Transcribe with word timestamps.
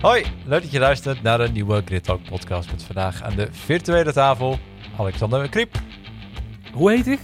Hoi, 0.00 0.24
leuk 0.44 0.62
dat 0.62 0.70
je 0.70 0.78
luistert 0.78 1.22
naar 1.22 1.40
een 1.40 1.52
nieuwe 1.52 1.82
Grid 1.84 2.04
Talk 2.04 2.22
podcast 2.28 2.70
met 2.70 2.82
vandaag 2.82 3.22
aan 3.22 3.34
de 3.36 3.48
virtuele 3.50 4.12
tafel 4.12 4.58
Alexander 4.98 5.48
Kriep. 5.48 5.74
Hoe 6.72 6.90
heet 6.92 7.06
ik? 7.06 7.20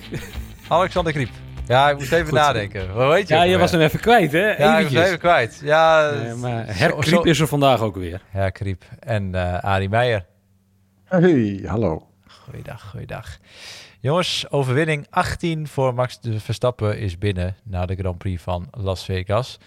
Alexander 0.69 1.13
Kriep. 1.13 1.29
Ja, 1.67 1.91
ik 1.91 1.99
moest 1.99 2.13
even 2.13 2.25
Goed. 2.27 2.35
nadenken. 2.39 2.91
Hoe 2.91 3.15
heet 3.15 3.29
je? 3.29 3.35
Ja, 3.35 3.43
je 3.43 3.49
weer? 3.49 3.59
was 3.59 3.71
hem 3.71 3.81
even 3.81 4.01
kwijt, 4.01 4.33
hè? 4.33 4.57
Ja, 4.57 4.79
ik 4.79 4.89
was 4.89 5.05
even 5.05 5.19
kwijt. 5.19 5.61
Ja, 5.65 6.11
Nee, 6.11 6.35
maar 6.35 6.65
herkriep 6.67 7.05
zo- 7.05 7.21
is 7.23 7.41
er 7.41 7.47
vandaag 7.47 7.81
ook 7.81 7.97
weer. 7.97 8.23
Ja, 8.33 8.51
Kriep. 8.51 8.85
En 9.01 9.35
eh 9.35 9.59
Arie 9.65 9.89
Meijer. 9.89 10.25
Hey, 11.05 11.63
hallo. 11.67 12.09
Goeiedag, 12.29 12.91
goeiedag. 12.91 13.39
Jongens, 14.01 14.51
overwinning 14.51 15.07
18 15.11 15.67
voor 15.69 15.95
Max 15.95 16.21
de 16.21 16.41
Verstappen 16.41 16.99
is 16.99 17.19
binnen 17.19 17.57
na 17.65 17.87
de 17.87 17.95
Grand 17.95 18.19
Prix 18.19 18.43
van 18.43 18.69
Las 18.71 19.05
Vegas. 19.05 19.59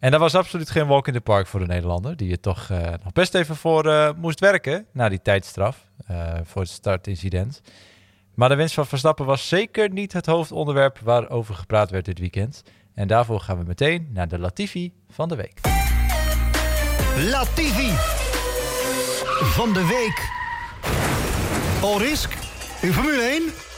En 0.00 0.10
dat 0.10 0.20
was 0.20 0.34
absoluut 0.34 0.70
geen 0.70 0.86
walk 0.86 1.06
in 1.06 1.12
the 1.12 1.20
park 1.20 1.46
voor 1.46 1.60
de 1.60 1.66
Nederlander, 1.66 2.16
die 2.16 2.30
er 2.30 2.40
toch 2.40 2.70
eh, 2.70 2.78
nog 3.02 3.12
best 3.12 3.34
even 3.34 3.56
voor 3.56 3.86
eh, 3.86 4.10
moest 4.16 4.40
werken 4.40 4.86
na 4.92 5.08
die 5.08 5.22
tijdstraf 5.22 5.86
eh, 6.06 6.34
voor 6.44 6.62
het 6.62 6.70
startincident. 6.70 7.60
Maar 8.34 8.48
de 8.48 8.54
winst 8.54 8.74
van 8.74 8.86
Verstappen 8.86 9.26
was 9.26 9.48
zeker 9.48 9.90
niet 9.90 10.12
het 10.12 10.26
hoofdonderwerp 10.26 10.98
waarover 10.98 11.54
gepraat 11.54 11.90
werd 11.90 12.04
dit 12.04 12.18
weekend. 12.18 12.62
En 12.94 13.08
daarvoor 13.08 13.40
gaan 13.40 13.58
we 13.58 13.64
meteen 13.64 14.08
naar 14.12 14.28
de 14.28 14.38
Latifi 14.38 14.92
van 15.10 15.28
de 15.28 15.36
week. 15.36 15.60
Latifi 17.30 17.90
van 19.44 19.72
de 19.72 19.86
week. 19.86 20.28
Orisk, 21.82 22.32
in 22.80 22.92
Formule 22.92 23.22
1? 23.22 23.69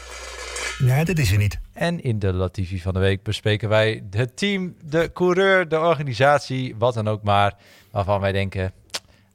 Nee, 0.82 1.04
dat 1.04 1.18
is 1.18 1.32
er 1.32 1.38
niet. 1.38 1.60
En 1.72 2.02
in 2.02 2.18
de 2.18 2.32
Latifi 2.32 2.80
van 2.80 2.92
de 2.94 3.00
week 3.00 3.22
bespreken 3.22 3.68
wij 3.68 4.04
het 4.10 4.36
team, 4.36 4.76
de 4.84 5.10
coureur, 5.12 5.68
de 5.68 5.78
organisatie, 5.78 6.76
wat 6.76 6.94
dan 6.94 7.08
ook 7.08 7.22
maar, 7.22 7.54
waarvan 7.90 8.20
wij 8.20 8.32
denken, 8.32 8.72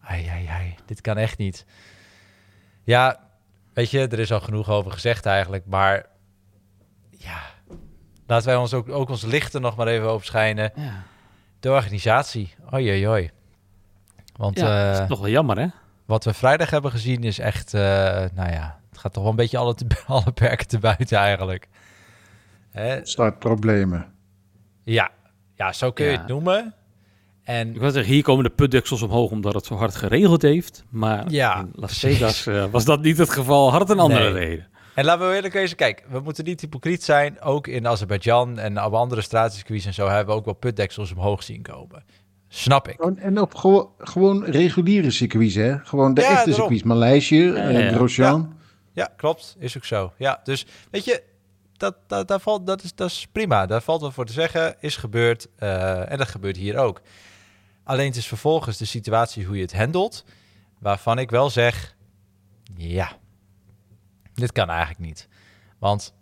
ai, 0.01 0.27
ai, 0.27 0.45
ai, 0.45 0.75
dit 0.85 1.01
kan 1.01 1.17
echt 1.17 1.37
niet. 1.37 1.65
Ja, 2.83 3.19
weet 3.73 3.89
je, 3.91 4.07
er 4.07 4.19
is 4.19 4.31
al 4.31 4.39
genoeg 4.39 4.69
over 4.69 4.91
gezegd 4.91 5.25
eigenlijk, 5.25 5.65
maar 5.65 6.05
ja, 7.09 7.41
laten 8.25 8.47
wij 8.47 8.55
ons 8.55 8.73
ook, 8.73 8.89
ook 8.89 9.09
ons 9.09 9.25
lichten 9.25 9.61
nog 9.61 9.75
maar 9.75 9.87
even 9.87 10.13
opschijnen. 10.13 10.71
Ja, 10.75 11.03
De 11.59 11.71
organisatie, 11.71 12.53
oi, 12.71 12.89
oi, 12.89 13.07
oi. 13.07 13.31
Want 14.35 14.59
ja 14.59 14.65
dat 14.85 14.95
eh, 14.95 15.01
is 15.01 15.07
toch 15.07 15.19
wel 15.19 15.29
jammer, 15.29 15.59
hè? 15.59 15.67
wat 16.07 16.23
we 16.23 16.33
vrijdag 16.33 16.69
hebben 16.69 16.91
gezien 16.91 17.23
is 17.23 17.39
echt, 17.39 17.73
eh, 17.73 17.81
nou 18.33 18.51
ja, 18.51 18.79
het 18.97 19.05
gaat 19.05 19.13
toch 19.13 19.23
wel 19.23 19.31
een 19.31 19.37
beetje 19.37 19.57
alle, 19.57 19.73
te, 19.75 19.85
alle 20.07 20.31
perken 20.31 20.67
te 20.67 20.79
buiten 20.79 21.17
eigenlijk. 21.17 21.67
Hè? 22.71 22.99
Startproblemen. 23.05 24.05
Ja, 24.83 25.09
ja 25.55 25.73
zo 25.73 25.91
kun 25.91 26.05
je 26.05 26.11
Ja. 26.11 26.17
het 26.17 26.27
noemen. 26.27 26.73
En 27.43 27.69
Ik 27.73 27.79
wil 27.79 27.91
zeggen, 27.91 28.13
hier 28.13 28.23
komen 28.23 28.43
de 28.43 28.49
putdeksels 28.49 29.01
omhoog 29.01 29.31
omdat 29.31 29.53
het 29.53 29.65
zo 29.65 29.75
hard 29.75 29.95
geregeld 29.95 30.41
heeft. 30.41 30.83
Maar 30.89 31.29
Ja, 31.31 31.59
in 31.59 31.69
Las. 31.73 31.99
Vegas 31.99 32.47
eh, 32.47 32.65
was 32.71 32.85
dat 32.85 33.01
niet 33.01 33.17
het 33.17 33.29
geval. 33.29 33.71
Had 33.71 33.79
het 33.79 33.89
een 33.89 33.99
andere 33.99 34.31
Nee. 34.33 34.45
reden. 34.45 34.67
En 34.95 35.05
laten 35.05 35.29
we 35.29 35.35
eerlijk 35.35 35.53
wezen, 35.53 35.77
kijk, 35.77 36.03
we 36.09 36.19
moeten 36.19 36.43
niet 36.43 36.61
hypocriet 36.61 37.03
zijn. 37.03 37.41
Ook 37.41 37.67
in 37.67 37.87
Azerbeidzjan 37.87 38.59
en 38.59 38.83
op 38.83 38.93
andere 38.93 39.21
stratencircuits 39.21 39.85
en 39.85 39.93
zo 39.93 40.07
hebben 40.07 40.33
we 40.33 40.39
ook 40.39 40.45
wel 40.45 40.53
putdeksels 40.53 41.11
omhoog 41.11 41.43
zien 41.43 41.61
komen. 41.61 42.03
Snap 42.47 42.87
ik. 42.87 42.99
En 43.15 43.41
op 43.41 43.55
gewoon, 43.55 43.89
gewoon 43.97 44.43
reguliere 44.45 45.11
circuits, 45.11 45.55
hè? 45.55 45.77
Gewoon 45.79 46.13
de 46.13 46.21
Ja, 46.21 46.27
echte 46.27 46.37
daarom. 46.49 46.53
circuits. 46.59 46.83
Maleisië, 46.83 47.43
ja, 47.43 47.69
ja. 47.69 47.91
Grosjean. 47.91 48.56
Ja, 48.97 49.09
klopt. 49.17 49.55
Is 49.59 49.77
ook 49.77 49.85
zo. 49.85 50.13
Ja, 50.17 50.39
dus 50.43 50.65
weet 50.91 51.05
je, 51.05 51.23
dat, 51.73 51.95
dat, 52.07 52.27
dat, 52.27 52.41
valt, 52.41 52.67
dat, 52.67 52.83
is, 52.83 52.95
dat 52.95 53.09
is 53.09 53.27
prima. 53.31 53.65
Daar 53.65 53.81
valt 53.81 54.01
wat 54.01 54.13
voor 54.13 54.25
te 54.25 54.33
zeggen. 54.33 54.75
Is 54.79 54.95
gebeurd. 54.95 55.47
eh, 55.55 56.11
en 56.11 56.17
dat 56.17 56.27
gebeurt 56.27 56.57
hier 56.57 56.77
ook. 56.77 57.01
Alleen 57.83 58.07
het 58.07 58.15
is 58.15 58.27
vervolgens 58.27 58.77
de 58.77 58.85
situatie 58.85 59.45
hoe 59.45 59.55
je 59.55 59.61
het 59.61 59.75
handelt. 59.75 60.25
Waarvan 60.79 61.19
ik 61.19 61.29
wel 61.29 61.49
zeg, 61.49 61.95
ja, 62.75 63.11
dit 64.33 64.51
kan 64.51 64.69
eigenlijk 64.69 64.99
niet. 64.99 65.27
Want 65.79 66.13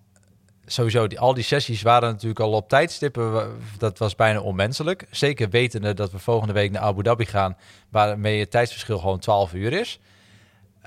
sowieso, 0.65 1.07
die, 1.07 1.19
al 1.19 1.33
die 1.33 1.43
sessies 1.43 1.81
waren 1.81 2.09
natuurlijk 2.11 2.39
al 2.39 2.51
op 2.51 2.69
tijdstippen. 2.69 3.57
Dat 3.77 3.97
was 3.97 4.15
bijna 4.15 4.39
onmenselijk. 4.39 5.07
Zeker 5.11 5.49
wetende 5.49 5.93
dat 5.93 6.11
we 6.11 6.19
volgende 6.19 6.53
week 6.53 6.71
naar 6.71 6.81
Abu 6.81 7.03
Dhabi 7.03 7.25
gaan. 7.25 7.57
Waarmee 7.89 8.39
het 8.39 8.51
tijdsverschil 8.51 8.97
gewoon 8.99 9.19
12 9.19 9.53
uur 9.53 9.73
is. 9.73 9.99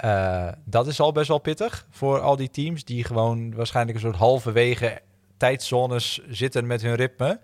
Eh, 0.00 0.48
dat 0.64 0.86
is 0.86 1.00
al 1.00 1.12
best 1.12 1.28
wel 1.28 1.38
pittig 1.38 1.86
voor 1.90 2.20
al 2.20 2.36
die 2.36 2.50
teams 2.50 2.84
die 2.84 3.04
gewoon 3.04 3.54
waarschijnlijk 3.54 3.96
een 3.96 4.02
soort 4.04 4.16
halverwege 4.16 5.00
tijdzones 5.36 6.20
zitten 6.28 6.66
met 6.66 6.82
hun 6.82 6.94
ritme. 6.94 7.40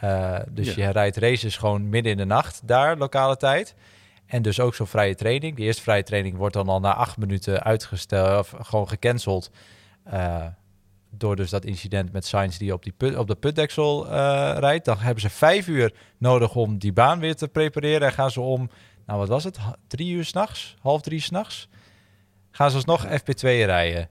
Eh, 0.00 0.38
dus 0.50 0.74
Ja. 0.74 0.86
je 0.86 0.92
rijdt 0.92 1.16
races 1.16 1.56
gewoon 1.56 1.88
midden 1.88 2.12
in 2.12 2.18
de 2.18 2.24
nacht 2.24 2.60
daar, 2.64 2.96
lokale 2.96 3.36
tijd. 3.36 3.74
En 4.26 4.42
dus 4.42 4.60
ook 4.60 4.74
zo'n 4.74 4.86
vrije 4.86 5.14
training. 5.14 5.56
De 5.56 5.62
eerste 5.62 5.82
vrije 5.82 6.02
training 6.02 6.36
wordt 6.36 6.54
dan 6.54 6.68
al 6.68 6.80
na 6.80 6.94
acht 6.94 7.16
minuten 7.16 7.62
uitgesteld 7.62 8.38
of 8.38 8.54
gewoon 8.66 8.88
gecanceld. 8.88 9.50
eh, 10.04 10.46
door 11.16 11.36
dus 11.36 11.50
dat 11.50 11.64
incident 11.64 12.12
met 12.12 12.26
Sainz 12.26 12.56
die 12.56 12.72
op, 12.72 12.82
die 12.82 12.92
put, 12.96 13.16
op 13.16 13.26
de 13.26 13.34
putdeksel 13.34 14.06
rijdt. 14.58 14.84
Dan 14.84 14.98
hebben 14.98 15.20
ze 15.22 15.30
vijf 15.30 15.66
uur 15.66 15.92
nodig 16.18 16.54
om 16.54 16.78
die 16.78 16.92
baan 16.92 17.18
weer 17.18 17.36
te 17.36 17.48
prepareren. 17.48 18.08
En 18.08 18.12
gaan 18.14 18.30
ze 18.30 18.40
om, 18.40 18.70
nou 19.06 19.18
wat 19.18 19.28
was 19.28 19.44
het, 19.44 19.58
drie 19.86 20.12
uur 20.12 20.24
s'nachts, 20.24 20.76
half 20.80 21.00
drie 21.00 21.20
s'nachts, 21.20 21.68
gaan 22.56 22.70
ze 22.70 22.76
alsnog 22.76 23.06
FP2 23.06 23.40
rijden. 23.42 24.08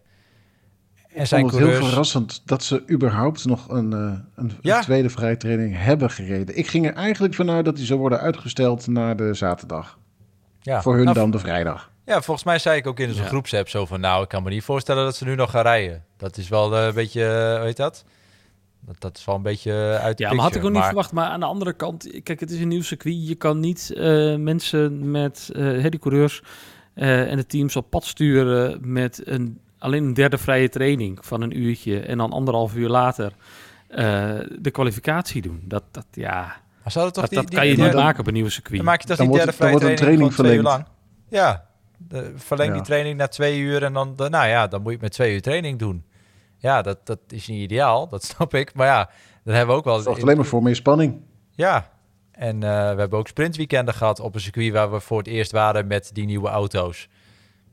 En 1.10 1.22
Ik 1.22 1.26
zijn 1.28 1.42
vond 1.42 1.52
het 1.52 1.60
heel 1.62 1.70
coureurs... 1.70 1.88
verrassend 1.90 2.42
dat 2.46 2.64
ze 2.64 2.84
überhaupt 2.90 3.46
nog 3.46 3.70
een, 3.70 3.94
eh, 3.94 4.00
een, 4.36 4.52
Ja. 4.62 4.78
een 4.78 4.84
tweede 4.84 5.10
vrije 5.10 5.38
training 5.38 5.76
hebben 5.78 6.10
gereden. 6.10 6.58
Ik 6.58 6.68
ging 6.68 6.86
er 6.88 6.94
eigenlijk 6.94 7.34
vanuit 7.34 7.66
dat 7.66 7.76
die 7.76 7.86
zou 7.86 8.00
worden 8.00 8.20
uitgesteld 8.20 8.88
naar 8.88 9.16
de 9.16 9.34
zaterdag. 9.34 9.98
Ja, 10.62 10.82
Voor 10.82 10.96
hun 10.96 11.04
nou, 11.04 11.16
dan 11.16 11.32
de 11.32 11.40
vrijdag. 11.40 11.92
Ja, 12.06 12.22
volgens 12.22 12.46
mij 12.46 12.60
zei 12.60 12.78
ik 12.78 12.88
ook 12.88 13.00
in 13.00 13.10
onze 13.10 13.22
Ja. 13.22 13.28
groepsapp 13.28 13.70
zo 13.70 13.86
van... 13.86 14.00
nou, 14.00 14.24
ik 14.24 14.30
kan 14.30 14.44
me 14.44 14.50
niet 14.50 14.64
voorstellen 14.64 15.04
dat 15.04 15.16
ze 15.16 15.24
nu 15.26 15.36
nog 15.36 15.52
gaan 15.52 15.62
rijden. 15.62 16.04
Dat 16.18 16.38
is 16.38 16.50
wel 16.50 16.78
eh, 16.78 16.86
een 16.86 16.94
beetje, 16.94 17.26
eh, 17.26 17.56
hoe 17.56 17.66
heet 17.66 17.78
dat? 17.78 18.04
dat? 18.86 18.96
Dat 19.00 19.18
is 19.18 19.26
wel 19.26 19.36
een 19.36 19.42
beetje 19.42 19.74
uit 20.02 20.18
de 20.18 20.24
Ja, 20.24 20.30
maar 20.30 20.38
had 20.40 20.48
ik 20.48 20.52
picture, 20.54 20.66
ook 20.68 20.74
niet 20.74 20.84
verwacht. 20.84 21.12
Maar 21.12 21.28
aan 21.30 21.40
de 21.40 21.46
andere 21.46 21.74
kant, 21.74 22.22
kijk, 22.24 22.40
het 22.40 22.52
is 22.52 22.60
een 22.60 22.68
nieuw 22.68 22.82
circuit. 22.82 23.28
Je 23.28 23.36
kan 23.36 23.60
niet 23.60 23.94
eh, 23.98 24.36
mensen 24.36 25.12
met 25.12 25.50
eh 25.56 25.62
hè, 25.62 25.90
die 25.90 26.00
coureurs 26.00 26.42
eh, 26.94 27.32
en 27.32 27.38
de 27.38 27.46
teams 27.46 27.76
op 27.76 27.90
pad 27.90 28.06
sturen 28.06 28.80
met 28.82 29.22
een, 29.28 29.60
alleen 29.78 30.04
een 30.04 30.14
derde 30.14 30.38
vrije 30.38 30.70
training 30.70 31.26
van 31.26 31.42
een 31.42 31.58
uurtje 31.60 32.00
en 32.00 32.18
dan 32.18 32.32
anderhalf 32.32 32.76
uur 32.76 32.90
later 32.90 33.32
eh, 33.88 34.40
de 34.60 34.72
kwalificatie 34.72 35.42
doen. 35.42 35.62
Dat, 35.66 35.84
dat, 35.92 36.06
ja, 36.12 36.56
Maar 36.84 36.92
zou 36.92 37.06
dat 37.06 37.14
toch 37.14 37.24
dat, 37.24 37.30
die, 37.32 37.40
dat 37.42 37.48
die- 37.50 37.58
kan 37.60 37.68
je 37.68 37.76
niet 37.78 37.92
dan, 37.92 38.04
maken 38.04 38.20
op 38.20 38.28
een 38.28 38.34
nieuwe 38.34 38.50
circuit. 38.50 38.76
dan 38.78 38.86
maak 38.86 39.02
je 39.02 39.08
toch 39.08 39.18
Dan 39.18 39.28
die 39.28 39.36
wordt 39.36 39.52
derde 39.58 39.64
het- 39.64 39.72
vrije 39.80 39.96
dan 39.96 39.98
wordt 40.00 40.02
een 40.02 40.06
training, 40.06 40.34
training 40.34 40.64
twee 40.64 40.74
uur 40.78 40.86
lang? 40.86 40.86
Ja, 41.30 41.66
de, 41.98 42.32
verleng 42.36 42.74
die 42.74 42.82
training 42.82 43.18
naar 43.18 43.30
twee 43.30 43.60
uur 43.60 43.84
en 43.84 43.94
dan, 43.94 44.14
nou 44.18 44.48
ja, 44.48 44.68
dan 44.68 44.80
moet 44.82 44.88
je 44.90 44.94
het 44.98 45.02
met 45.02 45.12
twee 45.12 45.34
uur 45.34 45.42
training 45.42 45.80
doen. 45.80 46.04
Ja, 46.58 46.82
dat, 46.82 47.06
dat 47.06 47.20
is 47.28 47.48
niet 47.48 47.62
ideaal, 47.62 48.08
dat 48.10 48.24
snap 48.36 48.54
ik. 48.54 48.74
Maar 48.74 48.88
ja, 48.88 49.10
dat 49.44 49.54
hebben 49.56 49.74
we 49.74 49.80
ook 49.80 49.86
wel... 49.86 49.96
Dat 49.96 50.04
zorgt 50.04 50.22
alleen 50.22 50.36
maar 50.38 50.46
voor 50.46 50.64
meer 50.64 50.76
spanning. 50.76 51.22
Ja, 51.52 51.90
en 52.34 52.64
eh, 52.64 52.70
we 52.70 53.00
hebben 53.00 53.20
ook 53.20 53.28
sprintweekenden 53.28 53.94
gehad 53.94 54.20
op 54.20 54.36
een 54.36 54.42
circuit 54.42 54.72
waar 54.72 54.92
we 54.92 55.00
voor 55.00 55.18
het 55.18 55.28
eerst 55.28 55.52
waren 55.52 55.88
met 55.88 56.10
die 56.14 56.26
nieuwe 56.26 56.48
auto's. 56.48 57.10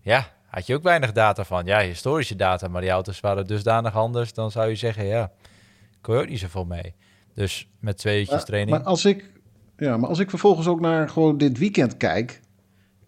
Ja, 0.01 0.33
had 0.47 0.67
je 0.67 0.75
ook 0.75 0.83
weinig 0.83 1.13
data 1.13 1.45
van. 1.45 1.65
Ja, 1.65 1.81
historische 1.81 2.37
data, 2.37 2.69
maar 2.69 2.81
die 2.81 2.91
auto's 2.91 3.21
waren 3.21 3.47
dusdanig 3.47 3.95
anders. 3.95 4.33
Dan 4.33 4.51
zou 4.51 4.69
je 4.69 4.75
zeggen, 4.75 5.07
ja, 5.07 5.33
kon 6.01 6.15
je 6.15 6.21
ook 6.21 6.29
niet 6.29 6.39
zoveel 6.39 6.65
mee. 6.65 6.95
Dus 7.35 7.69
met 7.79 7.97
twee 7.99 8.21
uurtjes 8.21 8.45
training. 8.45 8.77
maar 8.77 8.87
als 8.87 9.05
ik, 9.05 9.31
ja, 9.77 9.97
maar 9.97 10.09
als 10.09 10.19
ik 10.19 10.31
vervolgens 10.31 10.67
ook 10.67 10.81
naar 10.81 11.09
gewoon 11.09 11.39
dit 11.39 11.59
weekend 11.59 11.97
kijk, 11.97 12.41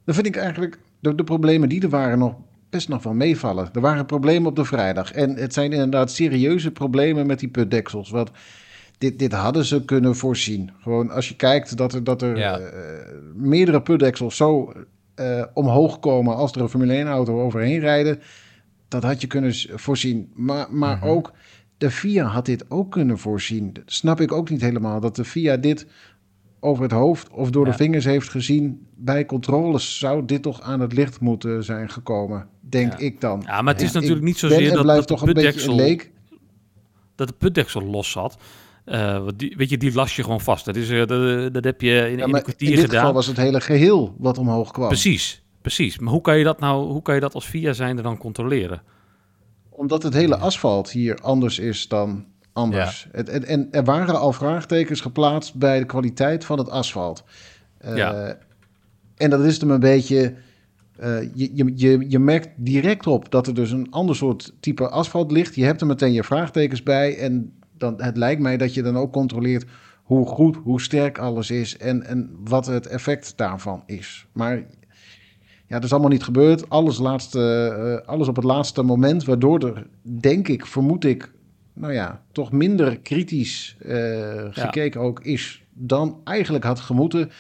dan 0.04 0.14
vind 0.14 0.26
ik 0.26 0.36
eigenlijk 0.36 0.78
de, 1.00 1.14
de 1.14 1.24
problemen 1.24 1.68
die 1.68 1.82
er 1.82 1.88
waren 1.88 2.18
nog 2.18 2.34
best 2.70 2.88
nog 2.88 3.02
wel 3.02 3.14
meevallen. 3.14 3.68
Er 3.72 3.80
waren 3.80 4.06
problemen 4.06 4.48
op 4.48 4.56
de 4.56 4.64
vrijdag 4.64 5.12
en 5.12 5.36
het 5.36 5.52
zijn 5.52 5.72
inderdaad 5.72 6.10
serieuze 6.10 6.70
problemen 6.70 7.26
met 7.26 7.38
die 7.38 7.48
putdeksels. 7.48 8.10
Want 8.10 8.30
dit, 9.02 9.18
dit 9.18 9.32
hadden 9.32 9.64
ze 9.64 9.84
kunnen 9.84 10.16
voorzien. 10.16 10.70
Gewoon 10.80 11.10
als 11.10 11.28
je 11.28 11.36
kijkt 11.36 11.76
dat 11.76 11.92
er, 11.94 12.04
dat 12.04 12.22
er 12.22 12.36
Ja. 12.38 12.58
eh, 12.58 12.72
meerdere 13.34 13.82
putdeksels 13.82 14.36
zo 14.36 14.72
eh, 15.14 15.44
omhoog 15.54 15.98
komen 15.98 16.36
als 16.36 16.52
er 16.52 16.60
een 16.60 16.68
Formule 16.68 16.92
1 16.94 17.06
auto 17.06 17.40
overheen 17.42 17.80
rijden, 17.80 18.20
dat 18.88 19.02
had 19.02 19.20
je 19.20 19.26
kunnen 19.26 19.54
voorzien. 19.74 20.30
Maar, 20.34 20.66
maar 20.70 20.96
Mhm. 20.96 21.06
ook 21.06 21.32
de 21.78 21.90
FIA 21.90 22.24
had 22.24 22.46
dit 22.46 22.70
ook 22.70 22.90
kunnen 22.90 23.18
voorzien. 23.18 23.72
Dat 23.72 23.82
snap 23.86 24.20
ik 24.20 24.32
ook 24.32 24.50
niet 24.50 24.60
helemaal. 24.60 25.00
Dat 25.00 25.16
de 25.16 25.24
FIA 25.24 25.56
dit 25.56 25.86
over 26.60 26.82
het 26.82 26.92
hoofd 26.92 27.30
of 27.30 27.50
door 27.50 27.64
Ja. 27.66 27.70
de 27.70 27.76
vingers 27.76 28.04
heeft 28.04 28.28
gezien. 28.28 28.86
Bij 28.96 29.24
controles 29.26 29.98
zou 29.98 30.24
dit 30.24 30.42
toch 30.42 30.60
aan 30.60 30.80
het 30.80 30.92
licht 30.92 31.20
moeten 31.20 31.64
zijn 31.64 31.90
gekomen, 31.90 32.46
denk 32.60 32.92
Ja. 32.92 32.98
ik 32.98 33.20
dan. 33.20 33.42
Ja, 33.46 33.62
maar 33.62 33.72
het 33.72 33.82
is 33.82 33.88
Ik- 33.88 33.94
natuurlijk 33.94 34.20
ik 34.20 34.26
niet 34.26 34.38
zozeer 34.38 34.72
dat, 34.72 34.86
dat 34.86 34.96
de 34.98 35.04
toch 35.04 35.22
een 35.26 35.32
beetje 35.32 35.68
een 35.68 35.74
leek. 35.74 36.10
dat 37.14 37.28
de 37.28 37.34
putdeksel 37.38 37.82
los 37.82 38.10
zat. 38.10 38.36
Eh, 38.84 39.26
die, 39.36 39.54
weet 39.56 39.70
je, 39.70 39.76
die 39.78 39.92
las 39.94 40.16
je 40.16 40.22
gewoon 40.22 40.40
vast. 40.40 40.64
Dat, 40.64 40.76
is, 40.76 40.90
eh, 40.90 41.06
dat, 41.06 41.54
dat 41.54 41.64
heb 41.64 41.80
je 41.80 41.90
in, 41.90 41.96
Ja, 41.96 42.06
in 42.08 42.16
maar 42.16 42.28
een 42.28 42.34
in 42.36 42.42
kwartier 42.42 42.70
dit 42.70 42.78
gedaan. 42.80 42.98
geval 42.98 43.12
was 43.14 43.26
het 43.26 43.36
hele 43.36 43.60
geheel 43.60 44.14
wat 44.18 44.38
omhoog 44.38 44.70
kwam. 44.70 44.88
Precies, 44.88 45.42
precies. 45.60 45.98
Maar 45.98 46.12
hoe 46.12 46.20
kan 46.20 46.38
je 46.38 46.44
dat 46.44 46.60
nou, 46.60 46.84
hoe 46.86 47.02
kan 47.02 47.14
je 47.14 47.20
dat 47.20 47.34
als 47.34 47.46
VIA 47.46 47.72
zijnde 47.72 48.02
dan 48.02 48.18
controleren? 48.18 48.82
Omdat 49.68 50.02
het 50.02 50.14
hele 50.14 50.36
asfalt 50.36 50.90
hier 50.90 51.16
anders 51.18 51.58
is 51.58 51.88
dan 51.88 52.24
anders. 52.52 53.06
Het, 53.12 53.28
en, 53.28 53.44
en 53.44 53.68
er 53.70 53.84
waren 53.84 54.18
al 54.20 54.32
vraagtekens 54.32 55.00
geplaatst 55.00 55.54
bij 55.54 55.78
de 55.78 55.86
kwaliteit 55.86 56.44
van 56.44 56.58
het 56.58 56.70
asfalt. 56.70 57.24
Eh, 57.78 57.96
Ja. 57.96 58.38
En 59.16 59.30
dat 59.30 59.44
is 59.44 59.60
hem 59.60 59.70
een 59.70 59.80
beetje. 59.80 60.34
je, 61.34 61.50
je, 61.54 61.72
je, 61.76 62.04
je 62.08 62.18
merkt 62.18 62.48
direct 62.56 63.06
op 63.06 63.30
dat 63.30 63.46
er 63.46 63.54
dus 63.54 63.70
een 63.70 63.86
ander 63.90 64.16
soort 64.16 64.52
type 64.60 64.88
asfalt 64.88 65.30
ligt. 65.32 65.54
Je 65.54 65.64
hebt 65.64 65.80
er 65.80 65.86
meteen 65.86 66.12
je 66.12 66.24
vraagtekens 66.24 66.82
bij. 66.82 67.18
En 67.18 67.52
dan, 67.82 68.02
het 68.02 68.16
lijkt 68.16 68.40
mij 68.40 68.56
dat 68.56 68.74
je 68.74 68.82
dan 68.82 68.96
ook 68.96 69.12
controleert 69.12 69.64
hoe 70.02 70.26
goed, 70.26 70.56
hoe 70.56 70.80
sterk 70.80 71.18
alles 71.18 71.50
is. 71.50 71.76
En, 71.76 72.02
en 72.02 72.30
wat 72.44 72.66
het 72.66 72.86
effect 72.86 73.32
daarvan 73.36 73.82
is. 73.86 74.26
Maar 74.32 74.56
ja, 75.66 75.78
dat 75.78 75.84
is 75.84 75.92
allemaal 75.92 76.10
niet 76.10 76.22
gebeurd. 76.22 76.68
Alles, 76.68 76.98
laatste, 76.98 77.40
eh, 78.00 78.08
alles 78.08 78.28
op 78.28 78.36
het 78.36 78.44
laatste 78.44 78.82
moment. 78.82 79.24
Waardoor 79.24 79.60
er, 79.60 79.86
denk 80.02 80.48
ik, 80.48 80.66
vermoed 80.66 81.04
ik. 81.04 81.32
Nou 81.72 81.92
ja, 81.92 82.22
toch 82.32 82.52
minder 82.52 82.98
kritisch 82.98 83.76
eh, 83.78 84.46
gekeken 84.50 85.00
ook 85.00 85.20
is 85.20 85.64
dan 85.72 86.20
eigenlijk 86.24 86.64
had 86.64 86.80
gemoeten. 86.80 87.30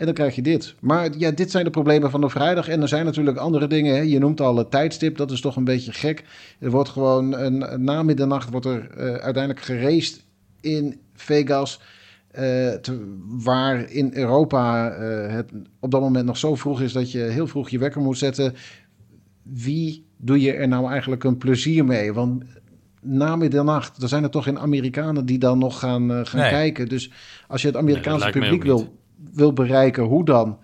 En 0.00 0.06
dan 0.06 0.14
krijg 0.14 0.34
je 0.34 0.42
dit. 0.42 0.74
Maar 0.80 1.08
ja, 1.18 1.30
dit 1.30 1.50
zijn 1.50 1.64
de 1.64 1.70
problemen 1.70 2.10
van 2.10 2.20
de 2.20 2.28
vrijdag. 2.28 2.68
En 2.68 2.82
er 2.82 2.88
zijn 2.88 3.04
natuurlijk 3.04 3.36
andere 3.38 3.66
dingen. 3.66 3.94
Hè. 3.94 4.00
Je 4.00 4.18
noemt 4.18 4.40
al 4.40 4.56
het 4.56 4.70
tijdstip. 4.70 5.16
Dat 5.16 5.30
is 5.30 5.40
toch 5.40 5.56
een 5.56 5.64
beetje 5.64 5.92
gek. 5.92 6.24
Er 6.60 6.70
wordt 6.70 6.88
gewoon 6.88 7.32
een, 7.38 7.84
na 7.84 8.02
middernacht 8.02 8.50
wordt 8.50 8.66
er 8.66 8.90
eh, 8.90 9.04
uiteindelijk 9.14 9.60
geraced 9.60 10.24
in 10.60 11.00
Vegas. 11.14 11.80
eh, 12.30 12.42
te- 12.72 13.14
waar 13.44 13.90
in 13.90 14.10
Europa 14.14 14.90
eh, 14.90 15.34
het 15.34 15.52
op 15.80 15.90
dat 15.90 16.00
moment 16.00 16.26
nog 16.26 16.36
zo 16.36 16.54
vroeg 16.54 16.80
is 16.80 16.92
dat 16.92 17.12
je 17.12 17.18
heel 17.18 17.46
vroeg 17.46 17.68
je 17.70 17.78
wekker 17.78 18.00
moet 18.00 18.18
zetten. 18.18 18.54
Wie 19.42 20.06
doe 20.16 20.40
je 20.40 20.52
er 20.52 20.68
nou 20.68 20.90
eigenlijk 20.90 21.24
een 21.24 21.38
plezier 21.38 21.84
mee? 21.84 22.12
Want 22.12 22.44
na 23.02 23.36
middernacht, 23.36 24.02
er 24.02 24.08
zijn 24.08 24.22
er 24.22 24.30
toch 24.30 24.44
geen 24.44 24.58
Amerikanen 24.58 25.26
die 25.26 25.38
dan 25.38 25.58
nog 25.58 25.78
gaan, 25.78 26.26
gaan 26.26 26.40
Nee. 26.40 26.50
kijken. 26.50 26.88
Dus 26.88 27.10
als 27.48 27.60
je 27.62 27.68
het 27.68 27.76
Amerikaanse 27.76 28.30
publiek 28.30 28.62
wil, 28.62 28.98
wil 29.32 29.52
bereiken, 29.52 30.02
hoe 30.04 30.24
dan? 30.24 30.58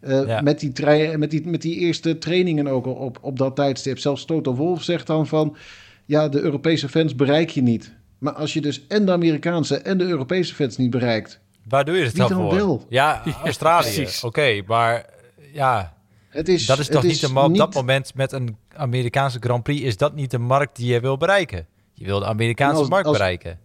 Eh, 0.00 0.26
Ja. 0.26 0.40
met, 0.40 0.60
die 0.60 0.72
met, 1.18 1.30
die, 1.30 1.46
met 1.48 1.62
die 1.62 1.76
eerste 1.78 2.18
trainingen 2.18 2.66
ook 2.66 2.86
al 2.86 2.92
op, 2.92 3.18
op 3.20 3.38
dat 3.38 3.56
tijdstip. 3.56 3.98
Zelfs 3.98 4.24
Toto 4.24 4.54
Wolf 4.54 4.82
zegt 4.82 5.06
dan 5.06 5.26
van... 5.26 5.56
ja, 6.04 6.28
de 6.28 6.40
Europese 6.40 6.88
fans 6.88 7.14
bereik 7.14 7.50
je 7.50 7.62
niet. 7.62 7.94
Maar 8.18 8.32
als 8.32 8.52
je 8.52 8.60
dus 8.60 8.86
en 8.86 9.06
de 9.06 9.12
Amerikaanse 9.12 9.76
en 9.76 9.98
de 9.98 10.04
Europese 10.04 10.54
fans 10.54 10.76
niet 10.76 10.90
bereikt... 10.90 11.40
Waar 11.68 11.84
doe 11.84 11.96
je 11.96 12.04
het 12.04 12.16
dan 12.16 12.28
dan 12.28 12.40
voor? 12.40 12.54
wel? 12.54 12.84
Ja, 12.88 13.22
Australië. 13.44 14.06
Oké, 14.22 14.62
maar 14.66 15.06
ja, 15.52 15.94
Het 16.28 16.48
is, 16.48 16.66
dat 16.66 16.78
is 16.78 16.84
het 16.84 16.94
toch 16.94 17.04
niet, 17.04 17.20
de, 17.20 17.26
op 17.28 17.34
dat 17.34 17.66
niet- 17.66 17.74
moment 17.74 18.14
met 18.14 18.32
een 18.32 18.56
Amerikaanse 18.76 19.38
Grand 19.40 19.62
Prix 19.62 19.80
is 19.82 19.96
dat 19.96 20.14
niet 20.14 20.30
de 20.30 20.38
markt 20.38 20.76
die 20.76 20.92
je 20.92 21.00
wil 21.00 21.16
bereiken. 21.16 21.66
Je 21.94 22.04
wil 22.04 22.18
de 22.18 22.26
Amerikaanse 22.26 22.78
als- 22.80 22.88
markt 22.88 23.06
als- 23.06 23.16
bereiken. 23.16 23.58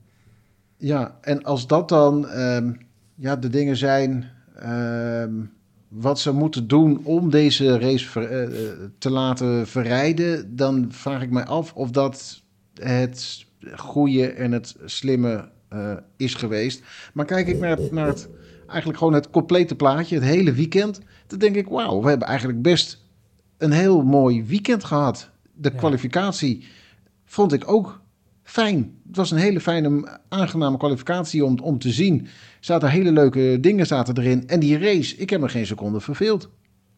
Ja, 0.77 1.17
en 1.21 1.44
als 1.44 1.67
dat 1.67 1.89
dan 1.89 2.27
ehm, 2.29 2.71
ja, 3.15 3.35
de 3.35 3.49
dingen 3.49 3.77
zijn 3.77 4.29
wat 5.88 6.19
ze 6.19 6.31
moeten 6.33 6.68
doen 6.68 7.00
om 7.04 7.30
deze 7.30 7.80
race 7.80 8.06
ver- 8.09 8.31
eh, 8.31 8.44
eh, 8.44 8.77
te 8.98 9.09
laten 9.09 9.68
verrijden, 9.68 10.56
dan 10.56 10.86
vraag 10.89 11.21
ik 11.21 11.30
mij 11.31 11.45
af 11.45 11.74
of 11.74 11.92
dat 11.92 12.42
het 12.74 13.45
goede 13.75 14.27
en 14.27 14.51
het 14.51 14.75
slimme 14.86 15.50
eh, 15.69 15.94
is 16.18 16.33
geweest. 16.33 16.83
Maar 17.13 17.25
kijk 17.25 17.48
ik 17.48 17.59
naar, 17.59 17.77
naar 17.92 18.07
het, 18.07 18.30
eigenlijk 18.68 18.98
gewoon 18.98 19.13
het 19.13 19.30
complete 19.30 19.75
plaatje, 19.75 20.15
het 20.15 20.24
hele 20.24 20.54
weekend, 20.54 21.00
dan 21.27 21.39
denk 21.39 21.56
ik, 21.56 21.68
wauw, 21.68 22.01
we 22.01 22.09
hebben 22.09 22.27
eigenlijk 22.27 22.62
best 22.62 23.06
een 23.57 23.71
heel 23.71 24.01
mooi 24.04 24.44
weekend 24.45 24.83
gehad. 24.83 25.30
De 25.54 25.69
Ja. 25.71 25.77
kwalificatie 25.77 26.68
vond 27.25 27.54
ik 27.54 27.71
ook 27.71 28.01
fijn. 28.49 28.99
Het 29.07 29.15
was 29.15 29.31
een 29.31 29.38
hele 29.38 29.61
fijne, 29.61 30.19
aangename 30.29 30.77
kwalificatie 30.77 31.45
om, 31.45 31.59
om 31.59 31.79
te 31.79 31.91
zien. 31.91 32.25
Er 32.25 32.31
zaten 32.59 32.89
hele 32.89 33.11
leuke 33.11 33.57
dingen 33.59 33.85
zaten 33.85 34.17
erin. 34.17 34.47
En 34.47 34.59
die 34.59 34.79
race, 34.79 35.15
ik 35.15 35.29
heb 35.29 35.41
me 35.41 35.49
geen 35.49 35.65
seconde 35.65 35.99
verveeld. 35.99 36.49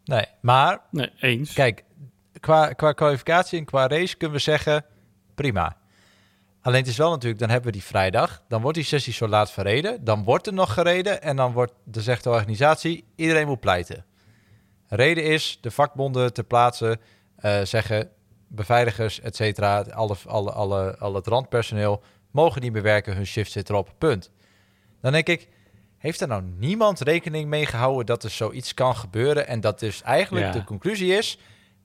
Nee, 0.04 0.26
maar 0.42 0.80
Nee, 0.92 1.10
eens. 1.20 1.54
kijk, 1.54 1.84
qua, 2.40 2.74
qua 2.74 2.92
kwalificatie 2.92 3.60
en 3.60 3.66
qua 3.66 3.88
race 3.88 4.18
kunnen 4.18 4.38
we 4.38 4.44
zeggen, 4.44 4.86
prima. 5.36 5.78
Alleen 6.62 6.80
het 6.80 6.90
is 6.90 6.98
wel 6.98 7.10
natuurlijk, 7.10 7.40
dan 7.40 7.50
hebben 7.50 7.72
we 7.72 7.78
die 7.78 7.88
vrijdag. 7.88 8.44
Dan 8.48 8.62
wordt 8.62 8.78
die 8.78 8.86
sessie 8.86 9.14
zo 9.14 9.28
laat 9.28 9.52
verreden. 9.52 10.04
Dan 10.04 10.24
wordt 10.24 10.48
er 10.48 10.54
nog 10.54 10.74
gereden. 10.74 11.22
En 11.22 11.36
dan 11.36 11.52
wordt, 11.52 11.74
dan 11.86 12.04
zegt 12.04 12.24
de 12.24 12.30
organisatie, 12.30 13.04
iedereen 13.16 13.48
moet 13.48 13.60
pleiten. 13.60 14.06
Reden 14.88 15.24
is, 15.24 15.58
de 15.62 15.72
vakbonden 15.72 16.34
ter 16.34 16.44
plaatse 16.44 17.00
eh, 17.36 17.62
zeggen, 17.62 18.10
beveiligers, 18.50 19.20
et 19.22 19.36
cetera, 19.36 19.82
alle, 19.82 20.16
alle, 20.28 20.52
alle, 20.52 20.98
al 20.98 21.16
het 21.16 21.28
randpersoneel 21.28 22.04
mogen 22.32 22.62
niet 22.62 22.72
meer 22.74 22.82
werken, 22.82 23.16
hun 23.16 23.26
shift 23.26 23.52
zit 23.52 23.70
erop, 23.70 23.94
punt. 23.98 24.32
Dan 25.02 25.12
denk 25.12 25.28
ik, 25.28 25.48
heeft 25.98 26.22
er 26.22 26.28
nou 26.28 26.42
niemand 26.58 27.00
rekening 27.00 27.50
mee 27.50 27.66
gehouden 27.66 28.06
dat 28.06 28.24
er 28.24 28.30
zoiets 28.30 28.74
kan 28.74 28.96
gebeuren 28.96 29.48
en 29.48 29.62
dat 29.62 29.80
dus 29.80 30.02
eigenlijk 30.02 30.46
Ja. 30.46 30.52
de 30.52 30.64
conclusie 30.64 31.14
is, 31.14 31.38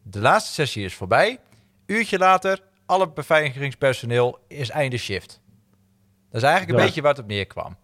de 0.02 0.20
laatste 0.20 0.52
sessie 0.52 0.84
is 0.84 0.94
voorbij, 0.94 1.38
uurtje 1.86 2.18
later, 2.18 2.60
alle 2.86 3.08
beveiligingspersoneel 3.08 4.38
is 4.48 4.70
einde 4.70 4.96
shift. 4.96 5.40
Dat 6.30 6.42
is 6.42 6.48
eigenlijk 6.48 6.72
een 6.72 6.78
Ja. 6.78 6.84
beetje 6.86 7.02
waar 7.02 7.10
het 7.12 7.20
op 7.22 7.26
neerkwam. 7.28 7.76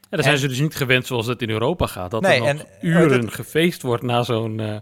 Ja, 0.00 0.16
dan 0.16 0.22
zijn 0.22 0.34
En- 0.34 0.40
ze 0.40 0.48
dus 0.48 0.58
niet 0.60 0.74
gewend 0.76 1.06
zoals 1.06 1.26
het 1.26 1.42
in 1.42 1.50
Europa 1.50 1.86
gaat. 1.86 2.10
Dat 2.10 2.22
Nee, 2.22 2.34
er 2.46 2.54
nog 2.54 2.62
en- 2.64 2.88
uren 2.88 3.20
dat- 3.20 3.34
gefeest 3.34 3.82
wordt 3.82 4.02
na 4.02 4.22
zo'n 4.22 4.60
eh, 4.60 4.76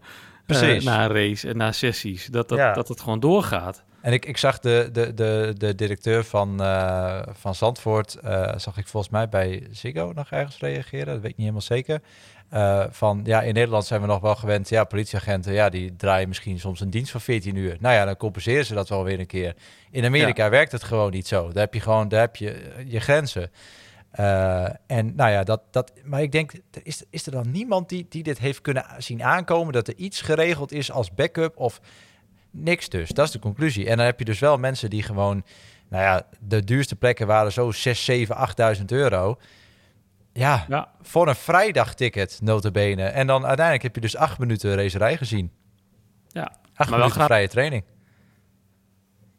Precies. 0.57 0.85
eh, 0.85 0.91
na 0.93 1.05
een 1.05 1.13
race 1.13 1.49
en 1.49 1.57
na 1.57 1.73
sessies. 1.73 2.27
Dat, 2.27 2.49
dat, 2.49 2.59
Ja. 2.59 2.73
dat 2.73 2.89
het 2.89 3.01
gewoon 3.01 3.21
doorgaat. 3.21 3.83
En 4.01 4.13
ik, 4.13 4.27
ik 4.27 4.37
zag 4.37 4.59
de, 4.59 4.89
de, 4.93 5.15
de, 5.15 5.55
de 5.57 5.75
directeur 5.75 6.25
van, 6.25 6.63
eh, 6.63 7.21
van 7.33 7.55
Zandvoort, 7.55 8.15
eh, 8.15 8.53
zag 8.57 8.77
ik 8.77 8.87
volgens 8.89 9.13
mij 9.13 9.29
bij 9.29 9.67
Ziggo 9.71 10.13
nog 10.15 10.31
ergens 10.31 10.59
reageren, 10.59 11.07
dat 11.07 11.15
weet 11.21 11.31
ik 11.31 11.37
niet 11.37 11.47
helemaal 11.47 11.61
zeker. 11.61 12.01
Van 12.91 13.21
ja, 13.25 13.43
in 13.43 13.55
Nederland 13.55 13.85
zijn 13.87 14.01
we 14.01 14.07
nog 14.07 14.21
wel 14.21 14.35
gewend, 14.37 14.69
ja, 14.69 14.85
politieagenten, 14.85 15.53
ja, 15.53 15.69
die 15.69 15.97
draaien 15.97 16.29
misschien 16.29 16.59
soms 16.59 16.81
een 16.81 16.91
dienst 16.91 17.11
van 17.11 17.21
14 17.21 17.57
uur. 17.57 17.77
Nou 17.81 17.95
ja, 17.95 18.05
dan 18.05 18.17
compenseren 18.17 18.67
ze 18.67 18.75
dat 18.75 18.89
wel 18.89 19.05
weer 19.05 19.19
een 19.21 19.27
keer. 19.27 19.55
In 19.91 20.05
Amerika 20.05 20.51
werkt 20.51 20.73
het 20.73 20.83
gewoon 20.85 21.11
niet 21.11 21.27
zo. 21.27 21.53
Daar 21.53 21.63
heb 21.63 21.75
je 21.75 21.81
gewoon, 21.81 22.09
daar 22.09 22.21
heb 22.21 22.37
je 22.37 22.73
je 22.87 23.01
grenzen. 23.01 23.51
Eh, 24.11 24.69
en 24.87 25.15
nou 25.15 25.31
ja, 25.31 25.45
dat, 25.45 25.63
dat, 25.71 25.93
maar 26.05 26.23
ik 26.23 26.33
denk, 26.33 26.53
er 26.53 26.81
is, 26.83 27.03
is 27.11 27.27
er 27.27 27.33
dan 27.33 27.51
niemand 27.51 27.89
die, 27.89 28.07
die 28.09 28.23
dit 28.23 28.39
heeft 28.39 28.61
kunnen 28.61 28.85
zien 28.99 29.23
aankomen, 29.23 29.73
dat 29.73 29.89
er 29.89 29.97
iets 29.97 30.21
geregeld 30.21 30.73
is 30.73 30.93
als 30.93 31.15
backup 31.15 31.57
of 31.57 31.81
niks 32.51 32.89
dus. 32.89 33.11
Dat 33.11 33.27
is 33.27 33.33
de 33.33 33.39
conclusie. 33.39 33.89
En 33.89 33.97
dan 33.97 34.07
heb 34.07 34.19
je 34.19 34.25
dus 34.25 34.39
wel 34.39 34.59
mensen 34.59 34.91
die 34.91 35.03
gewoon, 35.03 35.45
nou 35.89 36.03
ja, 36.03 36.27
de 36.41 36.65
duurste 36.65 36.97
plekken 36.97 37.27
waren 37.27 37.53
zo 37.53 37.71
6, 37.71 38.05
7, 38.05 38.37
8.000 38.77 38.85
euro. 38.87 39.39
Ja, 40.33 40.65
Ja, 40.69 40.93
voor 41.03 41.29
een 41.29 41.35
vrijdagticket, 41.35 42.39
notabene. 42.43 43.03
En 43.03 43.27
dan 43.27 43.47
uiteindelijk 43.47 43.83
heb 43.83 43.95
je 43.95 44.01
dus 44.01 44.17
acht 44.17 44.39
minuten 44.39 44.75
racerij 44.75 45.17
gezien. 45.17 45.53
ja. 46.29 46.53
Acht 46.75 46.91
Maar 46.91 46.99
wel 46.99 47.09
minuten 47.09 47.27
vrije 47.27 47.49
training. 47.49 47.85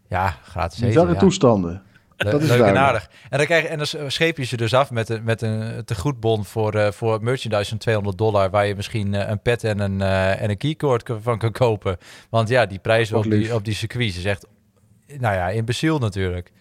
Ja, 0.07 0.29
gratis 0.29 0.77
eten, 0.77 0.87
Bizarre 0.87 1.13
ja. 1.13 1.19
toestanden. 1.19 1.83
Dat 2.19 2.41
is 2.41 2.47
leuk 2.47 2.61
en 2.61 2.77
aardig. 2.77 3.09
En 3.29 3.37
dan, 3.37 3.45
krijg, 3.47 3.63
je- 3.63 3.69
en 3.69 3.77
dan 3.77 4.11
scheep 4.11 4.37
je 4.37 4.43
ze 4.43 4.57
dus 4.57 4.73
af 4.73 4.91
met 4.91 5.09
een, 5.09 5.23
met 5.23 5.41
een 5.41 5.85
tegoedbon 5.85 6.45
voor, 6.45 6.73
eh, 6.75 6.91
voor 6.91 7.23
merchandise 7.23 7.69
van 7.69 7.77
200 7.77 8.17
dollar... 8.17 8.49
waar 8.49 8.65
je 8.65 8.75
misschien 8.75 9.13
eh, 9.13 9.29
een 9.29 9.41
pet 9.41 9.63
en 9.63 9.79
een, 9.79 10.01
eh, 10.01 10.41
en 10.41 10.49
een 10.49 10.57
keycord 10.57 11.09
van 11.21 11.37
kan 11.37 11.51
kopen. 11.51 11.97
Want 12.29 12.49
ja, 12.49 12.65
die 12.65 12.79
prijzen 12.79 13.15
Wat 13.15 13.25
op 13.25 13.31
die, 13.31 13.53
op 13.55 13.65
die 13.65 13.73
circuits 13.73 14.17
is 14.17 14.25
echt... 14.25 14.47
Nou 15.07 15.35
ja, 15.35 15.49
imbeciel 15.49 15.99
natuurlijk. 15.99 16.51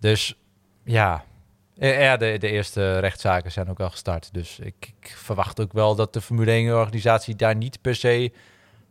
Dus 0.00 0.38
ja... 0.84 1.24
Ja, 1.76 2.16
de, 2.16 2.36
de 2.38 2.48
eerste 2.50 2.98
rechtszaken 2.98 3.52
zijn 3.52 3.68
ook 3.70 3.80
al 3.80 3.90
gestart. 3.90 4.28
Dus 4.32 4.58
ik, 4.58 4.74
ik 5.00 5.14
verwacht 5.16 5.60
ook 5.60 5.72
wel 5.72 5.94
dat 5.94 6.12
de 6.12 6.20
Formule 6.20 6.86
1-organisatie 6.88 7.36
daar 7.36 7.56
niet 7.56 7.80
per 7.80 7.94
se 7.94 8.32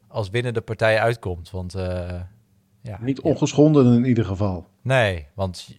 als 0.08 0.30
winnende 0.30 0.62
partij 0.62 1.00
uitkomt. 1.00 1.52
Want 1.52 1.76
ja, 2.84 2.98
Niet 3.02 3.22
ongeschonden 3.22 3.94
in 3.96 4.06
ieder 4.06 4.26
geval. 4.26 4.68
Nee, 4.82 5.26
want 5.34 5.78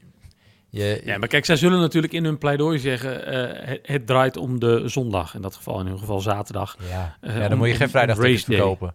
je, 0.69 1.01
ja, 1.05 1.19
maar 1.19 1.29
kijk, 1.29 1.45
zij 1.45 1.57
zullen 1.57 1.81
natuurlijk 1.81 2.13
in 2.13 2.25
hun 2.25 2.39
pleidooi 2.39 2.79
zeggen... 2.79 3.27
eh, 3.27 3.69
het, 3.69 3.79
het 3.83 4.07
draait 4.07 4.37
om 4.37 4.59
de 4.61 4.83
zondag. 4.89 5.35
In 5.35 5.43
dat 5.43 5.55
geval, 5.57 5.81
in 5.81 5.87
hun 5.87 5.99
geval 5.99 6.21
zaterdag. 6.21 6.77
ja, 6.91 7.17
Eh, 7.21 7.35
ja, 7.35 7.41
dan 7.43 7.53
om- 7.53 7.59
moet 7.59 7.69
je 7.69 7.75
geen 7.75 7.91
vrijdag 7.91 8.17
day. 8.19 8.39
verkopen. 8.39 8.95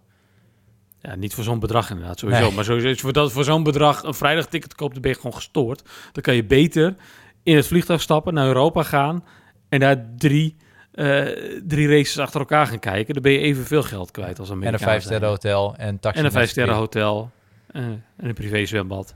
Ja, 1.02 1.16
niet 1.16 1.34
voor 1.34 1.44
zo'n 1.44 1.60
bedrag 1.60 1.90
inderdaad, 1.90 2.20
sowieso. 2.20 2.42
Nee. 2.46 2.52
Maar 2.54 2.64
sowieso, 2.64 3.02
voor, 3.02 3.14
dat, 3.14 3.32
voor 3.32 3.44
zo'n 3.44 3.64
bedrag 3.64 4.04
een 4.04 4.14
vrijdagticket 4.14 4.76
koopt, 4.76 4.94
dan 4.94 5.02
ben 5.02 5.12
je 5.12 5.18
gewoon 5.18 5.34
gestoord. 5.34 5.82
Dan 6.12 6.24
kan 6.24 6.36
je 6.36 6.44
beter 6.46 6.96
in 7.44 7.56
het 7.56 7.68
vliegtuig 7.68 8.02
stappen, 8.02 8.34
naar 8.34 8.48
Europa 8.48 8.84
gaan... 8.84 9.24
en 9.70 9.80
daar 9.80 10.06
drie, 10.18 10.56
eh, 10.92 11.26
drie 11.68 11.88
races 11.88 12.18
achter 12.20 12.40
elkaar 12.40 12.68
gaan 12.68 12.80
kijken. 12.80 13.14
Dan 13.14 13.24
ben 13.24 13.32
je 13.32 13.40
evenveel 13.40 13.84
geld 13.84 14.12
kwijt 14.12 14.40
als 14.40 14.50
En 14.50 14.74
een 14.74 14.80
vijf 14.80 15.04
sterren 15.04 15.30
hotel 15.30 15.76
en 15.76 16.00
taxi. 16.00 16.20
En 16.20 16.26
een 16.26 16.32
naar 16.32 16.42
vijf 16.42 16.50
sterren 16.50 16.74
circuit. 16.76 16.94
hotel. 16.94 17.32
Eh, 17.72 17.84
en 17.84 18.04
een 18.18 18.34
privé 18.34 18.66
zwembad. 18.66 19.16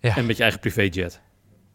Ja. 0.00 0.16
En 0.16 0.26
met 0.26 0.36
je 0.36 0.42
eigen 0.42 0.60
privéjet. 0.60 1.20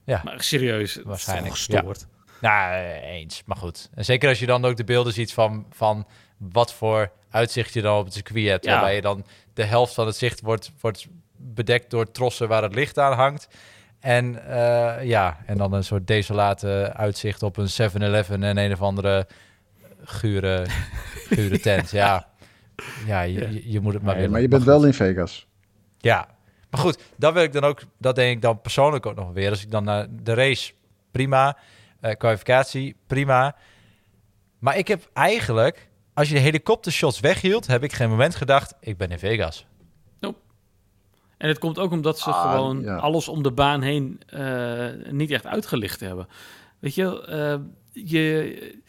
Ja. 0.04 0.22
Maar 0.24 0.42
serieus, 0.44 1.00
Waarschijnlijk, 1.04 1.54
gestoord. 1.54 2.08
Nou, 2.42 2.76
eens. 3.02 3.44
Maar 3.46 3.58
goed. 3.58 3.90
En 3.94 4.06
zeker 4.06 4.30
als 4.30 4.40
je 4.40 4.46
dan 4.46 4.66
ook 4.66 4.78
de 4.78 4.84
beelden 4.84 5.14
ziet 5.14 5.34
van, 5.34 5.66
van 5.72 6.08
wat 6.38 6.74
voor 6.74 7.12
uitzicht 7.30 7.74
je 7.74 7.82
dan 7.82 7.98
op 8.00 8.06
het 8.06 8.14
circuit 8.14 8.48
hebt. 8.48 8.66
Ja. 8.66 8.72
Waarbij 8.72 8.96
je 8.96 9.02
dan 9.02 9.26
de 9.54 9.64
helft 9.64 9.94
van 9.94 10.06
het 10.06 10.16
zicht 10.16 10.42
wordt, 10.42 10.72
wordt 10.80 11.08
bedekt 11.38 11.90
door 11.90 12.12
trossen 12.12 12.48
waar 12.48 12.64
het 12.64 12.76
licht 12.76 13.00
aan 13.00 13.14
hangt. 13.14 13.48
En 14.00 14.48
eh, 14.48 15.04
ja, 15.08 15.38
en 15.46 15.58
dan 15.58 15.74
een 15.74 15.84
soort 15.84 16.08
desolate 16.08 16.94
uitzicht 16.96 17.44
op 17.44 17.58
een 17.58 17.70
7-Eleven 17.92 18.44
en 18.44 18.58
een 18.58 18.72
of 18.72 18.82
andere 18.82 19.28
gure, 20.04 20.66
gure 21.30 21.60
tent. 21.70 21.92
ja. 21.92 22.28
ja, 23.06 23.22
je, 23.22 23.40
Ja. 23.40 23.48
je, 23.48 23.72
je 23.72 23.80
moet 23.80 23.94
het 23.94 24.02
maar 24.02 24.12
Nee, 24.12 24.16
willen. 24.16 24.32
maar 24.32 24.42
je 24.42 24.48
bent 24.48 24.64
wel 24.64 24.86
in 24.86 24.94
Vegas. 24.94 25.48
Ja, 26.06 26.28
maar 26.70 26.80
goed, 26.80 27.00
dat 27.18 27.34
wil 27.34 27.44
ik 27.44 27.54
dan 27.54 27.64
ook, 27.64 27.82
dat 27.98 28.16
denk 28.16 28.36
ik 28.36 28.42
dan 28.42 28.62
persoonlijk 28.62 29.06
ook 29.06 29.16
nog 29.16 29.32
weer. 29.34 29.50
Als 29.50 29.64
ik 29.64 29.72
dan 29.72 29.84
naar 29.84 30.08
de 30.24 30.34
race, 30.34 30.74
prima. 31.12 31.58
Eh, 32.00 32.16
kwalificatie, 32.16 32.96
prima. 33.08 33.56
Maar 34.60 34.78
ik 34.78 34.88
heb 34.88 35.10
eigenlijk, 35.14 35.90
als 36.14 36.28
je 36.28 36.34
de 36.34 36.40
helikoptershots 36.40 37.20
weghield, 37.20 37.68
heb 37.68 37.84
ik 37.84 37.94
geen 37.94 38.10
moment 38.10 38.36
gedacht, 38.36 38.74
ik 38.80 38.98
ben 38.98 39.10
in 39.10 39.20
Vegas. 39.20 39.66
En 41.38 41.48
het 41.48 41.60
komt 41.60 41.80
ook 41.80 41.92
omdat 41.92 42.20
ze 42.20 42.30
Ah, 42.30 42.52
gewoon 42.52 42.82
ja. 42.82 42.96
alles 42.96 43.28
om 43.28 43.44
de 43.44 43.52
baan 43.52 43.82
heen 43.82 44.22
eh, 44.28 45.12
niet 45.12 45.32
echt 45.32 45.46
uitgelicht 45.46 46.00
hebben. 46.00 46.28
Weet 46.80 46.96
je, 46.96 47.26
eh, 47.26 47.56
je, 47.92 48.84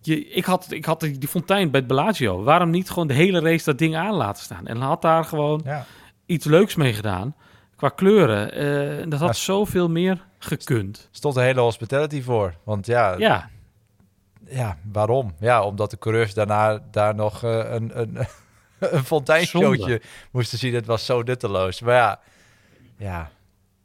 je, 0.00 0.26
ik, 0.28 0.44
had, 0.44 0.70
ik 0.70 0.84
had 0.84 1.00
die, 1.00 1.18
die 1.18 1.28
fontein 1.28 1.70
bij 1.70 1.80
het 1.80 1.88
Bellagio. 1.88 2.42
Waarom 2.42 2.70
niet 2.70 2.90
gewoon 2.90 3.08
de 3.08 3.14
hele 3.14 3.40
race 3.40 3.64
dat 3.64 3.78
ding 3.78 3.96
aan 3.96 4.14
laten 4.14 4.42
staan? 4.42 4.66
En 4.66 4.76
had 4.76 5.02
daar 5.02 5.24
gewoon 5.24 5.60
Ja. 5.64 5.86
Iets 6.30 6.44
leuks 6.44 6.74
mee 6.74 6.92
gedaan. 6.92 7.34
Qua 7.76 7.88
kleuren. 7.88 8.52
En 9.02 9.08
dat 9.08 9.20
had 9.20 9.28
Ja. 9.28 9.34
zoveel 9.42 9.88
meer 9.88 10.24
gekund. 10.38 11.08
Stond 11.10 11.36
een 11.36 11.42
hele 11.42 11.60
hospitality 11.60 12.22
voor. 12.22 12.54
Want 12.64 12.86
ja, 12.86 13.14
ja. 13.18 13.50
Ja, 14.46 14.78
waarom? 14.92 15.34
Ja, 15.40 15.62
omdat 15.64 15.90
de 15.90 15.98
coureurs 15.98 16.34
daarna 16.34 16.82
daar 16.90 17.14
nog 17.14 17.42
eh, 17.44 17.50
een, 17.70 18.00
een, 18.00 18.18
een 18.96 19.04
fonteinshowtje 19.04 20.02
moesten 20.30 20.58
zien. 20.58 20.74
Het 20.74 20.86
was 20.86 21.04
zo 21.06 21.22
nutteloos. 21.22 21.80
Maar 21.80 21.94
ja, 21.94 22.20
ja. 22.96 23.30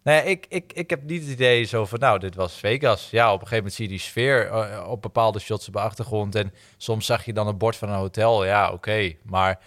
Nee, 0.04 0.24
ik, 0.24 0.46
ik, 0.50 0.74
ik 0.74 0.90
heb 0.90 1.04
niet 1.04 1.22
het 1.22 1.32
idee 1.32 1.64
zo 1.64 1.86
van, 1.86 2.00
nou, 2.00 2.20
dit 2.20 2.36
was 2.36 2.54
Vegas. 2.54 3.10
Ja, 3.10 3.26
op 3.28 3.42
een 3.42 3.48
gegeven 3.48 3.58
moment 3.58 3.74
zie 3.74 3.86
je 3.86 3.92
die 3.92 4.00
sfeer 4.00 4.48
eh, 4.48 4.88
op 4.90 5.02
bepaalde 5.02 5.40
shots 5.40 5.68
op 5.68 5.74
de 5.74 5.80
achtergrond. 5.80 6.36
En 6.36 6.54
soms 6.78 7.06
zag 7.06 7.26
je 7.26 7.34
dan 7.34 7.48
een 7.48 7.58
bord 7.58 7.76
van 7.76 7.90
een 7.90 7.96
hotel. 7.96 8.46
Ja, 8.46 8.72
oké. 8.72 9.14
Maar 9.24 9.60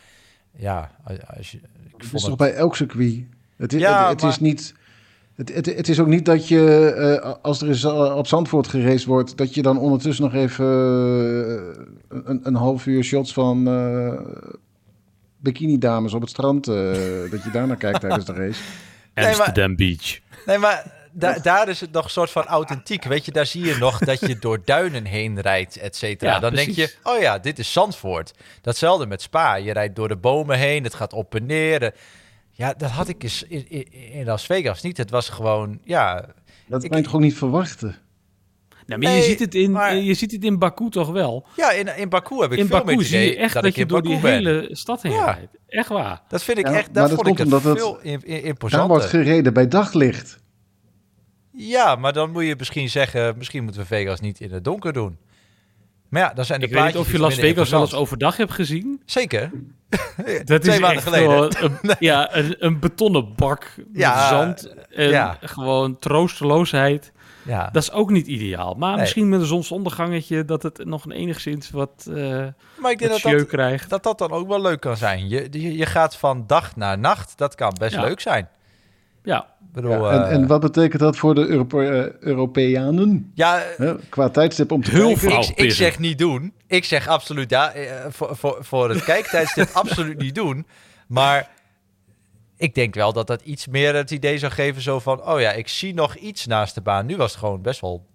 ja, 0.52 0.90
als, 1.04 1.18
als 1.36 1.50
je... 1.50 1.60
Ik 1.98 2.04
Het 2.04 2.14
is 2.14 2.22
toch 2.24 2.36
bij 2.36 2.54
elk 2.54 2.76
circuit. 2.76 3.24
Het, 3.56 3.72
is- 3.72 3.80
Ja, 3.80 4.08
het, 4.08 4.20
het 4.20 4.30
is 4.30 4.40
niet. 4.40 4.74
Het, 5.34 5.54
het, 5.54 5.66
het 5.66 5.88
is 5.88 6.00
ook 6.00 6.06
niet 6.06 6.24
dat 6.24 6.48
je, 6.48 6.90
eh, 7.22 7.34
als 7.42 7.62
er 7.62 7.68
is, 7.68 7.84
eh, 7.84 8.14
op 8.16 8.26
Zandvoort 8.26 8.68
geraced 8.68 9.04
wordt, 9.04 9.36
dat 9.36 9.54
je 9.54 9.62
dan 9.62 9.78
ondertussen 9.78 10.24
nog 10.24 10.34
even 10.34 10.66
eh, 12.08 12.18
een, 12.24 12.40
een 12.42 12.54
half 12.54 12.86
uur 12.86 13.02
shots 13.02 13.32
van 13.32 13.68
eh 13.68 14.12
bikini-dames 15.40 16.12
op 16.14 16.20
het 16.20 16.30
strand, 16.30 16.68
eh, 16.68 16.74
dat 17.30 17.42
je 17.44 17.50
daarnaar 17.52 17.76
kijkt 17.76 18.00
tijdens 18.00 18.24
de 18.24 18.32
race. 18.32 18.60
maar- 19.14 19.26
Amsterdam 19.26 19.76
Beach. 19.76 20.18
Nee, 20.46 20.58
maar 20.58 20.97
da- 21.12 21.38
daar 21.42 21.68
is 21.68 21.80
het 21.80 21.92
nog 21.92 22.04
een 22.04 22.10
soort 22.10 22.30
van 22.30 22.44
authentiek. 22.46 23.04
Weet 23.04 23.24
je, 23.24 23.32
daar 23.32 23.46
zie 23.46 23.64
je 23.64 23.76
nog 23.76 23.98
dat 23.98 24.20
je 24.20 24.38
door 24.38 24.58
duinen 24.74 25.04
heen 25.04 25.40
rijdt, 25.40 25.76
et 25.76 25.96
cetera. 25.96 26.32
Ja, 26.32 26.38
Dan 26.38 26.54
denk 26.54 26.70
je, 26.70 26.94
oh 27.02 27.20
ja, 27.20 27.38
dit 27.38 27.58
is 27.58 27.72
Zandvoort. 27.72 28.32
Datzelfde 28.62 29.06
met 29.06 29.22
Spa. 29.22 29.54
Je 29.54 29.72
rijdt 29.72 29.96
door 29.96 30.08
de 30.08 30.16
bomen 30.16 30.58
heen, 30.58 30.84
het 30.84 30.94
gaat 30.94 31.12
op 31.12 31.34
en 31.34 31.46
neer. 31.46 31.94
Ja, 32.50 32.74
dat 32.76 32.90
had 32.90 33.08
ik 33.08 33.22
eens 33.22 33.42
in, 33.42 33.64
in, 33.68 33.92
in 33.92 34.24
Las 34.24 34.46
Vegas 34.46 34.82
niet. 34.82 34.96
Het 34.96 35.10
was 35.10 35.28
gewoon, 35.28 35.80
ja... 35.84 36.24
Dat 36.66 36.84
Ik- 36.84 36.90
kan 36.90 36.98
je 36.98 37.04
toch 37.04 37.14
ook 37.14 37.20
niet 37.20 37.36
verwachten? 37.36 37.96
Nou, 38.86 39.00
maar 39.00 39.12
je, 39.12 39.22
ziet 39.22 39.38
het 39.38 39.54
in, 39.54 39.70
maar- 39.72 39.96
je 39.96 40.14
ziet 40.14 40.32
het 40.32 40.44
in 40.44 40.58
Baku 40.58 40.90
toch 40.90 41.08
wel. 41.10 41.46
Ja, 41.56 41.70
in, 41.70 41.96
in 41.96 42.08
Baku 42.08 42.40
heb 42.40 42.52
ik 42.52 42.58
in 42.58 42.66
veel 42.66 42.76
meer 42.76 42.84
Baku 42.84 42.98
het 42.98 43.06
zie 43.06 43.18
idee 43.18 43.30
je 43.30 43.36
echt 43.36 43.54
dat, 43.54 43.64
ik 43.64 43.74
je 43.74 43.80
in 43.80 43.86
door 43.88 44.02
Baku 44.02 44.12
die 44.14 44.22
ben. 44.22 44.32
hele 44.32 44.68
stad 44.72 45.02
heen 45.02 45.12
Ja. 45.12 45.24
rijdt. 45.32 45.52
Echt 45.68 45.88
waar. 45.88 46.20
Dat 46.28 46.42
vind 46.42 46.58
ik 46.58 46.66
Ja, 46.68 46.72
echt, 46.72 46.94
dat 46.94 47.08
vond 47.10 47.20
ik 47.20 47.24
komt 47.26 47.38
het 47.38 47.46
omdat 47.46 47.62
het- 47.64 47.78
veel 47.78 47.98
in, 48.02 48.12
in, 48.24 48.34
Daar 48.34 48.44
imposanter. 48.44 48.88
wordt 48.88 49.04
gereden 49.04 49.52
bij 49.54 49.68
daglicht. 49.68 50.38
Ja, 51.60 51.94
maar 51.96 52.12
dan 52.12 52.30
moet 52.30 52.44
je 52.44 52.54
misschien 52.58 52.88
zeggen, 52.90 53.34
misschien 53.38 53.62
moeten 53.64 53.80
we 53.80 53.86
Vegas 53.86 54.20
niet 54.20 54.40
in 54.40 54.52
het 54.52 54.64
donker 54.64 54.92
doen. 54.92 55.18
Maar 56.08 56.22
ja, 56.22 56.32
dan 56.34 56.44
zijn 56.44 56.60
de 56.60 56.66
Ik 56.66 56.72
weet 56.72 56.84
niet 56.84 56.96
of 56.96 57.12
je 57.12 57.18
Las 57.18 57.34
Vegas 57.34 57.70
wel 57.70 57.80
eens 57.80 57.94
overdag 57.94 58.36
hebt 58.36 58.52
gezien. 58.52 59.02
Zeker. 59.04 59.50
Dat 60.44 60.62
Twee 60.62 60.74
is 60.74 60.80
maanden 60.80 61.02
geleden. 61.02 61.64
een, 61.64 61.78
ja, 61.98 62.36
een, 62.36 62.56
een 62.58 62.78
betonnen 62.78 63.34
bak 63.34 63.72
met 63.76 63.86
Ja, 63.92 64.28
zand 64.28 64.74
en 64.90 65.08
ja. 65.08 65.38
gewoon 65.40 65.98
troosteloosheid. 65.98 67.12
Ja. 67.44 67.68
Dat 67.72 67.82
is 67.82 67.90
ook 67.92 68.10
niet 68.10 68.26
ideaal. 68.26 68.74
Maar 68.74 68.90
Nee. 68.90 69.00
misschien 69.00 69.28
met 69.28 69.40
een 69.40 69.46
zonsondergangetje 69.46 70.44
dat 70.44 70.62
het 70.62 70.84
nog 70.84 71.04
een 71.04 71.10
enigszins 71.12 71.70
wat, 71.70 72.06
eh 72.14 72.14
maar 72.78 72.90
ik 72.90 72.98
denk 72.98 73.10
dat 73.10 73.20
dat, 73.22 73.46
krijgt. 73.46 73.90
dat 73.90 74.02
dat 74.02 74.18
dan 74.18 74.30
ook 74.30 74.48
wel 74.48 74.60
leuk 74.60 74.80
kan 74.80 74.96
zijn. 74.96 75.28
Je, 75.28 75.48
je, 75.50 75.76
je 75.76 75.86
gaat 75.86 76.16
van 76.16 76.44
dag 76.46 76.76
naar 76.76 76.98
nacht. 76.98 77.38
Dat 77.38 77.54
kan 77.54 77.74
best 77.78 77.94
Ja. 77.94 78.00
leuk 78.02 78.20
zijn. 78.20 78.48
Ja, 79.22 79.40
Ik 79.57 79.57
bedoel, 79.72 79.90
Ja, 79.90 80.10
en, 80.10 80.24
eh, 80.24 80.32
en 80.32 80.46
wat 80.46 80.60
betekent 80.60 81.00
dat 81.00 81.16
voor 81.16 81.34
de 81.34 81.46
Europe- 81.46 81.84
eh, 81.84 82.28
Europeanen? 82.28 83.30
ja, 83.34 83.62
qua 84.08 84.28
tijdstip 84.28 84.72
om 84.72 84.82
te 84.82 84.90
Heel 84.90 85.16
kijken? 85.16 85.52
ik, 85.64 85.72
zeg 85.72 85.98
niet 85.98 86.18
doen. 86.18 86.52
Ik 86.66 86.84
zeg 86.84 87.08
absoluut 87.08 87.50
ja, 87.50 87.72
eh, 87.72 88.06
voor, 88.08 88.36
voor, 88.36 88.56
voor 88.60 88.88
het 88.88 89.04
kijktijdstip 89.04 89.68
absoluut 89.82 90.18
niet 90.18 90.34
doen. 90.34 90.66
Maar 91.06 91.50
ik 92.56 92.74
denk 92.74 92.94
wel 92.94 93.12
dat 93.12 93.26
dat 93.26 93.42
iets 93.42 93.66
meer 93.66 93.94
het 93.94 94.10
idee 94.10 94.38
zou 94.38 94.52
geven 94.52 94.82
zo 94.82 94.98
van... 94.98 95.26
oh 95.26 95.40
ja, 95.40 95.52
ik 95.52 95.68
zie 95.68 95.94
nog 95.94 96.14
iets 96.14 96.46
naast 96.46 96.74
de 96.74 96.80
baan. 96.80 97.06
Nu 97.06 97.16
was 97.16 97.30
het 97.30 97.40
gewoon 97.40 97.62
best 97.62 97.80
wel... 97.80 98.06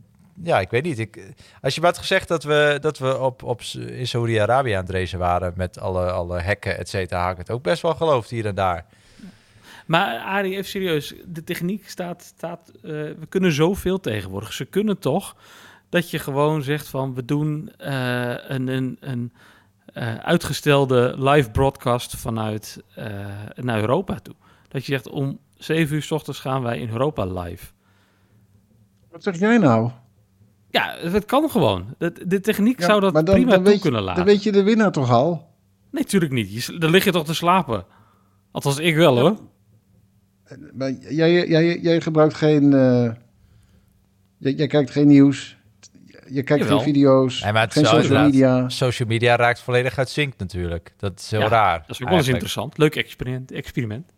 Ja, 0.43 0.59
ik 0.59 0.69
weet 0.69 0.83
niet. 0.83 0.99
Ik, 0.99 1.33
als 1.61 1.75
je 1.75 1.81
me 1.81 1.87
had 1.87 1.97
gezegd 1.97 2.27
dat 2.27 2.43
we, 2.43 2.77
dat 2.81 2.97
we 2.97 3.19
op, 3.19 3.43
op, 3.43 3.61
in 3.87 4.07
Saudi-Arabië 4.07 4.71
aan 4.71 4.85
het 4.85 4.93
racen 4.93 5.19
waren... 5.19 5.53
met 5.55 5.79
alle, 5.79 6.11
alle 6.11 6.39
hekken, 6.39 6.77
et 6.77 6.89
cetera, 6.89 7.23
had 7.23 7.31
ik 7.31 7.37
het 7.37 7.51
ook 7.51 7.63
best 7.63 7.81
wel 7.81 7.95
geloofd 7.95 8.29
hier 8.29 8.45
en 8.45 8.55
daar. 8.55 8.85
Maar 9.85 10.17
Arie, 10.19 10.51
even 10.51 10.65
serieus. 10.69 11.13
De 11.25 11.43
techniek 11.43 11.89
staat... 11.89 12.23
staat 12.23 12.71
eh, 12.75 12.81
we 12.91 13.25
kunnen 13.29 13.51
zoveel 13.51 13.99
tegenwoordig. 13.99 14.53
Ze 14.53 14.65
kunnen 14.65 14.99
toch 14.99 15.35
dat 15.89 16.09
je 16.09 16.19
gewoon 16.19 16.61
zegt 16.63 16.87
van... 16.87 17.13
we 17.13 17.25
doen 17.25 17.71
eh, 17.77 18.33
een, 18.47 18.67
een, 18.67 18.97
een 18.99 19.31
eh, 19.85 20.15
uitgestelde 20.15 21.15
live 21.17 21.51
broadcast 21.51 22.15
vanuit 22.17 22.81
naar 23.55 23.79
Europa 23.79 24.19
toe. 24.19 24.35
Dat 24.67 24.85
je 24.85 24.91
zegt 24.91 25.09
om 25.09 25.39
7 25.57 25.95
uur 25.95 26.01
s 26.03 26.11
ochtends 26.11 26.39
gaan 26.39 26.61
wij 26.61 26.79
in 26.79 26.89
Europa 26.89 27.25
live. 27.25 27.65
Wat 29.11 29.23
zeg 29.23 29.39
jij 29.39 29.57
nou? 29.57 29.91
Ja, 30.69 30.95
het 30.99 31.25
kan 31.25 31.49
gewoon. 31.49 31.85
De, 31.97 32.11
de 32.27 32.39
techniek 32.39 32.79
Ja, 32.79 32.85
zou 32.85 32.99
dat 32.99 33.13
dan- 33.13 33.23
prima 33.23 33.51
dan 33.51 33.63
toe 33.63 33.73
je- 33.73 33.79
kunnen 33.79 34.01
laten. 34.01 34.25
Dan 34.25 34.33
weet 34.33 34.43
je 34.43 34.51
de 34.51 34.63
winnaar 34.63 34.91
toch 34.91 35.09
al? 35.11 35.51
Nee, 35.91 36.03
natuurlijk 36.03 36.31
niet. 36.31 36.65
Je, 36.65 36.77
dan 36.77 36.89
lig 36.89 37.03
je 37.03 37.11
toch 37.11 37.25
te 37.25 37.33
slapen. 37.33 37.85
Althans, 38.51 38.77
ik 38.79 38.95
wel 38.95 39.19
hoor. 39.19 39.37
Maar 40.73 40.91
jij, 40.91 41.47
jij, 41.47 41.79
jij 41.79 42.01
gebruikt 42.01 42.33
geen... 42.33 42.73
eh, 42.73 43.11
jij, 44.37 44.51
jij 44.53 44.67
kijkt 44.67 44.91
geen 44.91 45.07
nieuws. 45.07 45.57
Je 46.27 46.43
kijkt 46.43 46.63
Jawel. 46.63 46.79
geen 46.79 46.93
video's. 46.93 47.41
Nee, 47.43 47.51
maar 47.51 47.61
het 47.61 47.73
geen 47.73 47.85
social 47.85 48.23
media. 48.25 48.69
Social 48.69 49.07
media 49.07 49.35
raakt 49.35 49.59
volledig 49.59 49.97
uit 49.97 50.09
sync 50.09 50.33
natuurlijk. 50.37 50.93
Dat 50.97 51.19
is 51.19 51.31
heel 51.31 51.39
Ja, 51.39 51.47
raar. 51.47 51.79
Dat 51.79 51.89
is 51.89 52.01
ook 52.01 52.09
wel 52.09 52.17
eens 52.17 52.27
interessant. 52.27 52.77
Leuk 52.77 52.95
experiment. 52.95 53.51
experiment. 53.51 54.11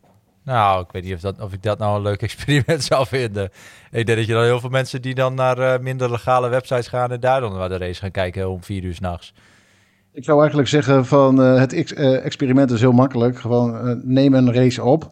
Nou, 0.43 0.83
ik 0.83 0.91
weet 0.91 1.03
niet 1.03 1.13
of, 1.13 1.19
dat, 1.19 1.39
of 1.41 1.53
ik 1.53 1.63
dat 1.63 1.79
nou 1.79 1.95
een 1.95 2.01
leuk 2.01 2.21
experiment 2.21 2.83
zou 2.93 3.07
vinden. 3.07 3.49
Ik 3.91 4.05
denk 4.05 4.17
dat 4.17 4.27
je 4.27 4.33
dan 4.33 4.43
heel 4.43 4.59
veel 4.59 4.69
mensen 4.69 5.01
die 5.01 5.15
dan 5.15 5.33
naar 5.33 5.57
eh, 5.57 5.79
minder 5.79 6.11
legale 6.11 6.49
websites 6.49 6.87
gaan 6.87 7.11
en 7.11 7.19
daar 7.19 7.41
dan 7.41 7.53
naar 7.57 7.69
de 7.69 7.77
race 7.77 7.99
gaan 8.01 8.11
kijken 8.11 8.49
om 8.49 8.63
vier 8.63 8.83
uur 8.83 8.93
s'nachts. 8.93 9.33
Ik 10.13 10.23
zou 10.23 10.39
eigenlijk 10.39 10.69
zeggen 10.69 11.05
van 11.05 11.41
eh, 11.41 11.59
het 11.59 11.73
ex- 11.73 11.93
experiment 11.93 12.71
is 12.71 12.79
heel 12.79 12.91
makkelijk. 12.91 13.39
Gewoon 13.39 13.77
eh, 13.87 13.95
neem 14.03 14.33
een 14.33 14.53
race 14.53 14.83
op 14.83 15.11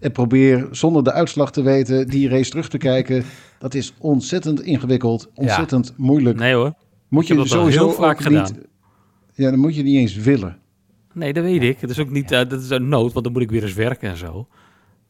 en 0.00 0.12
probeer 0.12 0.68
zonder 0.70 1.04
de 1.04 1.12
uitslag 1.12 1.52
te 1.52 1.62
weten 1.62 2.08
die 2.08 2.28
race 2.28 2.50
terug 2.50 2.68
te 2.68 2.78
kijken. 2.78 3.24
Dat 3.58 3.74
is 3.74 3.94
ontzettend 3.98 4.62
ingewikkeld, 4.62 5.30
ontzettend 5.34 5.92
moeilijk. 5.96 6.38
Nee 6.38 6.54
hoor. 6.54 6.74
moet 7.08 7.26
je 7.26 7.34
dat 7.34 7.42
al 7.42 7.48
sowieso 7.48 7.86
heel 7.86 7.92
vaak 7.94 8.20
gedaan. 8.20 8.42
niet. 8.42 8.68
Ja, 9.34 9.50
dan 9.50 9.58
moet 9.58 9.74
je 9.74 9.82
niet 9.82 9.96
eens 9.96 10.14
willen. 10.14 10.58
Nee, 11.12 11.32
dat 11.32 11.44
weet 11.44 11.62
ik. 11.62 11.80
Het 11.80 11.90
is 11.90 11.98
ook 11.98 12.10
niet, 12.10 12.30
eh, 12.30 12.48
dat 12.48 12.60
is 12.62 12.70
een 12.70 12.88
nood, 12.88 13.12
want 13.12 13.24
dan 13.24 13.32
moet 13.34 13.42
ik 13.42 13.50
weer 13.50 13.62
eens 13.62 13.74
werken 13.74 14.10
en 14.10 14.16
zo. 14.16 14.46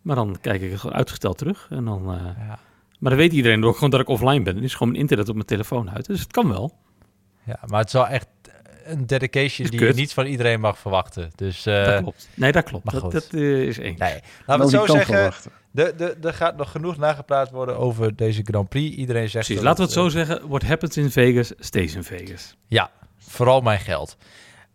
Maar 0.02 0.16
dan 0.16 0.36
kijk 0.40 0.62
ik 0.62 0.74
gewoon 0.76 0.96
uitgesteld 0.96 1.38
terug. 1.38 1.66
En 1.70 1.84
dan, 1.84 2.02
eh, 2.12 2.20
Ja. 2.24 2.58
Maar 2.98 3.10
dan 3.10 3.20
weet 3.20 3.32
iedereen 3.32 3.64
ook 3.64 3.74
gewoon 3.74 3.90
dat 3.90 4.00
ik 4.00 4.08
offline 4.08 4.42
ben. 4.42 4.56
Er 4.56 4.62
is 4.62 4.72
gewoon 4.72 4.88
mijn 4.88 5.00
internet 5.00 5.28
op 5.28 5.34
mijn 5.34 5.46
telefoon 5.46 5.90
uit. 5.90 6.06
Dus 6.06 6.20
het 6.20 6.32
kan 6.32 6.48
wel. 6.48 6.72
Ja, 7.46 7.58
maar 7.66 7.78
het 7.78 7.86
is 7.86 7.92
wel 7.92 8.06
echt 8.08 8.28
een 8.90 9.06
dedication 9.06 9.68
die 9.68 9.84
je 9.84 9.92
niet 9.94 10.12
van 10.12 10.26
iedereen 10.26 10.60
mag 10.60 10.78
verwachten. 10.78 11.30
Dus 11.34 11.66
eh, 11.66 11.84
dat 11.84 12.02
klopt. 12.02 12.28
Nee, 12.34 12.52
dat 12.52 12.64
klopt. 12.64 12.84
maar 12.84 12.94
Dat, 12.94 13.02
goed. 13.02 13.12
dat 13.12 13.26
eh, 13.32 13.62
is 13.62 13.78
één. 13.78 13.94
nee, 13.98 14.20
laten 14.46 14.70
we 14.70 14.76
het 14.76 14.86
zo 14.88 14.92
zeggen. 14.94 15.14
verwachten. 15.14 15.50
de- 15.70 15.94
de- 15.96 16.16
Er 16.28 16.34
gaat 16.34 16.56
nog 16.56 16.70
genoeg 16.70 16.96
nagepraat 16.96 17.50
worden 17.50 17.76
over 17.78 18.16
deze 18.16 18.40
Grand 18.44 18.68
Prix. 18.68 18.96
Iedereen 18.96 19.28
zegt 19.30 19.46
Precies. 19.46 19.54
dat 19.54 19.64
Laten 19.64 19.78
we 19.78 19.84
het 19.84 19.92
zo 19.92 20.06
eh, 20.06 20.26
zeggen. 20.26 20.48
What 20.48 20.62
happens 20.62 20.96
in 20.96 21.10
Vegas, 21.10 21.52
stays 21.58 21.94
in 21.94 22.04
Vegas. 22.04 22.56
Ja, 22.66 22.90
vooral 23.18 23.60
mijn 23.60 23.80
geld. 23.80 24.16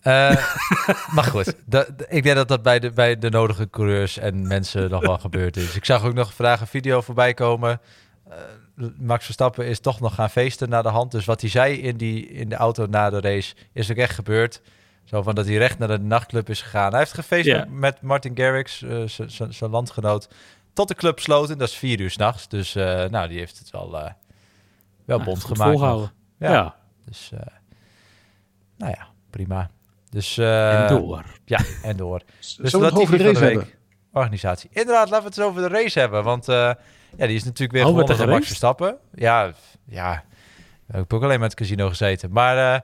Eh, 0.02 0.46
maar 1.16 1.24
goed, 1.24 1.56
da- 1.66 1.86
da- 1.98 2.06
ik 2.10 2.24
denk 2.24 2.36
dat 2.36 2.48
dat 2.48 2.62
bij 2.62 2.80
de, 2.80 2.92
bij 2.92 3.18
de 3.20 3.30
nodige 3.30 3.70
coureurs 3.70 4.18
en 4.18 4.48
mensen 4.48 4.90
nog 4.90 5.02
wel 5.06 5.18
gebeurd 5.28 5.58
is. 5.58 5.76
Ik 5.76 5.86
zag 5.86 6.04
ook 6.04 6.14
nog 6.14 6.34
vandaag 6.34 6.62
een 6.62 6.68
video 6.68 7.02
voorbij 7.02 7.34
komen. 7.34 7.82
Max 8.98 9.26
Verstappen 9.26 9.66
is 9.66 9.80
toch 9.80 10.00
nog 10.00 10.16
gaan 10.16 10.30
feesten 10.30 10.70
naar 10.70 10.84
de 10.84 10.90
hand. 10.90 11.12
Dus 11.12 11.26
wat 11.26 11.42
hij 11.42 11.50
zei 11.50 11.76
in, 11.82 11.98
die, 11.98 12.28
in 12.28 12.50
de 12.50 12.56
auto 12.56 12.86
na 12.86 13.10
de 13.10 13.20
race 13.20 13.56
is 13.74 13.92
ook 13.92 13.98
echt 13.98 14.14
gebeurd. 14.16 14.62
Zo 15.04 15.22
van 15.22 15.36
dat 15.36 15.46
hij 15.46 15.56
recht 15.56 15.80
naar 15.80 15.88
de 15.88 16.00
nachtclub 16.00 16.50
is 16.50 16.62
gegaan. 16.62 16.90
Hij 16.90 17.00
heeft 17.00 17.14
gefeest 17.14 17.66
met, 17.70 18.02
Martin 18.02 18.32
Garrix, 18.38 18.78
z- 19.06 19.20
zijn 19.50 19.72
landgenoot, 19.72 20.28
tot 20.74 20.88
de 20.88 20.96
club 20.96 21.20
sloot. 21.20 21.50
En 21.50 21.58
dat 21.58 21.68
is 21.70 21.76
vier 21.76 22.00
uur 22.00 22.10
s'nachts. 22.12 22.48
Dus 22.48 22.76
eh, 22.76 23.06
nou, 23.06 23.28
die 23.28 23.38
heeft 23.40 23.60
het 23.60 23.70
wel, 23.72 23.98
eh, 23.98 24.12
wel 25.06 25.18
Nou, 25.18 25.24
bond 25.30 25.42
gemaakt. 25.44 25.60
nog. 25.60 25.70
volgehouden. 25.70 26.12
Ja. 26.40 26.52
Ja. 26.52 26.76
Dus, 27.06 27.32
nou 28.78 28.92
ja, 28.98 29.08
prima. 29.30 29.70
Dus, 30.10 30.38
uh, 30.38 30.82
en 30.82 30.88
door. 30.98 31.24
Ja, 31.46 31.60
en 31.84 31.98
door. 31.98 32.22
dus 32.40 32.54
Zullen 32.56 32.80
we 32.80 32.86
het 32.86 32.96
over 32.96 33.18
de 33.18 33.24
race 33.24 33.40
de 33.40 33.46
hebben? 33.46 33.68
Organisatie. 34.16 34.70
Inderdaad, 34.74 35.10
laten 35.10 35.24
we 35.24 35.30
het 35.30 35.38
eens 35.38 35.48
over 35.48 35.62
de 35.62 35.68
race 35.68 36.00
hebben. 36.00 36.24
Want 36.24 36.50
uh, 36.50 36.56
ja, 37.18 37.28
die 37.28 37.36
is 37.36 37.44
natuurlijk 37.44 37.72
weer 37.72 37.82
oh, 37.82 37.88
gewonnen 37.88 38.18
door 38.18 38.28
Max 38.28 38.48
Verstappen. 38.48 38.98
Ja, 39.14 39.54
ja. 39.86 40.24
Ik 40.88 40.96
heb 40.96 41.14
ook 41.14 41.24
alleen 41.24 41.40
met 41.40 41.52
het 41.52 41.60
casino 41.60 41.88
gezeten. 41.88 42.32
Maar 42.32 42.58
uh, 42.58 42.80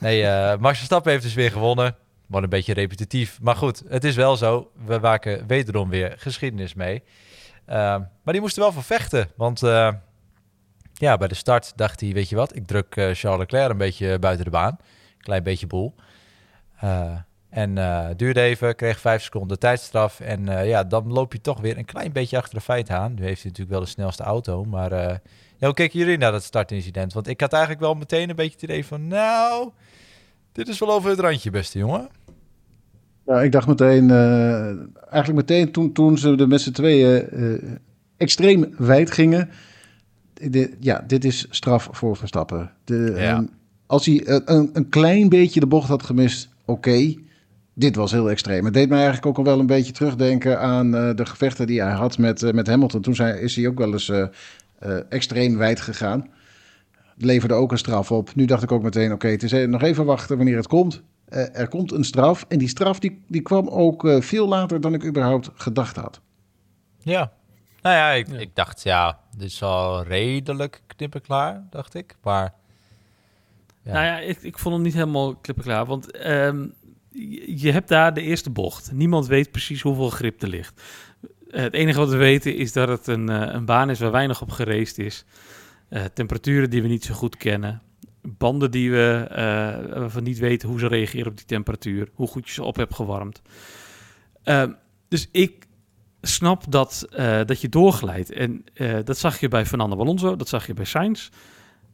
nee, 0.00 0.22
uh, 0.22 0.56
Max 0.56 0.76
Verstappen 0.76 1.10
heeft 1.10 1.22
dus 1.22 1.34
weer 1.34 1.50
gewonnen. 1.50 1.96
Wat 2.26 2.42
een 2.42 2.48
beetje 2.48 2.74
repetitief. 2.74 3.38
Maar 3.42 3.56
goed, 3.56 3.82
het 3.88 4.04
is 4.04 4.16
wel 4.16 4.36
zo. 4.36 4.70
We 4.86 4.98
maken 4.98 5.46
wederom 5.46 5.88
weer 5.88 6.14
geschiedenis 6.18 6.74
mee. 6.74 7.02
Uh, 7.68 7.74
maar 8.22 8.32
die 8.32 8.40
moesten 8.40 8.62
wel 8.62 8.72
voor 8.72 8.82
vechten. 8.82 9.28
Want 9.36 9.60
ja, 10.94 11.16
bij 11.16 11.28
de 11.28 11.34
start 11.34 11.72
dacht 11.76 12.00
hij, 12.00 12.12
weet 12.12 12.28
je 12.28 12.36
wat, 12.36 12.56
ik 12.56 12.66
druk 12.66 12.92
Charles 12.94 13.38
Leclerc 13.38 13.70
een 13.70 13.76
beetje 13.76 14.18
buiten 14.18 14.44
de 14.44 14.50
baan. 14.50 14.76
Klein 15.18 15.42
beetje 15.42 15.66
boel. 15.66 15.94
En 17.54 17.76
uh, 17.76 18.06
duurde 18.16 18.40
even, 18.40 18.76
kreeg 18.76 19.00
vijf 19.00 19.22
seconden 19.22 19.58
tijdstraf. 19.58 20.20
En 20.20 20.40
uh, 20.40 20.68
ja, 20.68 20.84
dan 20.84 21.12
loop 21.12 21.32
je 21.32 21.40
toch 21.40 21.60
weer 21.60 21.78
een 21.78 21.84
klein 21.84 22.12
beetje 22.12 22.36
achter 22.36 22.54
de 22.54 22.60
feiten 22.60 22.96
aan. 22.96 23.14
Nu 23.14 23.22
heeft 23.22 23.42
hij 23.42 23.50
natuurlijk 23.50 23.76
wel 23.76 23.80
de 23.80 23.86
snelste 23.86 24.22
auto. 24.22 24.64
Maar 24.64 24.92
uh, 24.92 24.98
ja, 25.56 25.66
hoe 25.66 25.74
keken 25.74 25.98
jullie 25.98 26.18
naar 26.18 26.32
dat 26.32 26.42
startincident? 26.42 27.12
Want 27.12 27.28
ik 27.28 27.40
had 27.40 27.52
eigenlijk 27.52 27.82
wel 27.82 27.94
meteen 27.94 28.28
een 28.28 28.36
beetje 28.36 28.52
het 28.52 28.62
idee 28.62 28.86
van... 28.86 29.08
Nou, 29.08 29.70
dit 30.52 30.68
is 30.68 30.78
wel 30.78 30.92
over 30.92 31.10
het 31.10 31.18
randje, 31.18 31.50
beste 31.50 31.78
jongen. 31.78 32.08
Ja, 33.26 33.42
ik 33.42 33.52
dacht 33.52 33.66
meteen... 33.66 34.10
eigenlijk 34.10 35.48
meteen 35.48 35.72
toen, 35.72 35.92
toen 35.92 36.18
ze 36.18 36.36
er 36.36 36.48
met 36.48 36.60
z'n 36.60 36.72
tweeën 36.72 37.28
extreem 38.16 38.74
wijd 38.78 39.10
gingen... 39.10 39.50
ja, 40.80 41.04
dit 41.06 41.24
is 41.24 41.46
straf 41.50 41.88
voor 41.92 42.16
Verstappen. 42.16 42.70
De, 42.84 43.14
ja. 43.16 43.36
um, 43.36 43.50
als 43.86 44.06
hij 44.06 44.22
een, 44.26 44.70
een 44.72 44.88
klein 44.88 45.28
beetje 45.28 45.60
de 45.60 45.66
bocht 45.66 45.88
had 45.88 46.02
gemist, 46.02 46.48
oké 46.64 47.22
dit 47.74 47.96
was 47.96 48.12
heel 48.12 48.30
extreem. 48.30 48.64
Het 48.64 48.74
deed 48.74 48.88
me 48.88 48.94
eigenlijk 48.94 49.26
ook 49.26 49.38
al 49.38 49.44
wel 49.44 49.58
een 49.58 49.66
beetje 49.66 49.92
terugdenken 49.92 50.60
aan 50.60 50.94
uh, 50.94 51.14
de 51.14 51.26
gevechten 51.26 51.66
die 51.66 51.82
hij 51.82 51.92
had 51.92 52.18
met, 52.18 52.42
uh, 52.42 52.52
met 52.52 52.66
Hamilton. 52.66 53.00
Toen 53.00 53.14
zijn, 53.14 53.40
is 53.40 53.56
hij 53.56 53.68
ook 53.68 53.78
wel 53.78 53.92
eens 53.92 54.08
uh, 54.08 54.26
extreem 55.08 55.56
wijd 55.56 55.80
gegaan. 55.80 56.30
Leverde 57.16 57.54
ook 57.54 57.72
een 57.72 57.78
straf 57.78 58.10
op. 58.10 58.34
Nu 58.34 58.44
dacht 58.44 58.62
ik 58.62 58.72
ook 58.72 58.82
meteen, 58.82 59.12
oké, 59.12 59.28
het 59.28 59.42
is 59.42 59.66
nog 59.66 59.82
even 59.82 60.04
wachten 60.04 60.36
wanneer 60.36 60.56
het 60.56 60.66
komt. 60.66 61.02
er 61.28 61.68
komt 61.68 61.92
een 61.92 62.04
straf. 62.04 62.44
En 62.48 62.58
die 62.58 62.68
straf 62.68 62.98
die, 62.98 63.24
die 63.28 63.42
kwam 63.42 63.68
ook 63.68 64.16
veel 64.18 64.48
later 64.48 64.80
dan 64.80 64.94
ik 64.94 65.04
überhaupt 65.04 65.50
gedacht 65.54 65.96
had. 65.96 66.20
Ja, 66.98 67.32
nou 67.82 67.96
ja, 67.96 68.10
ik, 68.10 68.28
ik 68.28 68.50
dacht, 68.54 68.82
ja, 68.82 69.18
dit 69.36 69.50
is 69.50 69.62
al 69.62 70.02
redelijk 70.02 70.82
knippenklaar, 70.86 71.62
dacht 71.70 71.94
ik. 71.94 72.16
Maar... 72.22 72.54
Ja. 73.82 73.92
Nou 73.92 74.04
ja, 74.04 74.18
ik, 74.18 74.42
ik 74.42 74.58
vond 74.58 74.74
hem 74.74 74.84
niet 74.84 74.94
helemaal 74.94 75.34
klippenklaar. 75.34 75.86
Want 75.86 76.26
um, 76.26 76.74
je 77.56 77.70
hebt 77.70 77.88
daar 77.88 78.14
de 78.14 78.20
eerste 78.20 78.50
bocht. 78.50 78.92
Niemand 78.92 79.26
weet 79.26 79.50
precies 79.50 79.82
hoeveel 79.82 80.10
grip 80.10 80.42
er 80.42 80.48
ligt. 80.48 80.82
Het 81.48 81.74
enige 81.74 81.98
wat 81.98 82.08
we 82.10 82.16
weten 82.16 82.56
is 82.56 82.72
dat 82.72 82.88
het 82.88 83.06
een, 83.06 83.28
eh, 83.28 83.54
een 83.54 83.64
baan 83.64 83.90
is 83.90 83.98
waar 83.98 84.10
weinig 84.10 84.42
op 84.42 84.50
gereest 84.50 84.98
is. 84.98 85.24
Uh, 85.90 86.04
temperaturen 86.04 86.70
die 86.70 86.82
we 86.82 86.88
niet 86.88 87.04
zo 87.04 87.14
goed 87.14 87.36
kennen. 87.36 87.82
Banden 88.22 88.70
die 88.70 88.90
we 88.90 89.28
uh, 89.96 90.16
niet 90.16 90.38
weten 90.38 90.68
hoe 90.68 90.78
ze 90.78 90.86
reageren 90.86 91.26
op 91.26 91.36
die 91.36 91.46
temperatuur. 91.46 92.08
Hoe 92.14 92.26
goed 92.26 92.46
je 92.46 92.52
ze 92.52 92.62
op 92.62 92.76
hebt 92.76 92.94
gewarmd. 92.94 93.42
Uh, 94.44 94.64
dus 95.08 95.28
ik 95.32 95.66
snap 96.20 96.64
dat, 96.68 97.06
dat 97.46 97.60
je 97.60 97.68
doorglijdt. 97.68 98.32
En 98.32 98.64
dat 99.04 99.18
zag 99.18 99.40
je 99.40 99.48
bij 99.48 99.66
Fernando 99.66 99.96
Alonso, 99.96 100.36
dat 100.36 100.48
zag 100.48 100.66
je 100.66 100.74
bij 100.74 100.84
Sainz. 100.84 101.28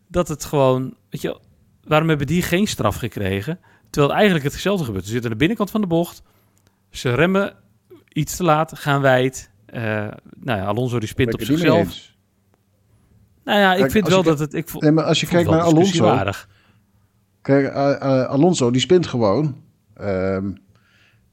Dat 0.08 0.28
het 0.28 0.44
gewoon, 0.44 0.94
weet 1.08 1.20
je, 1.20 1.40
waarom 1.84 2.08
hebben 2.08 2.26
die 2.26 2.42
geen 2.42 2.66
straf 2.66 2.96
gekregen? 2.96 3.60
Terwijl 3.90 4.14
eigenlijk 4.14 4.44
het 4.44 4.52
hetzelfde 4.52 4.84
gebeurt. 4.84 5.04
Ze 5.04 5.10
zitten 5.10 5.30
aan 5.30 5.36
de 5.36 5.38
binnenkant 5.38 5.70
van 5.70 5.80
de 5.80 5.86
bocht. 5.86 6.22
Ze 6.90 7.14
remmen 7.14 7.54
iets 8.08 8.36
te 8.36 8.44
laat, 8.44 8.78
gaan 8.78 9.00
wijd. 9.00 9.50
Uh, 9.74 9.82
nou 10.40 10.58
ja, 10.58 10.64
Alonso 10.64 10.98
die 10.98 11.08
spint 11.08 11.34
op 11.34 11.42
zichzelf. 11.42 12.10
Nou 13.44 13.58
ja, 13.58 13.74
ik 13.74 13.90
vind 13.90 14.08
wel 14.08 14.22
dat 14.22 14.38
het... 14.38 14.54
Ik 14.54 14.68
vond, 14.68 14.82
nee, 14.82 14.92
maar 14.92 15.04
als 15.04 15.20
je 15.20 15.26
kijkt 15.26 15.50
naar 15.50 15.60
Alonso... 15.60 16.32
Kijk, 17.42 17.74
uh, 17.74 17.74
uh, 17.74 18.26
Alonso 18.26 18.70
die 18.70 18.80
spint 18.80 19.06
gewoon. 19.06 19.56
Um, 20.00 20.58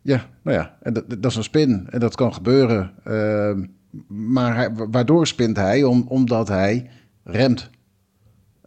ja, 0.02 0.26
nou 0.42 0.58
ja, 0.58 0.78
en 0.82 0.94
dat, 0.94 1.10
dat, 1.10 1.32
is 1.32 1.36
een 1.36 1.44
spin. 1.44 1.88
En 1.90 2.00
dat 2.00 2.16
kan 2.16 2.34
gebeuren. 2.34 2.94
Uh, 3.06 3.66
maar 4.08 4.56
hij, 4.56 4.72
waardoor 4.74 5.28
spint 5.28 5.58
hij? 5.58 5.84
Om, 5.84 6.06
omdat 6.08 6.48
hij 6.48 6.90
remt. 7.24 7.70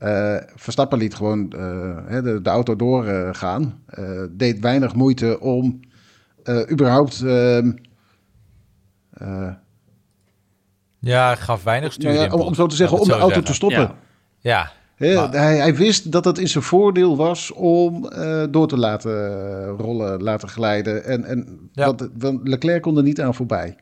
Uh, 0.02 0.36
Verstappen 0.54 0.98
liet 0.98 1.14
gewoon 1.14 1.40
uh, 1.40 2.22
de, 2.22 2.40
de, 2.42 2.50
auto 2.50 2.76
doorgaan. 2.76 3.82
Uh, 3.98 4.22
deed 4.30 4.60
weinig 4.60 4.94
moeite 4.94 5.40
om 5.40 5.80
überhaupt. 6.70 7.22
Ehm, 7.22 7.72
ja, 10.98 11.34
gaf 11.34 11.62
weinig 11.62 11.92
stuur. 11.92 12.32
Om, 12.32 12.40
om, 12.40 12.54
zo 12.54 12.66
te 12.66 12.76
zeggen, 12.76 12.98
om 12.98 13.08
de 13.08 13.14
auto 13.14 13.42
te 13.42 13.54
stoppen. 13.54 13.90
Ja. 14.38 14.70
ja. 14.96 15.30
hij, 15.30 15.56
hij, 15.56 15.74
wist 15.74 16.12
dat 16.12 16.24
het 16.24 16.38
in 16.38 16.48
zijn 16.48 16.64
voordeel 16.64 17.16
was 17.16 17.52
om 17.52 18.10
door 18.50 18.68
te 18.68 18.78
laten 18.78 19.66
rollen, 19.66 20.22
laten 20.22 20.48
glijden. 20.48 21.04
En, 21.04 21.24
en 21.24 21.70
ja. 21.72 21.94
Leclerc 22.42 22.82
kon 22.82 22.96
er 22.96 23.02
niet 23.02 23.20
aan 23.20 23.34
voorbij. 23.34 23.76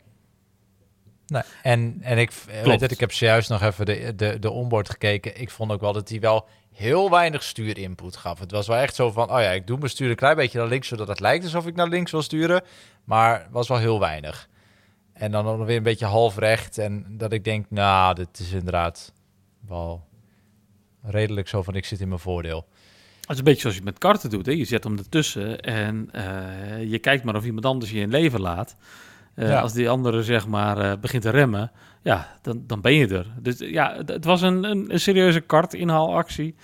Nee, 1.29 1.43
en, 1.63 1.99
en 2.01 2.19
ik 2.19 2.33
weet 2.65 2.81
het, 2.81 2.91
ik 2.91 3.01
heb 3.01 3.13
zojuist 3.13 3.49
nog 3.49 3.63
even 3.63 3.87
de, 3.87 4.13
de, 4.17 4.39
de 4.39 4.51
onboard 4.51 4.91
gekeken. 4.91 5.41
Ik 5.41 5.51
vond 5.51 5.73
ook 5.73 5.81
wel 5.81 5.93
dat 5.93 6.09
hij 6.09 6.21
wel 6.21 6.49
heel 6.73 7.11
weinig 7.11 7.43
stuurinput 7.43 8.17
gaf. 8.17 8.39
Het 8.39 8.51
was 8.51 8.67
wel 8.67 8.77
echt 8.77 8.95
zo 8.95 9.11
van, 9.11 9.31
oh 9.31 9.41
ja, 9.41 9.51
ik 9.51 9.67
doe 9.67 9.79
mijn 9.79 9.91
stuur 9.91 10.11
een 10.11 10.17
klein 10.17 10.37
beetje 10.37 10.59
naar 10.59 10.69
links, 10.69 10.89
zodat 10.89 11.09
het 11.09 11.21
lijkt 11.21 11.45
alsof 11.45 11.67
ik 11.67 11.75
naar 11.75 11.89
links 11.89 12.11
wil 12.11 12.23
sturen. 12.23 12.63
Maar 13.05 13.47
was 13.51 13.69
wel 13.69 13.79
heel 13.79 14.01
weinig. 14.01 14.49
En 15.13 15.31
dan 15.31 15.45
nog 15.45 15.67
weer 15.67 15.77
een 15.77 15.83
beetje 15.83 16.07
half 16.07 16.37
recht. 16.37 16.79
En 16.79 17.05
dat 17.09 17.33
ik 17.33 17.45
denk, 17.45 17.67
nou, 17.69 18.15
dit 18.15 18.39
is 18.39 18.53
inderdaad 18.53 19.13
wel 19.69 20.07
redelijk 21.03 21.49
zo 21.49 21.63
van, 21.63 21.75
ik 21.75 21.85
zit 21.85 22.01
in 22.01 22.09
mijn 22.09 22.21
voordeel. 22.21 22.67
Het 23.21 23.31
is 23.31 23.39
een 23.39 23.45
beetje 23.45 23.61
zoals 23.61 23.77
je 23.77 23.83
met 23.83 23.99
karten 23.99 24.31
doet. 24.31 24.47
Hè? 24.47 24.53
Je 24.53 24.65
zet 24.65 24.85
hem 24.85 24.99
ertussen 24.99 25.61
en 25.61 26.11
uh, 26.15 26.91
je 26.91 26.99
kijkt 26.99 27.25
maar 27.25 27.37
of 27.37 27.45
iemand 27.45 27.65
anders 27.65 27.91
je 27.91 28.01
in 28.01 28.11
leven 28.11 28.41
laat. 28.41 28.77
Uh, 29.39 29.63
Als 29.63 29.73
die 29.73 29.91
andere 29.91 30.23
zeg 30.23 30.47
maar 30.47 30.79
uh, 30.79 30.93
begint 31.01 31.23
te 31.23 31.31
remmen, 31.31 31.71
ja, 32.03 32.29
dan, 32.43 32.63
dan 32.67 32.81
ben 32.81 32.95
je 32.95 33.09
er. 33.09 33.27
Dus 33.41 33.59
ja, 33.59 33.95
het, 33.97 34.09
het 34.09 34.25
was 34.25 34.43
een, 34.43 34.65
een, 34.65 34.93
een, 34.93 35.01
serieuze 35.01 35.41
kartinhaalactie. 35.41 36.55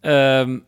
Um, 0.00 0.64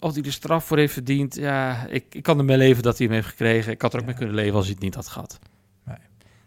of 0.00 0.12
hij 0.12 0.22
de 0.22 0.30
straf 0.30 0.64
voor 0.64 0.78
heeft 0.78 0.92
verdiend, 0.92 1.34
ja, 1.34 1.86
ik, 1.86 2.14
ik 2.14 2.22
kan 2.22 2.38
ermee 2.38 2.56
leven 2.56 2.82
dat 2.82 2.98
hij 2.98 3.06
hem 3.06 3.14
heeft 3.14 3.28
gekregen. 3.28 3.72
Ik 3.72 3.82
had 3.82 3.92
er 3.92 3.98
ook 3.98 4.04
ja. 4.04 4.10
mee 4.10 4.18
kunnen 4.18 4.34
leven 4.36 4.54
als 4.54 4.64
hij 4.64 4.74
het 4.74 4.82
niet 4.82 4.94
had 4.94 5.08
gehad. 5.08 5.38
Nee. 5.84 5.96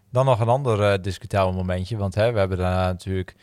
Dan 0.09 0.25
nog 0.25 0.39
een 0.39 0.47
ander 0.47 0.93
uh, 0.93 1.03
discutabel 1.03 1.53
momentje, 1.53 1.97
want 1.97 2.15
hè, 2.15 2.31
we 2.31 2.39
hebben 2.39 2.57
daarna 2.57 2.85
natuurlijk 2.85 3.35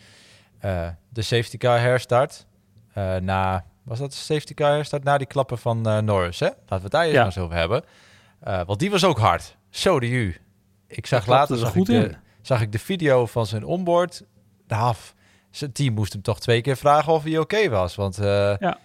de 1.09 1.23
safety 1.23 1.57
car 1.57 1.81
herstart. 1.81 2.47
na, 3.21 3.65
was 3.83 3.99
dat 3.99 4.11
de 4.11 4.17
safety 4.17 4.55
car 4.55 4.75
herstart? 4.75 5.05
Na 5.05 5.19
die 5.19 5.27
klappen 5.27 5.59
van 5.59 6.05
Norris, 6.05 6.41
hè? 6.41 6.47
Laten 6.47 6.77
we 6.77 6.83
het 6.83 6.91
daar 6.91 7.05
eerst 7.05 7.17
ja. 7.17 7.25
eens 7.25 7.39
over 7.39 7.57
hebben. 7.57 7.85
Uh, 8.49 8.61
want 8.67 8.79
die 8.79 8.91
was 8.91 9.05
ook 9.05 9.19
hard. 9.19 9.57
Zo 9.71 10.01
de 10.01 10.09
u. 10.09 10.37
Ik 10.87 11.07
zag 11.07 11.27
later 11.27 11.57
zag 11.57 11.75
ik, 11.75 11.85
de, 11.85 12.15
zag 12.43 12.61
ik 12.61 12.73
de 12.73 12.79
video 12.79 13.27
van 13.27 13.47
zijn 13.47 13.65
onboard. 13.65 14.25
Nou, 14.67 14.95
zijn 15.51 15.73
team 15.73 15.95
moest 15.95 16.13
hem 16.13 16.23
toch 16.23 16.41
twee 16.41 16.61
keer 16.61 16.77
vragen 16.77 17.13
of 17.13 17.23
hij 17.23 17.39
oké 17.39 17.41
okay 17.41 17.71
was. 17.71 17.95
Want 17.95 18.19
uh, 18.19 18.57
ja. 18.59 18.79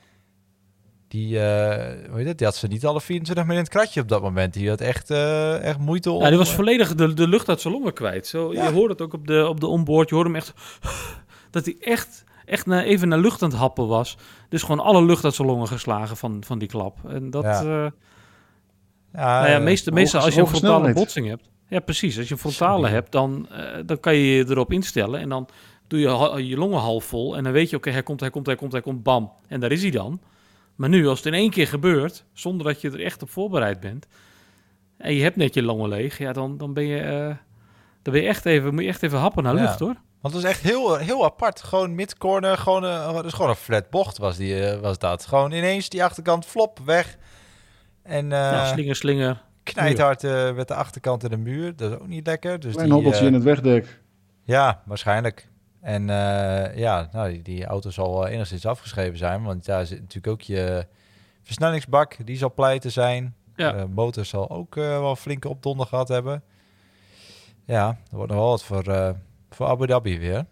die, 1.07 1.35
uh, 1.35 1.39
hoe 2.09 2.17
heet 2.17 2.27
het, 2.27 2.37
die 2.37 2.47
had 2.47 2.55
ze 2.55 2.67
niet 2.67 2.85
alle 2.85 3.01
24 3.01 3.45
minuten 3.45 3.53
in 3.53 3.57
het 3.57 3.69
kratje 3.69 4.01
op 4.01 4.07
dat 4.07 4.21
moment. 4.21 4.53
Die 4.53 4.69
had 4.69 4.81
echt, 4.81 5.09
echt 5.61 5.79
moeite 5.79 6.11
om... 6.11 6.21
Ja, 6.21 6.29
die 6.29 6.37
was 6.37 6.53
volledig 6.53 6.95
de, 6.95 7.13
de 7.13 7.27
lucht 7.27 7.49
uit 7.49 7.61
zijn 7.61 7.73
longen 7.73 7.93
kwijt. 7.93 8.27
Zo, 8.27 8.53
ja. 8.53 8.67
Je 8.67 8.73
hoort 8.73 8.89
het 8.89 9.01
ook 9.01 9.13
op 9.13 9.27
de, 9.27 9.47
op 9.47 9.59
de 9.59 9.67
onboard. 9.67 10.09
Je 10.09 10.15
hoort 10.15 10.27
hem 10.27 10.35
echt... 10.35 10.53
dat 11.51 11.65
hij 11.65 11.75
echt, 11.79 12.23
echt 12.45 12.65
naar, 12.65 12.83
even 12.83 13.07
naar 13.07 13.19
lucht 13.19 13.41
aan 13.41 13.49
het 13.49 13.59
happen 13.59 13.87
was. 13.87 14.17
Dus 14.49 14.61
gewoon 14.61 14.79
alle 14.79 15.05
lucht 15.05 15.23
uit 15.23 15.35
zijn 15.35 15.47
longen 15.47 15.67
geslagen 15.67 16.17
van, 16.17 16.43
van 16.45 16.59
die 16.59 16.67
klap. 16.67 16.97
En 17.07 17.29
dat... 17.29 17.43
Ja. 17.43 17.91
Ja, 19.13 19.39
nou 19.39 19.51
ja, 19.51 19.59
meestal, 19.59 19.93
meestal 19.93 20.21
als 20.21 20.33
je 20.33 20.41
een 20.41 20.47
frontale 20.47 20.93
botsing 20.93 21.27
hebt. 21.27 21.49
Ja, 21.67 21.79
precies. 21.79 22.17
Als 22.17 22.27
je 22.27 22.33
een 22.33 22.39
frontale 22.39 22.87
hebt, 22.87 23.11
dan, 23.11 23.47
uh, 23.51 23.57
dan 23.85 23.99
kan 23.99 24.15
je 24.15 24.35
je 24.35 24.45
erop 24.49 24.71
instellen. 24.71 25.19
En 25.19 25.29
dan 25.29 25.47
doe 25.87 25.99
je 25.99 26.47
je 26.47 26.57
longen 26.57 26.79
half 26.79 27.03
vol. 27.03 27.37
En 27.37 27.43
dan 27.43 27.53
weet 27.53 27.69
je, 27.69 27.75
oké, 27.75 27.87
okay, 27.87 27.93
hij 27.93 28.03
komt, 28.03 28.19
hij 28.19 28.29
komt, 28.29 28.45
hij 28.45 28.55
komt, 28.55 28.71
hij 28.71 28.81
komt, 28.81 29.03
bam. 29.03 29.31
En 29.47 29.59
daar 29.59 29.71
is 29.71 29.81
hij 29.81 29.91
dan. 29.91 30.21
Maar 30.75 30.89
nu, 30.89 31.07
als 31.07 31.17
het 31.17 31.27
in 31.27 31.33
één 31.33 31.49
keer 31.49 31.67
gebeurt, 31.67 32.25
zonder 32.33 32.65
dat 32.65 32.81
je 32.81 32.91
er 32.91 33.03
echt 33.03 33.21
op 33.21 33.29
voorbereid 33.29 33.79
bent. 33.79 34.07
En 34.97 35.13
je 35.13 35.21
hebt 35.21 35.35
net 35.35 35.53
je 35.53 35.63
longen 35.63 35.89
leeg, 35.89 36.17
ja, 36.17 36.33
dan, 36.33 36.57
dan 36.57 36.73
ben 36.73 36.85
je... 36.85 37.03
Uh, 37.03 37.35
dan 38.01 38.13
ben 38.13 38.21
je 38.21 38.27
echt 38.27 38.45
even, 38.45 38.73
moet 38.73 38.83
je 38.83 38.89
echt 38.89 39.03
even 39.03 39.19
happen 39.19 39.43
naar 39.43 39.53
lucht, 39.53 39.79
hoor. 39.79 39.95
Want 40.21 40.33
het 40.33 40.43
is 40.43 40.49
echt 40.49 40.61
heel, 40.61 40.95
heel 40.95 41.25
apart. 41.25 41.63
Gewoon 41.63 41.95
midcorner, 41.95 42.57
gewoon, 42.57 42.83
uh, 42.83 43.21
dus 43.21 43.33
gewoon 43.33 43.49
een 43.49 43.55
flat 43.55 43.89
bocht 43.89 44.17
was, 44.17 44.37
die, 44.37 44.77
was 44.81 44.99
dat. 44.99 45.25
Gewoon 45.25 45.51
ineens 45.51 45.89
die 45.89 46.03
achterkant 46.03 46.45
flop 46.45 46.79
weg. 46.85 47.17
En, 48.09 48.25
uh, 48.25 48.31
ja, 48.31 48.65
slinger, 48.65 48.95
slinger. 48.95 49.41
Knijthard 49.63 50.23
uh, 50.23 50.55
met 50.55 50.67
de 50.67 50.73
achterkant 50.73 51.23
in 51.23 51.29
de 51.29 51.37
muur. 51.37 51.75
Dat 51.75 51.91
is 51.91 51.97
ook 51.97 52.07
niet 52.07 52.27
lekker. 52.27 52.59
Dus 52.59 52.75
Een 52.75 52.91
hobbeltje 52.91 53.21
uh, 53.21 53.27
in 53.27 53.33
het 53.33 53.43
wegdek. 53.43 53.99
Ja, 54.43 54.81
waarschijnlijk. 54.85 55.47
En 55.81 56.07
ja, 56.75 57.09
nou, 57.11 57.31
die, 57.31 57.41
die, 57.41 57.65
auto 57.65 57.89
zal 57.89 58.27
enigszins 58.27 58.65
afgeschreven 58.65 59.17
zijn. 59.17 59.43
Want 59.43 59.65
daar 59.65 59.85
zit 59.85 59.99
natuurlijk 59.99 60.33
ook 60.33 60.41
je, 60.41 60.85
Versnellingsbak, 61.49 62.17
die 62.25 62.37
zal 62.37 62.53
pleiten 62.53 62.91
zijn. 62.91 63.35
Ja. 63.55 63.71
De 63.71 63.87
motor 63.93 64.25
zal 64.25 64.49
ook 64.49 64.77
eh, 64.77 64.83
wel 64.83 65.15
flinke 65.15 65.49
opdonder 65.49 65.85
gehad 65.85 66.07
hebben. 66.07 66.43
Ja, 67.65 67.87
er 67.87 68.15
wordt 68.15 68.31
nog 68.31 68.39
wel 68.39 68.49
wat 68.49 68.63
voor, 68.63 68.83
eh, 68.83 69.09
voor 69.49 69.67
Abu 69.67 69.87
Dhabi 69.87 70.19
weer. 70.19 70.45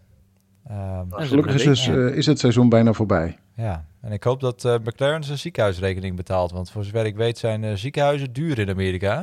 Ehm, 0.66 1.06
Gelukkig 1.10 1.62
dus, 1.62 1.88
eh, 1.88 2.06
is 2.06 2.26
het 2.26 2.38
seizoen 2.38 2.68
bijna 2.68 2.92
voorbij. 2.92 3.38
Ja, 3.58 3.84
en 4.00 4.12
ik 4.12 4.22
hoop 4.22 4.40
dat 4.40 4.64
eh, 4.64 4.74
McLaren 4.84 5.24
zijn 5.24 5.38
ziekenhuisrekening 5.38 6.16
betaalt. 6.16 6.50
Want 6.50 6.70
voor 6.70 6.84
zover 6.84 7.06
ik 7.06 7.16
weet 7.16 7.38
zijn 7.38 7.64
eh, 7.64 7.74
ziekenhuizen 7.74 8.32
duur 8.32 8.58
in 8.58 8.70
Amerika. 8.70 9.14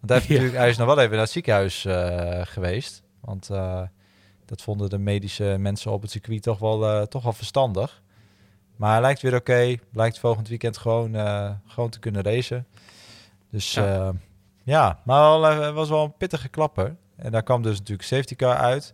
Want 0.00 0.10
hij, 0.10 0.18
heeft 0.18 0.26
Ja. 0.28 0.34
natuurlijk, 0.34 0.56
hij 0.58 0.68
is 0.68 0.76
nog 0.76 0.86
wel 0.86 0.98
even 0.98 1.10
naar 1.10 1.20
het 1.20 1.30
ziekenhuis 1.30 1.84
eh, 1.84 2.40
geweest. 2.44 3.02
Want 3.20 3.48
dat 4.44 4.62
vonden 4.62 4.90
de 4.90 4.98
medische 4.98 5.56
mensen 5.58 5.92
op 5.92 6.02
het 6.02 6.10
circuit 6.10 6.42
toch 6.42 6.58
wel, 6.58 7.06
toch 7.06 7.22
wel 7.22 7.32
verstandig. 7.32 8.02
Maar 8.76 8.90
hij 8.92 9.00
lijkt 9.00 9.20
weer 9.20 9.34
oké. 9.34 9.74
Blijkt 9.92 10.18
volgend 10.18 10.48
weekend 10.48 10.78
gewoon, 10.78 11.14
gewoon 11.66 11.90
te 11.90 11.98
kunnen 11.98 12.22
racen. 12.22 12.66
Dus 13.50 13.72
Ja. 13.72 14.12
ja, 14.62 15.00
maar 15.04 15.20
wel, 15.20 15.42
het 15.42 15.74
was 15.74 15.88
wel 15.88 16.04
een 16.04 16.16
pittige 16.16 16.48
klapper. 16.48 16.96
En 17.16 17.30
daar 17.30 17.42
kwam 17.42 17.62
dus 17.62 17.78
natuurlijk 17.78 18.08
safety 18.08 18.36
car 18.36 18.56
uit. 18.56 18.92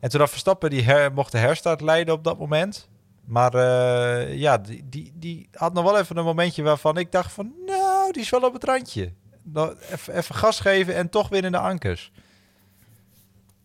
En 0.00 0.10
toen 0.10 0.20
had 0.20 0.30
Verstappen 0.30 0.70
die 0.70 0.82
her, 0.82 1.12
mocht 1.12 1.32
de 1.32 1.38
herstart 1.38 1.80
leiden 1.80 2.14
op 2.14 2.24
dat 2.24 2.38
moment. 2.38 2.88
Maar 3.24 3.54
eh, 3.54 4.38
ja, 4.38 4.58
die, 4.58 4.84
die, 4.88 5.12
die 5.14 5.48
had 5.52 5.72
nog 5.72 5.84
wel 5.84 5.98
even 5.98 6.16
een 6.16 6.24
momentje 6.24 6.62
waarvan 6.62 6.96
ik 6.96 7.12
dacht 7.12 7.32
van... 7.32 7.52
Nou, 7.66 8.12
die 8.12 8.22
is 8.22 8.30
wel 8.30 8.40
op 8.40 8.52
het 8.52 8.64
randje. 8.64 9.12
Nou, 9.42 9.74
even, 9.90 10.14
even 10.16 10.34
gas 10.34 10.60
geven 10.60 10.94
en 10.94 11.08
toch 11.08 11.28
winnen 11.28 11.52
de 11.52 11.58
ankers. 11.58 12.12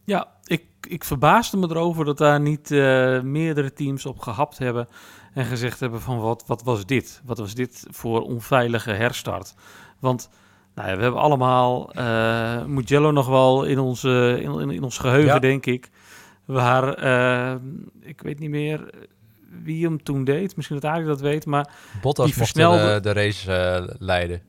Ja, 0.04 0.28
ik, 0.43 0.63
ik 0.88 1.04
verbaasde 1.04 1.58
me 1.58 1.67
erover 1.69 2.06
dat 2.06 2.17
daar 2.17 2.39
niet 2.39 2.72
eh, 2.72 3.22
meerdere 3.22 3.74
teams 3.74 4.06
op 4.06 4.19
gehapt 4.19 4.58
hebben 4.58 4.88
en 5.34 5.45
gezegd 5.45 5.80
hebben 5.80 6.02
van 6.02 6.19
wat, 6.19 6.43
wat 6.48 6.63
was 6.63 6.86
dit? 6.86 7.22
Wat 7.26 7.38
was 7.38 7.54
dit 7.54 7.86
voor 7.89 8.22
onveilige 8.22 8.91
herstart? 8.91 9.54
Want 10.00 10.30
nou 10.76 10.89
ja, 10.89 10.95
we 10.95 11.02
hebben 11.04 11.22
allemaal 11.22 11.91
eh 11.93 12.65
Mugello 12.65 13.12
nog 13.12 13.28
wel 13.28 13.63
in, 13.63 13.80
onze, 13.80 14.39
in, 14.41 14.60
in, 14.60 14.69
in 14.69 14.84
ons 14.84 14.98
geheugen, 14.98 15.34
Ja. 15.34 15.39
denk 15.39 15.65
ik. 15.65 15.89
Waar, 16.45 16.88
ik 18.02 18.22
weet 18.22 18.39
niet 18.39 18.50
meer 18.50 18.89
wie 19.63 19.85
hem 19.85 20.03
toen 20.03 20.23
deed. 20.23 20.55
Misschien 20.55 20.79
dat 20.79 20.91
Arie 20.91 21.05
dat 21.05 21.21
weet, 21.21 21.45
maar 21.45 21.69
Bottas 22.01 22.25
Die 22.25 22.35
mocht 22.38 22.49
versnelde- 22.51 22.93
de, 22.93 22.99
de 22.99 23.12
race 23.13 23.53
eh, 23.53 23.95
leiden 23.99 24.41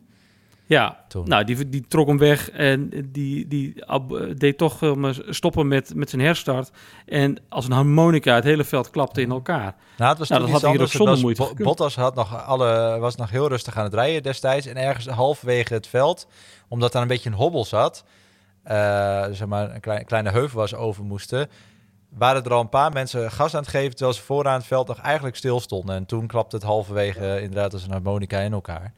ja, 0.67 1.05
toen. 1.09 1.29
Nou, 1.29 1.45
die, 1.45 1.69
die 1.69 1.85
trok 1.89 2.07
hem 2.09 2.19
weg 2.19 2.51
en 2.51 2.91
die, 3.13 3.49
die 3.49 3.85
ab- 3.85 4.25
deed 4.37 4.59
toch 4.59 4.83
eh, 4.83 4.95
maar 4.95 5.15
stoppen 5.29 5.69
met, 5.69 5.95
met 5.95 6.11
zijn 6.11 6.23
herstart. 6.23 6.71
En 7.07 7.37
als 7.49 7.65
een 7.67 7.73
harmonica 7.73 8.35
het 8.35 8.45
hele 8.45 8.65
veld 8.65 8.91
klapte 8.91 9.21
in 9.21 9.31
elkaar. 9.31 9.75
Nou, 9.97 10.11
het 10.11 10.19
was 10.19 10.29
Nou, 10.29 10.51
dat 10.51 10.61
hier 10.71 10.81
ook 10.81 10.87
zonder 10.89 11.15
was- 11.15 11.23
moeite 11.23 11.43
Bo-. 11.57 11.65
Bottas 11.65 11.95
had 11.97 12.15
nog 12.15 12.45
alle, 12.47 12.99
was 12.99 13.17
nog 13.17 13.31
heel 13.31 13.49
rustig 13.49 13.77
aan 13.77 13.85
het 13.85 13.95
rijden 13.95 14.23
destijds. 14.23 14.67
En 14.67 14.77
ergens 14.77 15.07
halverwege 15.07 15.75
het 15.75 15.87
veld, 15.87 16.27
omdat 16.69 16.93
daar 16.93 17.03
een 17.03 17.09
beetje 17.09 17.31
een 17.31 17.37
hobbel 17.37 17.65
zat... 17.65 18.05
eh, 18.63 19.25
zeg 19.31 19.47
maar 19.47 19.75
een 19.75 19.81
klein, 19.81 20.05
kleine 20.05 20.31
heuvel 20.31 20.69
ze 20.69 20.77
over 20.77 21.05
moesten... 21.05 21.49
waren 22.19 22.45
er 22.45 22.53
al 22.53 22.61
een 22.61 22.69
paar 22.69 22.93
mensen 22.93 23.31
gas 23.31 23.55
aan 23.55 23.61
het 23.61 23.71
geven... 23.71 23.91
terwijl 23.97 24.17
ze 24.17 24.23
vooraan 24.23 24.55
het 24.59 24.67
veld 24.67 24.89
nog 24.89 24.99
eigenlijk 25.01 25.37
stil 25.37 25.61
stonden. 25.61 25.95
En 25.97 26.07
toen 26.07 26.27
klapte 26.27 26.57
het 26.57 26.65
halverwege 26.65 27.41
inderdaad 27.41 27.73
als 27.73 27.85
een 27.85 27.91
harmonica 27.91 28.39
in 28.39 28.53
elkaar. 28.53 28.93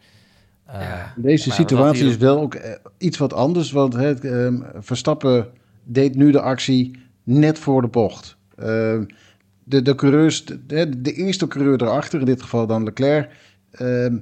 Eh, 0.66 0.81
Ja. 0.81 1.12
Deze 1.16 1.51
situatie 1.51 2.03
hier- 2.03 2.11
is 2.11 2.16
wel 2.16 2.40
ook 2.40 2.55
eh, 2.55 2.72
iets 2.98 3.18
wat 3.18 3.33
anders, 3.33 3.70
want 3.72 3.92
hè, 3.94 4.14
ehm, 4.14 4.62
Verstappen 4.79 5.48
deed 5.85 6.14
nu 6.16 6.31
de 6.31 6.40
actie 6.40 7.01
net 7.22 7.59
voor 7.59 7.83
de 7.83 7.88
bocht. 7.88 8.37
Ehm, 8.57 9.05
de, 9.64 9.83
de 9.83 9.94
coureurs, 9.94 10.44
de, 10.44 11.01
de- 11.03 11.12
eerste 11.12 11.46
coureur 11.46 11.83
erachter, 11.83 12.18
in 12.20 12.27
dit 12.27 12.42
geval 12.42 12.66
dan 12.66 12.85
Leclerc, 12.85 13.31
ehm, 13.70 14.16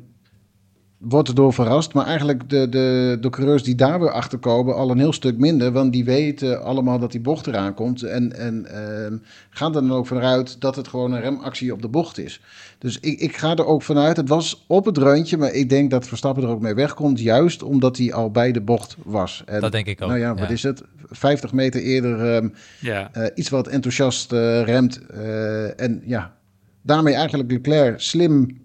wordt 1.01 1.29
erdoor 1.29 1.53
verrast. 1.53 1.95
Maar 1.95 2.07
eigenlijk 2.07 2.51
de, 2.51 2.69
de, 2.69 3.19
de 3.21 3.31
coureurs 3.31 3.63
die 3.63 3.75
daar 3.75 4.01
weer 4.01 4.11
achter 4.11 4.39
komen, 4.39 4.75
al 4.75 4.91
een 4.91 4.99
heel 4.99 5.13
stuk 5.13 5.39
minder. 5.39 5.73
Want 5.73 5.93
die 5.93 6.05
weten 6.05 6.63
allemaal 6.63 6.99
dat 6.99 7.13
die 7.13 7.21
bocht 7.21 7.47
eraan 7.47 7.75
komt. 7.75 8.03
En, 8.03 8.37
en 8.37 8.67
ehm, 8.67 9.17
gaan 9.51 9.75
er 9.75 9.81
dan 9.81 9.93
ook 9.93 10.07
vanuit 10.07 10.61
dat 10.61 10.77
het 10.77 10.89
gewoon 10.89 11.13
een 11.13 11.21
remactie 11.21 11.73
op 11.73 11.83
de 11.83 11.89
bocht 11.89 12.19
is. 12.19 12.41
Dus 12.79 12.99
ik, 13.01 13.21
ik 13.21 13.37
ga 13.37 13.57
er 13.57 13.67
ook 13.67 13.83
vanuit, 13.83 14.17
het 14.17 14.29
was 14.29 14.65
op 14.67 14.85
het 14.85 14.99
randje, 14.99 15.37
maar 15.37 15.53
ik 15.53 15.69
denk 15.69 15.91
dat 15.91 16.09
Verstappen 16.09 16.43
er 16.43 16.49
ook 16.49 16.61
mee 16.61 16.75
wegkomt. 16.75 17.21
Juist 17.21 17.63
omdat 17.63 17.97
hij 17.97 18.13
al 18.13 18.31
bij 18.31 18.53
de 18.53 18.61
bocht 18.61 18.97
was. 19.05 19.43
En, 19.47 19.61
dat 19.61 19.73
denk 19.73 19.87
ik 19.87 20.03
ook. 20.03 20.09
nou 20.09 20.21
ja, 20.21 20.35
wat 20.35 20.49
ja. 20.49 20.55
is 20.55 20.63
het? 20.63 20.83
50 21.11 21.53
meter 21.53 21.81
eerder 21.83 22.35
ehm, 22.35 22.49
Ja, 22.81 23.11
eh, 23.13 23.27
iets 23.35 23.49
wat 23.49 23.67
enthousiast 23.69 24.33
eh, 24.33 24.63
remt. 24.63 25.07
eh, 25.07 25.81
en 25.81 26.03
ja, 26.05 26.35
daarmee 26.83 27.15
eigenlijk 27.15 27.51
Leclerc 27.51 28.01
slim 28.01 28.59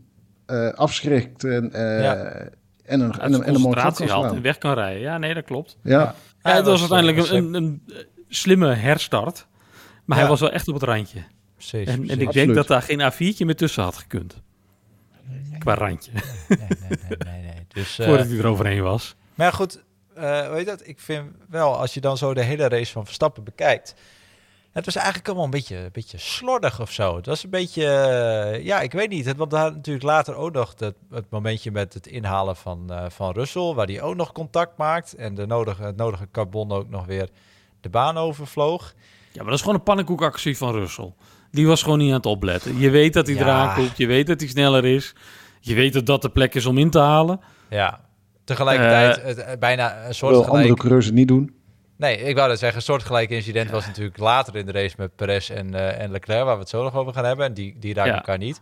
eh, 0.45 0.69
afschrikt 0.69 1.43
en, 1.43 1.73
eh, 1.73 2.03
Ja. 2.03 2.13
en 2.15 2.99
een, 2.99 3.11
en 3.19 3.33
een, 3.33 3.43
en 3.43 3.55
een 3.55 3.77
haalt 3.77 3.99
en 4.33 4.41
weg 4.41 4.57
kan 4.57 4.73
rijden. 4.73 5.01
Ja, 5.01 5.17
nee, 5.17 5.33
dat 5.33 5.43
klopt. 5.45 5.77
Ja, 5.83 5.99
Ja, 5.99 6.15
Ja, 6.43 6.55
het 6.55 6.65
was 6.65 6.81
was, 6.81 6.91
uiteindelijk 6.91 7.27
eh, 7.31 7.37
een, 7.37 7.53
een, 7.53 7.83
een 7.87 8.05
slimme 8.29 8.73
herstart. 8.73 9.47
Maar 10.05 10.17
hij 10.17 10.27
was 10.27 10.39
wel 10.39 10.51
echt 10.51 10.67
op 10.67 10.73
het 10.73 10.83
randje. 10.83 11.23
Precies, 11.55 11.87
En, 11.87 11.93
en 11.93 11.99
precies. 11.99 12.15
ik 12.21 12.27
Absoluut. 12.27 12.33
denk 12.33 12.55
dat 12.55 12.67
daar 12.67 12.81
geen 12.81 13.11
A4'tje 13.13 13.45
meer 13.45 13.55
tussen 13.55 13.83
had 13.83 13.95
gekund. 13.97 14.41
Qua 15.59 15.73
randje, 15.73 16.11
Nee, 16.13 16.57
nee, 16.59 16.67
nee, 16.79 17.17
nee, 17.17 17.41
nee. 17.41 17.65
Dus, 17.67 17.99
eh, 17.99 18.05
voordat 18.07 18.27
hij 18.27 18.37
er 18.37 18.45
overheen 18.47 18.81
was. 18.83 19.15
Maar 19.35 19.53
goed, 19.53 19.83
eh 20.15 20.49
weet 20.49 20.59
je 20.59 20.65
dat? 20.65 20.87
Ik 20.87 20.99
vind 20.99 21.23
wel, 21.49 21.77
als 21.77 21.93
je 21.93 22.01
dan 22.01 22.17
zo 22.17 22.33
de 22.33 22.41
hele 22.41 22.67
race 22.67 22.91
van 22.91 23.05
Verstappen 23.05 23.43
bekijkt... 23.43 23.95
Het 24.75 24.85
was 24.85 24.95
eigenlijk 24.95 25.27
allemaal 25.27 25.45
een 25.45 25.51
beetje, 25.51 25.75
een 25.77 25.89
beetje 25.91 26.17
slordig 26.17 26.81
of 26.81 26.91
zo. 26.91 27.15
Het 27.15 27.25
was 27.25 27.43
een 27.43 27.49
beetje, 27.49 27.85
eh, 27.87 28.63
ja, 28.65 28.79
ik 28.81 28.91
weet 28.91 29.09
niet. 29.09 29.25
Het, 29.25 29.37
want 29.37 29.51
daar 29.51 29.71
natuurlijk 29.71 30.05
later 30.05 30.35
ook 30.35 30.53
nog 30.53 30.73
het, 30.77 30.93
het 31.11 31.25
momentje 31.29 31.71
met 31.71 31.93
het 31.93 32.07
inhalen 32.07 32.55
van, 32.55 32.91
eh, 32.91 33.05
van 33.09 33.31
Russell... 33.33 33.73
waar 33.73 33.85
die 33.87 34.01
ook 34.01 34.15
nog 34.15 34.31
contact 34.31 34.77
maakt 34.77 35.13
en 35.15 35.35
de 35.35 35.45
nodige, 35.45 35.83
het 35.83 35.95
nodige 35.95 36.27
carbon 36.31 36.71
ook 36.71 36.89
nog 36.89 37.05
weer 37.05 37.29
de 37.81 37.89
baan 37.89 38.17
overvloog. 38.17 38.93
Ja, 39.31 39.41
maar 39.41 39.45
dat 39.45 39.53
is 39.53 39.59
gewoon 39.61 39.75
een 39.75 39.83
pannenkoekactie 39.83 40.57
van 40.57 40.71
Russell. 40.71 41.13
Die 41.51 41.67
was 41.67 41.83
gewoon 41.83 41.97
niet 41.97 42.09
aan 42.09 42.15
het 42.15 42.25
opletten. 42.25 42.77
Je 42.79 42.89
weet 42.89 43.13
dat 43.13 43.27
hij 43.27 43.35
Ja. 43.35 43.41
eraan 43.41 43.75
komt. 43.75 43.97
Je 43.97 44.07
weet 44.07 44.27
dat 44.27 44.39
hij 44.39 44.49
sneller 44.49 44.85
is. 44.85 45.13
Je 45.59 45.75
weet 45.75 45.93
dat 45.93 46.05
dat 46.05 46.21
de 46.21 46.29
plek 46.29 46.55
is 46.55 46.65
om 46.65 46.77
in 46.77 46.89
te 46.89 46.99
halen. 46.99 47.39
Ja, 47.69 47.99
tegelijkertijd 48.43 49.17
Eh, 49.37 49.45
het, 49.45 49.59
bijna 49.59 50.05
een 50.07 50.15
soort 50.15 50.35
andere 50.35 50.51
gelijk... 50.61 50.77
coureurs 50.79 51.05
het 51.05 51.13
niet 51.15 51.27
doen. 51.27 51.55
Nee, 51.97 52.17
ik 52.17 52.35
wou 52.35 52.49
dat 52.49 52.59
zeggen, 52.59 52.77
een 52.77 52.83
soortgelijk 52.83 53.29
incident 53.29 53.69
was 53.69 53.85
natuurlijk 53.85 54.17
later 54.17 54.55
in 54.55 54.65
de 54.65 54.71
race 54.71 54.95
met 54.97 55.15
Perez 55.15 55.49
en, 55.49 55.75
eh, 55.75 56.01
en 56.01 56.11
Leclerc, 56.11 56.43
waar 56.43 56.53
we 56.55 56.59
het 56.59 56.69
zo 56.69 56.83
nog 56.83 56.95
over 56.95 57.13
gaan 57.13 57.25
hebben. 57.25 57.45
En 57.45 57.53
die, 57.53 57.75
die 57.79 57.93
raken 57.93 58.13
elkaar 58.13 58.37
niet. 58.37 58.59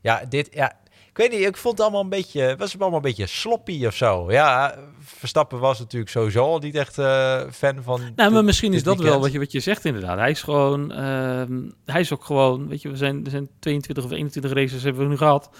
Ja, 0.00 0.24
dit, 0.28 0.48
ja, 0.52 0.72
ik 1.08 1.16
weet 1.16 1.30
niet, 1.30 1.46
ik 1.46 1.56
vond 1.56 1.74
het 1.78 1.82
allemaal 1.86 2.02
een 2.02 2.08
beetje, 2.08 2.40
het 2.40 2.58
was 2.58 2.78
allemaal 2.78 2.96
een 2.96 3.02
beetje 3.02 3.26
sloppy 3.26 3.86
of 3.86 3.94
zo. 3.94 4.32
Ja, 4.32 4.74
Verstappen 5.00 5.58
was 5.58 5.78
natuurlijk 5.78 6.10
sowieso 6.10 6.44
al 6.44 6.58
niet 6.58 6.74
echt 6.74 6.98
eh, 6.98 7.40
fan 7.50 7.82
van. 7.82 8.00
Nou, 8.16 8.32
maar 8.32 8.44
misschien 8.44 8.72
is 8.72 8.82
dat 8.82 8.98
wel 8.98 9.20
wat 9.20 9.32
je, 9.32 9.38
wat 9.38 9.52
je 9.52 9.60
zegt 9.60 9.84
inderdaad. 9.84 10.18
Hij 10.18 10.30
is 10.30 10.42
gewoon, 10.42 10.92
ehm, 10.92 11.60
hij 11.84 12.00
is 12.00 12.12
ook 12.12 12.24
gewoon, 12.24 12.68
weet 12.68 12.82
je, 12.82 12.88
we 12.88 12.96
zijn, 12.96 13.24
er 13.24 13.30
zijn 13.30 13.48
22 13.58 14.04
of 14.04 14.10
21 14.10 14.52
races 14.52 14.82
hebben 14.82 15.02
we 15.02 15.08
nu 15.08 15.16
gehad. 15.16 15.50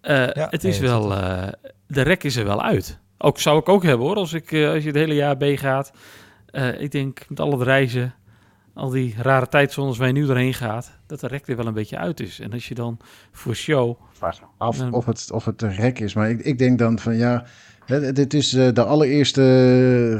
Eh, 0.00 0.32
Ja, 0.32 0.46
het 0.50 0.64
is 0.64 0.78
wel, 0.78 1.08
de 1.86 2.02
rek 2.02 2.24
is 2.24 2.36
er 2.36 2.44
wel 2.44 2.62
uit. 2.62 2.98
Ook 3.18 3.38
zou 3.38 3.58
ik 3.58 3.68
ook 3.68 3.82
hebben 3.82 4.06
hoor, 4.06 4.16
als, 4.16 4.32
ik, 4.32 4.52
als 4.52 4.82
je 4.82 4.86
het 4.86 4.94
hele 4.94 5.14
jaar 5.14 5.36
B 5.36 5.44
gaat. 5.54 5.92
Eh, 6.52 6.80
ik 6.80 6.90
denk 6.90 7.28
met 7.28 7.40
al 7.40 7.50
het 7.50 7.62
reizen, 7.62 8.14
al 8.74 8.90
die 8.90 9.14
rare 9.18 9.48
tijdzones 9.48 9.98
waar 9.98 10.06
je 10.06 10.12
nu 10.12 10.26
doorheen 10.26 10.54
gaat, 10.54 10.92
dat 11.06 11.20
de 11.20 11.26
rek 11.26 11.48
er 11.48 11.56
wel 11.56 11.66
een 11.66 11.74
beetje 11.74 11.98
uit 11.98 12.20
is. 12.20 12.40
En 12.40 12.52
als 12.52 12.68
je 12.68 12.74
dan 12.74 12.98
voor 13.32 13.54
show, 13.54 13.96
Af 14.56 14.90
of 14.90 15.06
het, 15.06 15.30
of 15.32 15.44
het 15.44 15.58
te 15.58 15.68
rek 15.68 15.98
is. 15.98 16.14
Maar 16.14 16.30
ik, 16.30 16.40
ik 16.40 16.58
denk 16.58 16.78
dan 16.78 16.98
van 16.98 17.16
ja, 17.16 17.44
dit 18.12 18.34
is 18.34 18.54
eh, 18.54 18.72
de 18.72 18.84
allereerste 18.84 19.42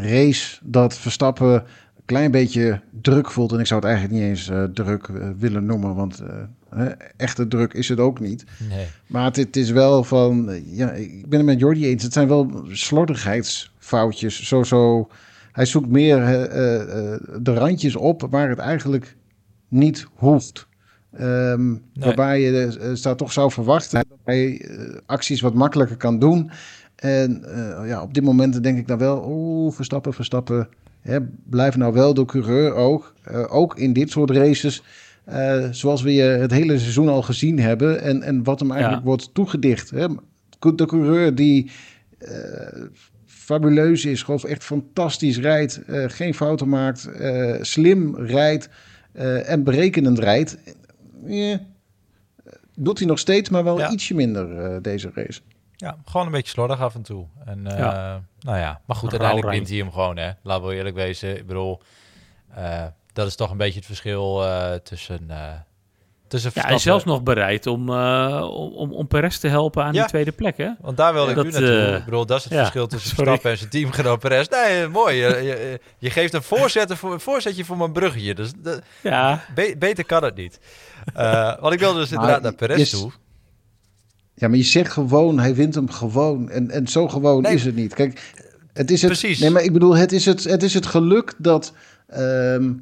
race 0.00 0.58
dat 0.62 0.98
Verstappen 0.98 1.52
een 1.52 2.04
klein 2.04 2.30
beetje 2.30 2.80
druk 3.00 3.30
voelt. 3.30 3.52
En 3.52 3.60
ik 3.60 3.66
zou 3.66 3.80
het 3.80 3.88
eigenlijk 3.88 4.20
niet 4.20 4.30
eens 4.30 4.48
eh, 4.48 4.64
druk 4.64 5.08
willen 5.38 5.66
noemen, 5.66 5.94
want 5.94 6.20
eh, 6.20 6.36
hè, 6.70 6.86
echte 7.16 7.48
druk 7.48 7.72
is 7.72 7.88
het 7.88 8.00
ook 8.00 8.20
niet. 8.20 8.44
Nee. 8.68 8.86
Maar 9.06 9.24
het, 9.24 9.36
het 9.36 9.56
is 9.56 9.70
wel 9.70 10.04
van, 10.04 10.62
ja, 10.64 10.90
ik 10.90 11.28
ben 11.28 11.38
het 11.38 11.48
met 11.48 11.60
Jordi 11.60 11.86
eens. 11.86 12.02
Het 12.02 12.12
zijn 12.12 12.28
wel 12.28 12.64
slordigheidsfoutjes. 12.68 14.42
Zo, 14.42 14.62
zo, 14.62 15.08
hij 15.52 15.64
zoekt 15.66 15.88
meer 15.88 16.16
eh, 16.16 16.44
eh, 16.44 17.12
eh, 17.14 17.20
de 17.40 17.54
randjes 17.54 17.96
op 17.96 18.26
waar 18.30 18.48
het 18.48 18.58
eigenlijk 18.58 19.16
niet 19.68 20.06
hoeft. 20.14 20.66
Ehm, 21.12 21.74
Waarbij 21.94 22.40
je 22.40 22.90
staat 22.94 23.18
toch 23.18 23.32
zou 23.32 23.50
verwachten 23.50 24.04
dat 24.08 24.18
hij 24.24 24.68
acties 25.06 25.40
wat 25.40 25.54
makkelijker 25.54 25.96
kan 25.96 26.18
doen. 26.18 26.50
En 26.96 27.44
ja, 27.86 28.02
op 28.02 28.14
dit 28.14 28.24
moment 28.24 28.62
denk 28.62 28.78
ik 28.78 28.88
dan 28.88 28.98
wel, 28.98 29.24
oeh, 29.28 29.72
Verstappen, 29.74 30.12
Verstappen. 30.12 30.68
Hè, 31.00 31.18
blijf 31.44 31.76
nou 31.76 31.92
wel 31.92 32.14
de 32.14 32.24
coureur 32.24 32.74
ook. 32.74 33.14
ook 33.48 33.78
in 33.78 33.92
dit 33.92 34.10
soort 34.10 34.30
races. 34.30 34.82
zoals 35.70 36.02
we 36.02 36.14
je 36.14 36.22
het 36.22 36.50
hele 36.50 36.78
seizoen 36.78 37.08
al 37.08 37.22
gezien 37.22 37.58
hebben. 37.58 38.02
En, 38.02 38.22
en 38.22 38.44
wat 38.44 38.60
hem 38.60 38.70
eigenlijk 38.70 39.02
Ja. 39.02 39.08
wordt 39.08 39.34
toegedicht. 39.34 39.90
Hè. 39.90 40.06
De 40.58 40.86
coureur 40.86 41.34
die 41.34 41.70
fabuleus 43.42 44.04
is, 44.04 44.22
gewoon 44.22 44.40
echt 44.40 44.64
fantastisch 44.64 45.38
rijdt. 45.38 45.84
eh, 45.84 46.04
geen 46.08 46.34
fouten 46.34 46.68
maakt. 46.68 47.06
eh, 47.06 47.54
slim 47.60 48.16
rijdt. 48.16 48.68
eh, 49.12 49.48
en 49.50 49.64
berekenend 49.64 50.18
rijdt. 50.18 50.56
doet 52.74 52.98
hij 52.98 53.06
nog 53.08 53.18
steeds, 53.18 53.48
maar 53.50 53.64
wel 53.64 53.78
Ja. 53.78 53.90
ietsje 53.90 54.14
minder 54.14 54.58
eh, 54.64 54.76
deze 54.82 55.10
race. 55.14 55.40
Ja, 55.76 55.96
gewoon 56.04 56.26
een 56.26 56.32
beetje 56.32 56.50
slordig 56.50 56.80
af 56.80 56.94
en 56.94 57.02
toe. 57.02 57.26
En 57.44 57.66
eh, 57.66 57.78
Ja. 57.78 58.22
nou 58.40 58.58
ja, 58.58 58.80
maar 58.86 58.96
goed, 58.96 59.10
uiteindelijk 59.10 59.50
wint 59.50 59.68
hij 59.68 59.78
hem 59.78 59.92
gewoon, 59.92 60.16
hè. 60.16 60.30
Laten 60.42 60.66
we 60.68 60.74
eerlijk 60.74 60.94
wezen. 60.94 61.36
Ik 61.36 61.46
bedoel, 61.46 61.80
eh, 62.54 62.84
dat 63.12 63.26
is 63.26 63.34
toch 63.36 63.50
een 63.50 63.56
beetje 63.56 63.78
het 63.78 63.86
verschil 63.86 64.44
eh, 64.44 64.74
tussen, 64.74 65.20
eh 65.30 65.50
tussen 66.32 66.50
Ja, 66.54 66.68
en 66.68 66.80
zelfs 66.80 67.04
nog 67.04 67.22
bereid 67.22 67.66
om, 67.66 67.88
eh, 67.88 68.48
om, 68.52 68.72
om, 68.72 68.92
om 68.92 69.06
Perez 69.06 69.36
te 69.38 69.48
helpen 69.48 69.84
aan 69.84 69.92
Ja. 69.92 70.00
die 70.00 70.08
tweede 70.08 70.32
plek, 70.32 70.56
hè? 70.56 70.68
Want 70.80 70.96
daar 70.96 71.12
wilde 71.12 71.30
ik 71.30 71.36
Dat, 71.36 71.44
nu 71.44 71.50
naartoe. 71.50 71.70
eh, 71.86 71.96
ik 71.96 72.04
bedoel, 72.04 72.26
dat 72.26 72.38
is 72.38 72.44
het 72.44 72.52
ja, 72.52 72.58
verschil 72.58 72.86
tussen 72.86 73.08
sorry. 73.08 73.24
Verstappen 73.24 73.50
en 73.50 73.58
zijn 73.58 73.70
teamgenoot 73.70 74.18
Perez. 74.18 74.48
Nee, 74.48 74.88
mooi. 74.88 75.16
Je, 75.16 75.26
je, 75.42 75.80
je 75.98 76.10
geeft 76.10 76.32
een 76.34 76.42
voorzet 76.42 76.94
voor, 76.94 77.12
een 77.12 77.20
voorzetje 77.20 77.64
voor 77.64 77.76
mijn 77.76 77.92
bruggetje. 77.92 78.34
Dus 78.34 78.50
Ja, 79.02 79.44
be- 79.54 79.74
beter 79.78 80.04
kan 80.06 80.24
het 80.24 80.36
niet. 80.36 80.60
Eh, 81.14 81.60
want 81.60 81.74
ik 81.74 81.78
wilde 81.80 81.98
dus 81.98 82.10
Maar 82.10 82.18
inderdaad 82.20 82.42
naar 82.42 82.54
Perez 82.68 82.90
toe. 82.90 83.10
Ja, 84.34 84.48
maar 84.48 84.56
je 84.56 84.62
zegt 84.64 84.92
gewoon, 84.92 85.38
hij 85.38 85.54
wint 85.54 85.74
hem 85.74 85.90
gewoon. 85.90 86.50
En, 86.50 86.70
en 86.70 86.86
zo 86.86 87.08
gewoon 87.08 87.42
Nee. 87.42 87.54
is 87.54 87.64
het 87.64 87.74
niet. 87.74 87.94
Kijk, 87.94 88.32
het 88.72 88.90
is 88.90 89.02
het. 89.02 89.10
Precies. 89.10 89.38
Nee, 89.38 89.50
maar 89.50 89.62
ik 89.62 89.72
bedoel, 89.72 89.96
het 89.96 90.12
is 90.12 90.24
het, 90.24 90.44
het, 90.44 90.62
is 90.62 90.74
het 90.74 90.86
geluk 90.86 91.34
dat. 91.38 91.72
ehm, 92.06 92.72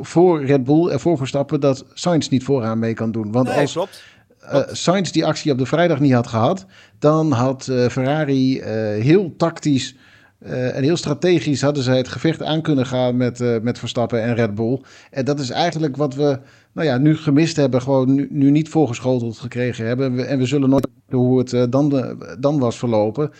voor- 0.00 0.44
Red 0.44 0.64
Bull 0.64 0.88
en 0.88 1.00
voor 1.00 1.16
Verstappen 1.16 1.60
dat 1.60 1.84
Sainz 1.94 2.28
niet 2.28 2.44
vooraan 2.44 2.78
mee 2.78 2.94
kan 2.94 3.12
doen. 3.12 3.32
Want 3.32 3.48
Nee, 3.48 3.56
als 3.58 3.72
klopt. 3.72 4.02
eh 4.40 4.60
Sainz 4.72 5.10
die 5.10 5.26
actie 5.26 5.52
op 5.52 5.58
de 5.58 5.66
vrijdag 5.66 6.00
niet 6.00 6.12
had 6.12 6.26
gehad, 6.26 6.66
dan 6.98 7.32
had 7.32 7.68
eh, 7.68 7.86
Ferrari 7.88 8.58
eh, 8.60 8.72
heel 9.02 9.34
tactisch 9.36 9.96
en 10.40 10.82
heel 10.82 10.96
strategisch 10.96 11.62
hadden 11.62 11.82
zij 11.82 11.96
het 11.96 12.08
gevecht 12.08 12.42
aan 12.42 12.62
kunnen 12.62 12.86
gaan 12.86 13.16
met, 13.16 13.62
met 13.62 13.78
Verstappen 13.78 14.22
en 14.22 14.34
Red 14.34 14.54
Bull. 14.54 14.80
En 15.10 15.24
dat 15.24 15.40
is 15.40 15.50
eigenlijk 15.50 15.96
wat 15.96 16.14
we 16.14 16.38
nou 16.72 16.86
ja, 16.86 16.98
nu 16.98 17.16
gemist 17.16 17.56
hebben, 17.56 17.82
gewoon 17.82 18.14
nu, 18.14 18.28
nu 18.30 18.50
niet 18.50 18.68
voorgeschoteld 18.68 19.38
gekregen 19.38 19.86
hebben. 19.86 20.26
En 20.28 20.38
we 20.38 20.46
zullen 20.46 20.70
nooit 20.70 20.88
weten 21.04 21.18
hoe 21.26 21.38
het 21.38 21.72
dan, 21.72 22.16
dan 22.38 22.58
was 22.58 22.78
verlopen. 22.78 23.30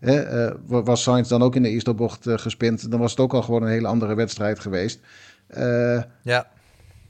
Hè, 0.00 0.48
wa- 0.66 0.82
was 0.82 1.02
Sainz 1.02 1.28
dan 1.28 1.42
ook 1.42 1.56
in 1.56 1.62
de 1.62 1.68
eerste 1.68 1.94
bocht 1.94 2.26
gespind, 2.30 2.90
dan 2.90 3.00
was 3.00 3.10
het 3.10 3.20
ook 3.20 3.34
al 3.34 3.42
gewoon 3.42 3.62
een 3.62 3.68
hele 3.68 3.86
andere 3.88 4.14
wedstrijd 4.14 4.58
geweest. 4.60 5.00
Eh, 5.48 6.02
Ja, 6.22 6.46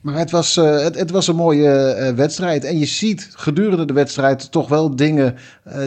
maar 0.01 0.19
het 0.19 0.31
was, 0.31 0.57
eh, 0.57 0.79
het, 0.83 0.99
het 0.99 1.11
was 1.11 1.29
een 1.29 1.37
mooie 1.37 1.69
eh, 1.71 2.15
wedstrijd. 2.15 2.65
En 2.65 2.79
je 2.79 2.87
ziet 2.87 3.31
gedurende 3.35 3.85
de 3.85 3.93
wedstrijd 3.93 4.51
toch 4.53 4.69
wel 4.69 4.97
dingen 4.97 5.35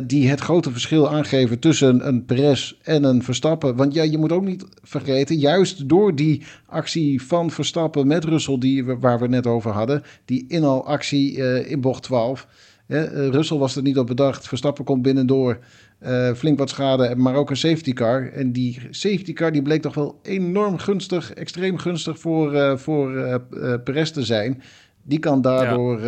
die 0.04 0.30
het 0.30 0.40
grote 0.40 0.72
verschil 0.72 1.10
aangeven 1.10 1.60
tussen 1.60 2.08
een 2.08 2.26
Perez 2.26 2.74
en 2.84 3.04
een 3.04 3.24
Verstappen. 3.24 3.76
Want 3.76 3.94
ja, 3.94 4.04
je 4.04 4.18
moet 4.18 4.32
ook 4.32 4.44
niet 4.46 4.66
vergeten, 4.84 5.36
juist 5.38 5.90
door 5.90 6.16
die 6.16 6.44
actie 6.66 7.22
van 7.22 7.52
Verstappen 7.52 8.08
met 8.08 8.24
Russell, 8.26 8.58
die, 8.58 8.86
we- 8.86 8.98
waar 9.00 9.20
we 9.20 9.28
net 9.28 9.48
over 9.48 9.72
hadden, 9.72 10.04
die 10.26 10.46
inhaalactie 10.48 11.44
eh 11.44 11.72
in 11.72 11.82
bocht 11.82 12.04
12. 12.04 12.48
Hè, 12.88 13.04
eh, 13.04 13.28
Russell 13.30 13.58
was 13.58 13.76
er 13.76 13.82
niet 13.82 13.98
op 13.98 14.08
bedacht. 14.08 14.48
Verstappen 14.48 14.84
komt 14.86 15.02
binnendoor. 15.02 15.60
Eh, 16.02 16.34
flink 16.34 16.58
wat 16.58 16.70
schade, 16.70 17.16
maar 17.16 17.36
ook 17.36 17.50
een 17.50 17.58
safety 17.58 17.94
car. 17.94 18.32
En 18.34 18.52
die 18.52 18.80
safety 18.90 19.34
car 19.34 19.52
die 19.52 19.62
bleek 19.62 19.82
toch 19.82 19.94
wel 19.94 20.20
enorm 20.24 20.78
gunstig, 20.78 21.34
extreem 21.34 21.78
gunstig 21.78 22.20
voor, 22.20 22.54
eh 22.54 22.78
voor 22.78 23.18
eh 23.18 23.36
Perez 23.84 24.10
te 24.10 24.24
zijn. 24.24 24.62
Die 25.04 25.20
kan 25.20 25.42
daardoor 25.42 26.00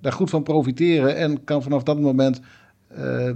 daar 0.00 0.12
goed 0.12 0.30
van 0.30 0.42
profiteren 0.42 1.16
en 1.16 1.44
kan 1.44 1.62
vanaf 1.62 1.82
dat 1.82 2.00
moment 2.00 2.40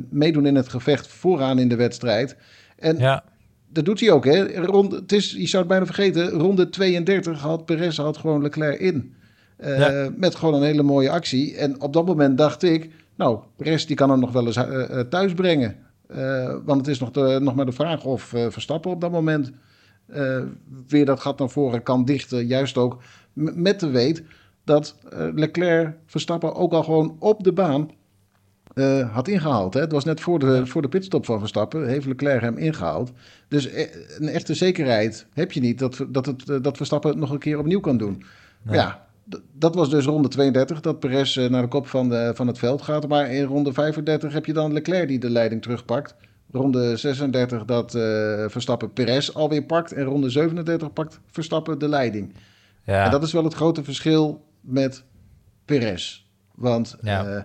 meedoen 0.09 0.47
in 0.47 0.55
het 0.55 0.69
gevecht 0.69 1.07
vooraan 1.07 1.59
in 1.59 1.69
de 1.69 1.77
wedstrijd. 1.77 2.37
En 2.79 2.99
ja, 2.99 3.25
dat 3.69 3.85
doet 3.85 4.01
hij 4.01 4.11
ook. 4.11 4.25
Hè? 4.25 4.65
Ronde, 4.65 4.97
het 4.97 5.13
is, 5.13 5.33
je 5.33 5.47
zou 5.47 5.63
het 5.63 5.71
bijna 5.71 5.87
vergeten, 5.87 6.29
ronde 6.29 6.69
32 6.69 7.41
had 7.41 7.65
Perez 7.65 7.97
had 7.97 8.17
gewoon 8.17 8.43
Leclerc 8.43 8.81
in. 8.81 9.15
Ja. 9.63 10.11
Met 10.17 10.35
gewoon 10.35 10.55
een 10.55 10.63
hele 10.63 10.83
mooie 10.83 11.11
actie. 11.11 11.57
En 11.57 11.81
op 11.81 11.93
dat 11.93 12.07
moment 12.07 12.39
dacht 12.39 12.63
ik, 12.63 12.91
nou, 13.15 13.39
Perez 13.57 13.85
die 13.85 13.97
kan 13.97 14.11
hem 14.11 14.21
nog 14.21 14.33
wel 14.33 14.47
eens 14.47 14.59
thuis 15.09 15.35
brengen. 15.35 15.77
Eh, 16.07 16.57
want 16.65 16.81
het 16.81 16.89
is 16.89 16.99
nog, 16.99 17.11
de, 17.11 17.39
nog 17.43 17.55
maar 17.55 17.67
de 17.67 17.73
vraag 17.73 18.05
of 18.05 18.33
eh, 18.33 18.47
Verstappen 18.51 18.91
op 18.91 19.01
dat 19.01 19.11
moment 19.11 19.53
eh, 20.07 20.43
weer 20.89 21.05
dat 21.05 21.21
gat 21.21 21.39
naar 21.39 21.49
voren 21.49 21.83
kan 21.83 22.05
dichten. 22.05 22.47
Juist 22.47 22.79
ook 22.79 23.03
met 23.33 23.81
de 23.81 23.91
weet 23.91 24.23
dat 24.65 24.97
Leclerc 25.35 25.95
Verstappen 26.07 26.55
ook 26.55 26.73
al 26.73 26.83
gewoon 26.83 27.17
op 27.19 27.45
de 27.45 27.53
baan 27.53 27.91
had 29.13 29.29
ingehaald. 29.29 29.75
Hè? 29.75 29.81
Het 29.81 29.93
was 29.93 30.05
net 30.05 30.21
voor 30.21 30.39
de, 30.39 30.67
voor 30.67 30.83
de 30.83 30.89
pitstop 30.89 31.25
van 31.25 31.39
Verstappen, 31.39 31.89
heeft 31.89 32.07
Leclerc 32.07 32.41
hem 32.41 32.57
ingehaald. 32.57 33.13
Dus 33.49 33.69
een 34.19 34.29
echte 34.29 34.55
zekerheid 34.55 35.27
heb 35.33 35.53
je 35.53 35.61
niet 35.61 35.79
dat, 35.79 36.07
dat, 36.09 36.27
het, 36.27 36.65
dat 36.65 36.77
Verstappen 36.77 37.11
het 37.11 37.19
nog 37.19 37.31
een 37.31 37.39
keer 37.39 37.59
opnieuw 37.59 37.81
kan 37.81 37.97
doen. 37.97 38.25
Nee. 38.63 38.75
ja, 38.77 39.07
dat 39.53 39.75
was 39.75 39.91
dus 39.91 40.05
ronde 40.05 40.29
32, 40.29 40.81
dat 40.81 41.01
Perez 41.01 41.37
eh, 41.37 41.51
naar 41.51 41.63
de 41.63 41.69
kop 41.69 41.87
van, 41.87 42.09
de, 42.09 42.33
van 42.35 42.47
het 42.47 42.59
veld 42.59 42.83
gaat. 42.83 43.09
Maar 43.09 43.31
in 43.31 43.45
ronde 43.45 43.73
35 43.73 44.33
heb 44.33 44.47
je 44.47 44.53
dan 44.53 44.73
Leclerc 44.73 45.09
die 45.09 45.19
de 45.19 45.31
leiding 45.31 45.63
terugpakt. 45.63 46.15
Ronde 46.51 46.97
36 46.97 47.65
dat 47.65 47.95
eh, 47.95 48.03
Verstappen 48.49 48.93
Perez 48.93 49.31
alweer 49.31 49.63
pakt. 49.65 49.93
En 49.93 50.05
ronde 50.05 50.31
37 50.31 50.93
pakt 50.93 51.21
Verstappen 51.31 51.79
de 51.79 51.89
leiding. 51.89 52.35
ja. 52.85 53.05
En 53.05 53.11
dat 53.11 53.23
is 53.23 53.33
wel 53.33 53.45
het 53.45 53.55
grote 53.55 53.85
verschil 53.85 54.45
met 54.61 55.05
Perez. 55.65 56.23
Want 56.55 56.97
Ja. 57.01 57.27
eh, 57.27 57.43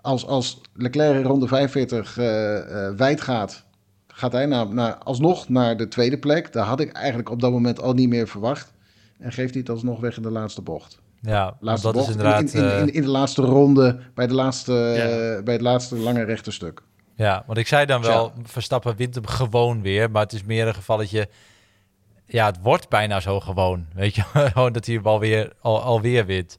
als, 0.00 0.26
als 0.26 0.60
Leclerc 0.74 1.16
in 1.16 1.22
ronde 1.22 1.46
45 1.46 2.18
eh, 2.18 2.86
eh, 2.86 2.94
wijd 2.96 3.20
gaat, 3.20 3.64
gaat 4.06 4.32
hij 4.32 4.46
naar, 4.46 4.74
naar, 4.74 4.94
alsnog 4.94 5.48
naar 5.48 5.76
de 5.76 5.88
tweede 5.88 6.18
plek. 6.18 6.52
Daar 6.52 6.66
had 6.66 6.80
ik 6.80 6.92
eigenlijk 6.92 7.30
op 7.30 7.40
dat 7.40 7.50
moment 7.50 7.80
al 7.80 7.92
niet 7.92 8.08
meer 8.08 8.28
verwacht. 8.28 8.72
En 9.20 9.32
geeft 9.32 9.50
hij 9.50 9.60
het 9.60 9.70
alsnog 9.70 10.00
weg 10.00 10.16
in 10.16 10.22
de 10.22 10.30
laatste 10.30 10.62
bocht. 10.62 11.00
ja 11.20 11.56
Laatste 11.60 11.86
dat 11.86 11.96
bocht 11.96 12.08
is 12.08 12.14
inderdaad... 12.16 12.52
in, 12.52 12.62
in, 12.64 12.70
in, 12.80 12.88
eh, 12.88 12.94
in 12.94 13.02
de 13.02 13.08
laatste 13.08 13.42
ronde, 13.42 13.98
bij, 14.14 14.26
de 14.26 14.34
laatste, 14.34 14.72
Ja. 14.72 15.42
bij 15.42 15.54
het 15.54 15.62
laatste 15.62 15.96
lange 15.96 16.22
rechte 16.24 16.50
stuk. 16.50 16.82
Ja, 17.14 17.42
want 17.46 17.58
ik 17.58 17.66
zei 17.66 17.86
dan 17.86 18.02
wel, 18.02 18.32
Verstappen 18.42 18.96
wint 18.96 19.14
hem 19.14 19.26
gewoon 19.26 19.82
weer. 19.82 20.10
Maar 20.10 20.22
het 20.22 20.32
is 20.32 20.44
meer 20.44 20.66
een 20.66 20.74
gevalletje... 20.74 21.28
Ja, 22.26 22.46
het 22.46 22.58
wordt 22.62 22.88
bijna 22.88 23.20
zo 23.20 23.40
gewoon. 23.40 23.86
Weet 23.94 24.14
je, 24.14 24.22
gewoon 24.52 24.72
dat 24.72 24.86
hij 24.86 24.94
hem 24.94 25.06
alweer, 25.06 25.52
al, 25.60 25.82
alweer 25.82 26.26
wint. 26.26 26.58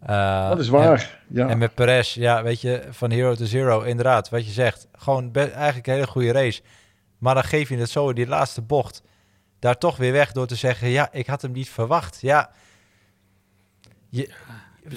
Eh, 0.00 0.48
dat 0.48 0.58
is 0.58 0.66
en- 0.66 0.72
waar. 0.72 1.20
ja. 1.28 1.48
En 1.48 1.58
met 1.58 1.74
Perez, 1.74 2.14
ja, 2.14 2.42
weet 2.42 2.60
je, 2.60 2.82
van 2.90 3.10
hero 3.10 3.34
to 3.34 3.44
zero, 3.44 3.80
inderdaad, 3.82 4.28
wat 4.28 4.46
je 4.46 4.52
zegt. 4.52 4.88
Gewoon 4.92 5.32
eigenlijk 5.34 5.86
een 5.86 5.92
hele 5.92 6.06
goede 6.06 6.32
race. 6.32 6.62
Maar 7.18 7.34
dan 7.34 7.44
geef 7.44 7.68
je 7.68 7.76
het 7.76 7.90
zo 7.90 8.08
in 8.08 8.14
die 8.14 8.26
laatste 8.28 8.62
bocht 8.62 9.02
daar 9.58 9.78
toch 9.78 9.96
weer 9.96 10.12
weg 10.12 10.32
door 10.32 10.46
te 10.46 10.54
zeggen, 10.54 10.88
ja, 10.88 11.08
ik 11.12 11.26
had 11.26 11.42
hem 11.42 11.52
niet 11.52 11.68
verwacht. 11.70 12.18
Ja, 12.20 12.50
je, 14.08 14.28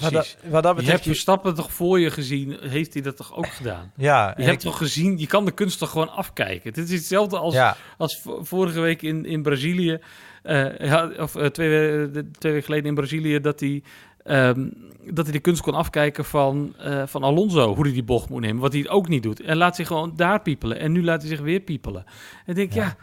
wat, 0.00 0.12
dat, 0.12 0.36
wat 0.42 0.52
dat 0.52 0.62
je 0.62 0.66
hebt 0.66 0.76
betreft, 0.76 1.04
je- 1.04 1.10
Verstappen 1.10 1.54
toch 1.54 1.72
voor 1.72 2.00
je 2.00 2.10
gezien, 2.10 2.56
heeft 2.60 2.92
hij 2.92 3.02
dat 3.02 3.16
toch 3.16 3.34
ook 3.36 3.46
gedaan? 3.48 3.92
ja, 3.96 4.34
Je 4.36 4.42
hebt 4.42 4.54
ik- 4.56 4.60
toch 4.70 4.78
gezien, 4.78 5.18
je 5.18 5.26
kan 5.26 5.44
de 5.44 5.52
kunst 5.52 5.78
toch 5.78 5.90
gewoon 5.90 6.10
afkijken. 6.10 6.72
Dit 6.72 6.88
is 6.88 6.98
hetzelfde 6.98 7.38
als, 7.38 7.54
ja, 7.54 7.76
als 7.98 8.20
vo- 8.20 8.44
vorige 8.44 8.80
week 8.80 9.02
in, 9.02 9.24
in 9.24 9.42
Brazilië, 9.42 9.98
eh, 10.42 10.78
ja, 10.78 11.10
of 11.18 11.34
eh, 11.34 11.46
twee, 11.46 12.10
twee 12.10 12.52
weken 12.52 12.62
geleden 12.62 12.86
in 12.86 12.94
Brazilië, 12.94 13.40
dat 13.40 13.60
hij, 13.60 13.82
ehm, 14.24 14.68
dat 15.10 15.24
hij 15.24 15.32
de 15.34 15.40
kunst 15.40 15.62
kon 15.62 15.74
afkijken 15.74 16.24
van, 16.24 16.74
eh, 16.78 17.02
van 17.06 17.22
Alonso, 17.22 17.74
hoe 17.74 17.84
hij 17.84 17.92
die 17.92 18.02
bocht 18.02 18.28
moet 18.28 18.40
nemen, 18.40 18.60
wat 18.62 18.72
hij 18.72 18.88
ook 18.88 19.08
niet 19.08 19.22
doet. 19.22 19.40
En 19.40 19.56
laat 19.56 19.76
zich 19.76 19.86
gewoon 19.86 20.12
daar 20.16 20.40
piepelen. 20.42 20.78
En 20.78 20.92
nu 20.92 21.04
laat 21.04 21.20
hij 21.20 21.30
zich 21.30 21.40
weer 21.40 21.60
piepelen. 21.60 22.04
En 22.44 22.50
ik 22.50 22.54
denk, 22.54 22.72
Ja. 22.72 22.82
ja, 22.82 22.96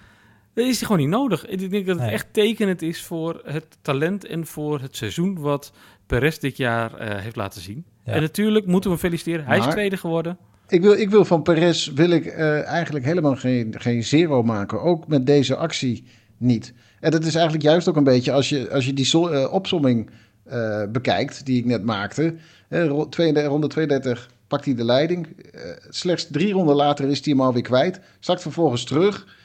dat 0.59 0.67
is 0.67 0.81
gewoon 0.81 0.97
niet 0.97 1.07
nodig. 1.09 1.45
Ik 1.45 1.59
denk 1.71 1.85
dat 1.85 1.95
het 1.95 2.05
Nee. 2.05 2.13
echt 2.13 2.27
tekenend 2.31 2.81
is 2.81 3.01
voor 3.03 3.41
het 3.45 3.65
talent 3.81 4.25
en 4.25 4.45
voor 4.45 4.79
het 4.81 4.95
seizoen 4.95 5.39
wat 5.39 5.71
Perez 6.05 6.37
dit 6.37 6.57
jaar 6.57 6.93
eh, 6.97 7.21
heeft 7.21 7.35
laten 7.35 7.61
zien. 7.61 7.85
Ja. 8.05 8.13
En 8.13 8.21
natuurlijk 8.21 8.65
moeten 8.65 8.89
we 8.91 8.97
hem 9.01 9.05
feliciteren. 9.09 9.45
Hij 9.45 9.57
is 9.57 9.65
tweede 9.65 9.97
geworden. 9.97 10.37
Ik 10.67 10.81
wil, 10.81 10.93
ik 10.93 11.09
wil 11.09 11.25
van 11.25 11.41
Perez 11.41 11.87
wil 11.87 12.09
ik, 12.09 12.25
eh, 12.25 12.65
eigenlijk 12.67 13.05
helemaal 13.05 13.35
geen, 13.35 13.75
geen 13.77 14.03
zero 14.03 14.43
maken. 14.43 14.81
Ook 14.81 15.07
met 15.07 15.25
deze 15.25 15.55
actie 15.55 16.03
niet. 16.37 16.73
En 16.99 17.11
dat 17.11 17.23
is 17.25 17.33
eigenlijk 17.35 17.63
juist 17.63 17.87
ook 17.89 17.95
een 17.95 18.03
beetje 18.03 18.31
als 18.31 18.49
je, 18.49 18.69
als 18.71 18.85
je 18.85 18.93
die 18.93 19.05
so- 19.05 19.27
eh, 19.27 19.53
opsomming 19.53 20.09
eh, 20.43 20.83
bekijkt 20.91 21.45
die 21.45 21.57
ik 21.59 21.65
net 21.65 21.83
maakte. 21.83 22.35
Eh, 22.69 22.85
ro- 22.87 23.09
32 23.09 23.51
ronde 23.51 23.67
32 23.67 24.29
pakt 24.47 24.65
hij 24.65 24.75
de 24.75 24.83
leiding. 24.83 25.27
Eh, 25.51 25.61
slechts 25.89 26.27
drie 26.31 26.53
ronden 26.53 26.75
later 26.75 27.09
is 27.09 27.25
hij 27.25 27.33
hem 27.33 27.41
alweer 27.41 27.61
kwijt. 27.61 27.99
Zakt 28.19 28.41
vervolgens 28.41 28.83
terug. 28.83 29.37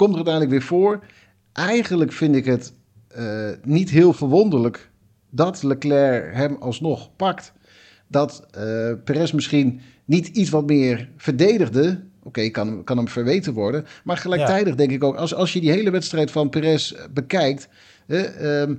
Komt 0.00 0.10
er 0.10 0.16
uiteindelijk 0.16 0.54
weer 0.54 0.68
voor. 0.68 1.04
Eigenlijk 1.52 2.12
vind 2.12 2.36
ik 2.36 2.44
het 2.44 2.72
eh, 3.08 3.50
niet 3.62 3.90
heel 3.90 4.12
verwonderlijk 4.12 4.90
dat 5.30 5.62
Leclerc 5.62 6.34
hem 6.34 6.56
alsnog 6.60 7.16
pakt. 7.16 7.52
Dat 8.06 8.46
eh 8.50 8.92
Perez 9.04 9.32
misschien 9.32 9.80
niet 10.04 10.26
iets 10.26 10.50
wat 10.50 10.66
meer 10.66 11.08
verdedigde. 11.16 12.04
Oké, 12.22 12.48
kan, 12.48 12.84
kan 12.84 12.96
hem 12.96 13.08
verweten 13.08 13.52
worden. 13.52 13.86
Maar 14.04 14.16
gelijktijdig 14.16 14.74
denk 14.74 14.90
ik 14.90 15.04
ook, 15.04 15.16
als, 15.16 15.34
als 15.34 15.52
je 15.52 15.60
die 15.60 15.70
hele 15.70 15.90
wedstrijd 15.90 16.30
van 16.30 16.48
Perez 16.48 16.92
eh, 16.92 17.04
bekijkt. 17.10 17.68
eh, 18.06 18.62
ehm, 18.62 18.74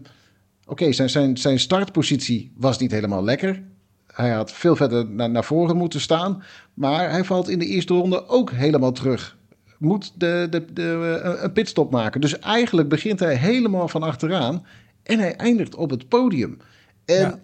Oké, 0.66 0.92
zijn, 0.92 1.10
zijn, 1.10 1.38
zijn 1.38 1.60
startpositie 1.60 2.52
was 2.56 2.78
niet 2.78 2.92
helemaal 2.92 3.24
lekker. 3.24 3.64
Hij 4.08 4.30
had 4.30 4.52
veel 4.52 4.76
verder 4.76 5.10
naar, 5.10 5.30
naar 5.30 5.44
voren 5.44 5.78
moeten 5.78 6.02
staan. 6.02 6.44
Maar 6.74 7.12
hij 7.12 7.24
valt 7.24 7.50
in 7.50 7.60
de 7.60 7.66
eerste 7.66 7.94
ronde 7.94 8.28
ook 8.28 8.52
helemaal 8.52 8.92
terug. 8.92 9.40
Moet 9.82 10.12
de, 10.20 10.48
de, 10.50 10.66
de, 10.74 11.20
eh, 11.24 11.44
een 11.44 11.52
pitstop 11.52 11.92
maken. 11.92 12.22
Dus 12.22 12.40
eigenlijk 12.40 12.90
begint 12.90 13.20
hij 13.20 13.36
helemaal 13.36 13.88
van 13.88 14.04
achteraan. 14.04 14.66
En 15.04 15.20
hij 15.20 15.36
eindigt 15.36 15.76
op 15.76 15.90
het 15.90 16.08
podium. 16.08 16.58
En 17.06 17.16
Ja. 17.20 17.40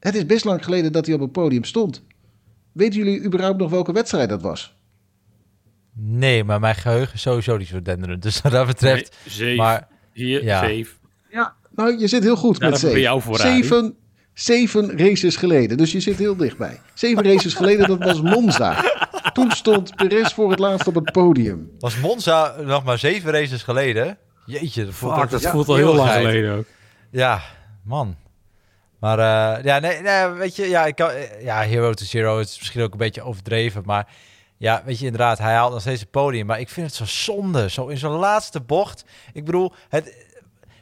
Het 0.00 0.14
is 0.14 0.26
best 0.26 0.44
lang 0.44 0.64
geleden 0.64 0.92
dat 0.92 1.06
hij 1.06 1.14
op 1.14 1.20
het 1.20 1.32
podium 1.32 1.64
stond. 1.64 2.02
Weten 2.72 2.98
jullie 2.98 3.22
überhaupt 3.24 3.58
nog 3.58 3.70
welke 3.70 3.92
wedstrijd 3.92 4.28
dat 4.28 4.42
was? 4.42 4.76
Nee, 5.92 6.44
maar 6.44 6.60
mijn 6.60 6.74
geheugen 6.74 7.14
is 7.14 7.20
sowieso 7.20 7.56
niet 7.56 7.68
zo 7.68 7.82
denderend. 7.82 8.22
Dus 8.22 8.40
wat 8.40 8.52
dat 8.52 8.66
betreft... 8.66 9.16
Nee, 9.24 9.34
zeven. 9.34 9.56
maar 9.56 9.88
Hier, 10.12 10.44
ja. 10.44 10.64
zeven. 10.66 10.96
Ja, 11.30 11.54
nou, 11.74 11.98
je 11.98 12.06
zit 12.06 12.22
heel 12.22 12.36
goed 12.36 12.58
Ja, 12.58 12.68
met 12.68 12.78
zeven. 12.78 13.00
jou 13.00 13.22
zeven, 13.36 13.96
zeven 14.34 14.98
races 14.98 15.36
geleden, 15.36 15.76
dus 15.76 15.92
je 15.92 16.00
zit 16.00 16.18
heel 16.18 16.36
dichtbij. 16.36 16.80
Zeven 16.94 17.24
races 17.24 17.54
geleden, 17.54 17.88
dat 17.88 17.98
was 17.98 18.22
Monza. 18.22 18.84
Toen 19.38 19.50
stond 19.50 19.96
Perez 19.96 20.32
voor 20.32 20.50
het 20.50 20.58
laatst 20.58 20.86
op 20.86 20.94
het 20.94 21.12
podium. 21.12 21.70
was 21.78 21.96
Monza 21.96 22.54
nog 22.60 22.84
maar 22.84 22.98
zeven 22.98 23.32
races 23.32 23.62
geleden? 23.62 24.18
Jeetje, 24.46 24.84
dat 24.84 24.94
voelt 24.94 25.12
Fuck, 25.12 25.22
ook 25.22 25.30
dat 25.30 25.44
als 25.44 25.52
voelt 25.52 25.68
al 25.68 25.74
heel 25.74 25.94
lang 25.94 26.10
geleden 26.10 26.56
ook. 26.56 26.64
Ja, 27.10 27.40
man. 27.82 28.16
Maar 28.98 29.18
eh, 29.18 29.64
ja, 29.64 29.78
nee, 29.78 30.00
nee, 30.00 30.26
weet 30.28 30.56
je, 30.56 30.68
ja, 30.68 30.86
ik 30.86 30.94
kan, 30.94 31.10
ja, 31.40 31.60
Hero 31.60 31.92
to 31.92 32.04
Zero 32.04 32.38
het 32.38 32.48
is 32.48 32.58
misschien 32.58 32.82
ook 32.82 32.92
een 32.92 32.98
beetje 32.98 33.22
overdreven, 33.22 33.82
maar 33.86 34.08
ja, 34.56 34.82
weet 34.84 34.98
je, 34.98 35.04
inderdaad, 35.04 35.38
hij 35.38 35.54
haalt 35.54 35.72
nog 35.72 35.80
steeds 35.80 36.00
het 36.00 36.10
podium, 36.10 36.46
maar 36.46 36.60
ik 36.60 36.68
vind 36.68 36.86
het 36.86 36.94
zo 36.96 37.04
zonde, 37.04 37.70
zo 37.70 37.86
in 37.86 37.98
zijn 37.98 38.12
laatste 38.12 38.60
bocht. 38.60 39.04
Ik 39.32 39.44
bedoel, 39.44 39.72
het 39.88 40.26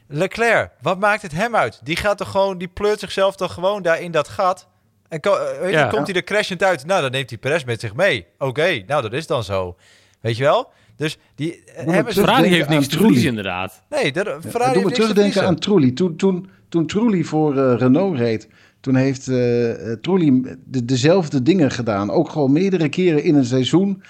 Leclerc, 0.09 0.71
wat 0.81 0.99
maakt 0.99 1.23
het 1.23 1.33
hem 1.33 1.57
uit? 1.57 1.81
Die 1.83 1.97
gaat 1.97 2.19
toch 2.19 2.31
gewoon, 2.31 2.59
die 2.59 2.69
pleurt 2.69 3.01
zichzelf 3.01 3.37
toch 3.37 3.53
gewoon 3.53 3.83
daar 3.83 4.01
in 4.01 4.11
dat 4.11 4.29
gat. 4.29 4.69
En 5.09 5.21
ko- 5.21 5.35
eh, 5.37 5.61
weet 5.61 5.71
je, 5.71 5.77
Ja. 5.77 5.87
komt 5.89 6.07
hij 6.07 6.17
er 6.17 6.25
crashend 6.25 6.63
uit? 6.63 6.87
Nou, 6.87 7.03
dan 7.03 7.11
neemt 7.11 7.31
hij 7.31 7.39
Perez 7.39 7.65
met 7.65 7.81
zich 7.81 7.95
mee. 7.95 8.27
Oké, 8.39 8.83
nou, 8.87 9.03
dat 9.03 9.13
is 9.13 9.27
dan 9.27 9.45
zo. 9.45 9.77
Weet 10.21 10.37
je 10.37 10.43
wel? 10.43 10.71
Dus 10.97 11.19
die 11.35 11.65
eh, 11.65 11.87
is 11.87 11.93
terug- 11.93 12.13
Ferrari 12.13 12.49
heeft 12.49 12.69
niks 12.69 12.87
te 12.89 12.97
verliezen, 12.97 13.29
inderdaad. 13.29 13.83
nee, 13.89 14.13
dat, 14.13 14.25
Ferrari 14.27 14.43
Ja, 14.43 14.49
doe 14.49 14.65
heeft 14.65 14.75
me 14.77 14.83
niks 14.83 14.95
te 14.97 15.01
terugdenken 15.01 15.13
verliezen. 15.15 15.47
aan 15.47 15.59
Trulli. 15.59 15.93
Toen, 15.93 16.17
toen, 16.17 16.49
toen 16.69 16.87
Trulli 16.87 17.25
voor 17.25 17.57
eh, 17.59 17.75
Renault 17.79 18.19
reed, 18.19 18.49
toen 18.81 18.95
heeft 18.95 19.29
eh 19.29 19.91
eh, 19.93 19.99
Trulli 20.01 20.43
de, 20.65 20.85
dezelfde 20.85 21.43
dingen 21.43 21.71
gedaan. 21.71 22.11
Ook 22.11 22.29
gewoon 22.31 22.53
meerdere 22.53 22.89
keren 22.89 23.23
in 23.23 23.35
een 23.35 23.45
seizoen. 23.45 24.03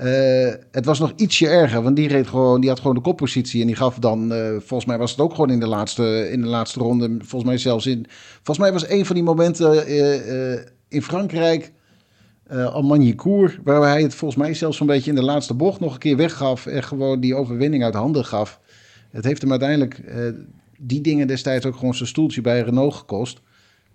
Eh, 0.00 0.52
het 0.70 0.84
was 0.84 0.98
nog 0.98 1.12
ietsje 1.16 1.48
erger, 1.48 1.82
want 1.82 1.96
die, 1.96 2.08
reed 2.08 2.26
gewoon, 2.26 2.60
die 2.60 2.68
had 2.68 2.78
gewoon 2.78 2.94
de 2.94 3.00
koppositie. 3.00 3.60
En 3.60 3.66
die 3.66 3.76
gaf 3.76 3.98
dan, 3.98 4.32
eh, 4.32 4.48
volgens 4.48 4.84
mij 4.84 4.98
was 4.98 5.10
het 5.10 5.20
ook 5.20 5.30
gewoon 5.30 5.50
in 5.50 5.60
de 5.60 5.66
laatste, 5.66 6.28
in 6.30 6.40
de 6.40 6.46
laatste 6.46 6.80
ronde. 6.80 7.16
Volgens 7.18 7.44
mij 7.44 7.58
zelfs 7.58 7.86
in. 7.86 8.06
Volgens 8.42 8.58
mij 8.58 8.72
was 8.72 8.88
een 8.88 9.06
van 9.06 9.14
die 9.14 9.24
momenten 9.24 9.86
eh, 9.86 10.60
in 10.88 11.02
Frankrijk. 11.02 11.72
eh 12.46 12.74
al 12.74 12.82
Magny-Cours, 12.82 13.58
waar 13.64 13.82
hij 13.82 14.02
het 14.02 14.14
volgens 14.14 14.42
mij 14.42 14.54
zelfs 14.54 14.80
een 14.80 14.86
beetje 14.86 15.10
in 15.10 15.16
de 15.16 15.22
laatste 15.22 15.54
bocht 15.54 15.80
nog 15.80 15.92
een 15.92 15.98
keer 15.98 16.16
weggaf. 16.16 16.66
En 16.66 16.82
gewoon 16.82 17.20
die 17.20 17.34
overwinning 17.34 17.84
uit 17.84 17.94
handen 17.94 18.24
gaf. 18.24 18.60
Het 19.10 19.24
heeft 19.24 19.40
hem 19.40 19.50
uiteindelijk 19.50 20.02
die 20.78 21.00
dingen 21.00 21.26
destijds 21.26 21.66
ook 21.66 21.76
gewoon 21.76 21.94
zijn 21.94 22.08
stoeltje 22.08 22.40
bij 22.40 22.60
Renault 22.60 22.94
gekost. 22.94 23.40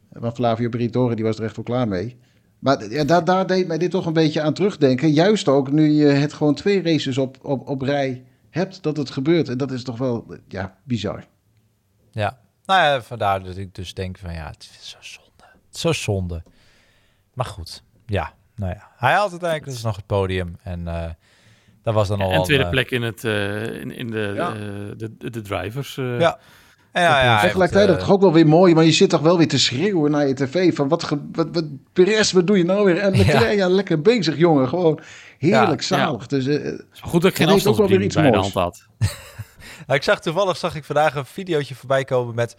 Want 0.10 0.36
Flavio 0.36 0.70
Briatore 0.70 1.16
die 1.16 1.26
was 1.26 1.38
er 1.38 1.44
echt 1.44 1.56
wel 1.56 1.66
klaar 1.66 1.88
mee. 1.88 2.18
Maar 2.60 2.90
ja, 2.90 3.04
daar, 3.04 3.26
daar 3.26 3.48
deed 3.48 3.68
mij 3.68 3.78
dit 3.78 3.92
toch 3.92 4.06
een 4.06 4.14
beetje 4.14 4.42
aan 4.42 4.54
terugdenken. 4.54 5.12
Juist 5.12 5.48
ook 5.48 5.72
nu 5.72 5.90
je 5.92 6.06
het 6.06 6.34
gewoon 6.34 6.56
twee 6.56 6.82
races 6.84 7.18
op, 7.18 7.38
op, 7.42 7.68
op 7.68 7.82
rij 7.82 8.24
hebt 8.50 8.84
dat 8.84 8.98
het 8.98 9.10
gebeurt. 9.10 9.50
En 9.50 9.58
dat 9.58 9.72
is 9.72 9.84
toch 9.84 9.98
wel 9.98 10.36
ja, 10.48 10.78
bizar. 10.84 11.24
Ja, 12.12 12.40
nou 12.66 12.82
ja, 12.84 13.02
vandaar 13.02 13.44
dat 13.44 13.58
ik 13.58 13.76
dus 13.76 13.94
denk 13.94 14.18
van 14.18 14.34
ja, 14.34 14.48
het 14.48 14.70
is 14.82 14.90
zo 14.90 14.98
zonde. 15.00 15.44
Het 15.66 15.76
is 15.76 15.82
zo 15.82 15.92
zonde. 15.92 16.44
Maar 17.34 17.46
goed, 17.46 17.84
ja, 18.06 18.34
nou 18.56 18.74
ja. 18.74 18.90
Hij 18.98 19.14
had 19.14 19.32
uiteindelijk 19.32 19.72
dus 19.72 19.84
nog 19.84 19.96
het 19.96 20.06
podium 20.06 20.56
en 20.64 20.88
eh 20.88 21.10
dat 21.84 21.94
was 21.94 22.08
dan 22.08 22.22
al... 22.22 22.32
En 22.32 22.44
tweede 22.44 22.64
een, 22.64 22.70
plek 22.70 22.92
in, 22.92 23.02
het, 23.02 23.24
eh, 23.24 23.64
in, 23.82 23.92
in 23.92 24.12
de, 24.12 24.32
Ja. 24.36 24.50
eh, 24.50 24.56
de, 24.98 25.18
de, 25.18 25.30
de 25.30 25.42
drivers. 25.42 25.98
eh. 25.98 26.20
Ja. 26.20 26.40
Ja, 27.02 27.24
ja, 27.24 27.40
Tegelijkertijd 27.42 27.84
is 27.84 27.90
eh, 27.94 27.96
het 27.96 28.06
toch 28.06 28.16
ook 28.16 28.22
wel 28.22 28.34
weer 28.34 28.48
mooi, 28.48 28.74
maar 28.74 28.84
je 28.84 28.92
zit 28.92 29.10
toch 29.10 29.22
wel 29.22 29.38
weer 29.38 29.48
te 29.48 29.60
schreeuwen 29.60 30.12
naar 30.12 30.28
je 30.28 30.34
tv. 30.34 30.76
Van 30.76 30.88
wat, 30.88 31.04
ge- 31.04 31.28
wat, 31.32 31.48
wat 31.52 31.64
Perez, 31.94 32.32
wat 32.32 32.48
doe 32.48 32.58
je 32.58 32.64
nou 32.66 32.86
weer? 32.86 32.98
En 32.98 33.12
Leclerc, 33.18 33.56
ja. 33.56 33.68
lekker 33.68 34.02
bezig 34.02 34.38
jongen. 34.38 34.68
Gewoon 34.68 35.00
heerlijk 35.38 35.82
Ja. 35.82 35.88
zalig. 35.98 36.28
Dus 36.28 36.46
eh, 36.48 36.72
Goed 37.02 37.22
dat 37.22 37.32
ik 37.32 37.38
geen 37.38 37.46
Het 37.48 37.56
heeft 37.56 37.68
ook 37.68 37.78
wel 37.78 37.88
weer 37.88 37.98
afstandsbediening 38.00 38.04
iets 38.06 38.16
bij 38.16 38.24
de 38.24 38.38
moois. 38.38 38.54
hand 38.54 38.54
had. 38.54 38.86
Nou, 39.88 39.98
ik 40.00 40.06
zag 40.06 40.22
toevallig 40.22 40.58
zag 40.58 40.76
ik 40.76 40.84
vandaag 40.84 41.16
een 41.16 41.26
videootje 41.26 41.76
voorbij 41.76 42.04
komen 42.04 42.36
met 42.36 42.56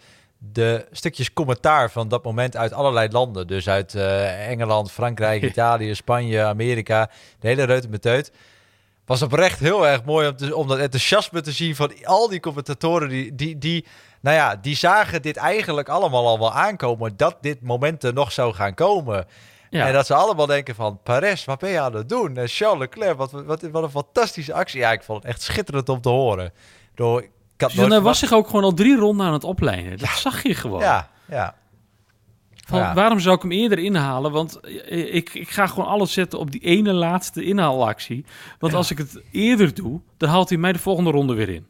de 0.53 0.85
stukjes 0.91 1.33
commentaar 1.33 1.91
van 1.91 2.07
dat 2.07 2.23
moment 2.23 2.57
uit 2.57 2.73
allerlei 2.73 3.07
landen. 3.11 3.47
Dus 3.47 3.69
uit 3.69 3.95
eh, 3.95 4.49
Engeland, 4.49 4.91
Frankrijk, 4.91 5.43
Italië, 5.51 5.95
Spanje, 5.95 6.43
Amerika. 6.43 7.09
De 7.39 7.47
hele 7.47 7.63
reut 7.63 7.83
en 7.83 7.91
beteut. 7.91 8.31
Was 9.05 9.21
oprecht 9.21 9.59
heel 9.59 9.87
erg 9.87 10.03
mooi 10.03 10.27
om, 10.27 10.35
te, 10.35 10.55
om 10.55 10.67
dat 10.67 10.77
enthousiasme 10.77 11.41
te 11.41 11.51
zien 11.51 11.75
van 11.75 11.91
al 12.03 12.29
die 12.29 12.39
commentatoren. 12.39 13.09
Die, 13.09 13.35
die, 13.35 13.57
die, 13.57 13.85
nou 14.27 14.39
ja, 14.39 14.55
die 14.55 14.75
zagen 14.75 15.21
dit 15.21 15.37
eigenlijk 15.37 15.89
allemaal 15.89 16.27
al 16.27 16.39
wel 16.39 16.53
aankomen. 16.53 17.17
Dat 17.17 17.37
dit 17.41 17.61
moment 17.61 18.03
er 18.03 18.13
nog 18.13 18.31
zou 18.31 18.53
gaan 18.53 18.73
komen. 18.73 19.25
Ja. 19.69 19.87
En 19.87 19.93
dat 19.93 20.05
ze 20.05 20.13
allemaal 20.13 20.45
denken 20.45 20.75
van... 20.75 20.99
Perez, 21.03 21.45
wat 21.45 21.59
ben 21.59 21.69
je 21.69 21.79
aan 21.79 21.93
het 21.93 22.09
doen? 22.09 22.37
En 22.37 22.47
Charles 22.47 22.79
Leclerc, 22.79 23.17
wat, 23.17 23.31
wat, 23.31 23.61
wat 23.61 23.83
een 23.83 23.89
fantastische 23.89 24.53
actie. 24.53 24.79
Ja, 24.79 24.91
ik 24.91 25.03
vond 25.03 25.23
het 25.23 25.31
echt 25.31 25.41
schitterend 25.41 25.89
om 25.89 26.01
te 26.01 26.09
horen. 26.09 26.51
Bedoel, 26.95 27.19
ik 27.19 27.29
had 27.57 27.69
Dus 27.69 27.79
dan 27.79 27.89
nooit 27.89 28.01
was 28.01 28.19
zich 28.19 28.33
ook 28.33 28.45
gewoon 28.45 28.63
al 28.63 28.73
drie 28.73 28.97
ronden 28.97 29.25
aan 29.25 29.33
het 29.33 29.43
opleiden. 29.43 29.97
Dat 29.97 30.09
zag 30.09 30.43
je 30.43 30.55
gewoon. 30.55 30.79
Ja, 30.79 31.09
ja. 31.25 31.55
Van, 32.65 32.79
Ja. 32.79 32.93
Waarom 32.93 33.19
zou 33.19 33.35
ik 33.35 33.41
hem 33.41 33.51
eerder 33.51 33.79
inhalen? 33.79 34.31
Want 34.31 34.59
eh, 34.59 35.15
ik, 35.15 35.33
ik 35.33 35.49
ga 35.49 35.67
gewoon 35.67 35.89
alles 35.89 36.13
zetten 36.13 36.39
op 36.39 36.51
die 36.51 36.61
ene 36.61 36.93
laatste 36.93 37.43
inhaalactie. 37.43 38.25
Want 38.59 38.73
als 38.73 38.91
ik 38.91 38.97
het 38.97 39.21
eerder 39.31 39.73
doe, 39.73 40.01
dan 40.17 40.29
haalt 40.29 40.49
hij 40.49 40.57
mij 40.57 40.73
de 40.73 40.79
volgende 40.79 41.11
ronde 41.11 41.33
weer 41.33 41.49
in. 41.49 41.67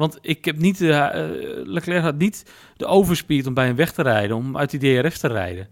Want 0.00 0.18
ik 0.20 0.44
heb 0.44 0.58
niet, 0.58 0.78
de, 0.78 0.92
eh, 0.92 1.28
Leclerc 1.64 2.02
had 2.02 2.18
niet 2.18 2.44
de 2.76 2.86
overspeed 2.86 3.46
om 3.46 3.54
bij 3.54 3.66
hem 3.66 3.76
weg 3.76 3.92
te 3.92 4.02
rijden, 4.02 4.36
om 4.36 4.56
uit 4.56 4.70
die 4.70 5.00
DRS 5.00 5.18
te 5.18 5.28
rijden. 5.28 5.68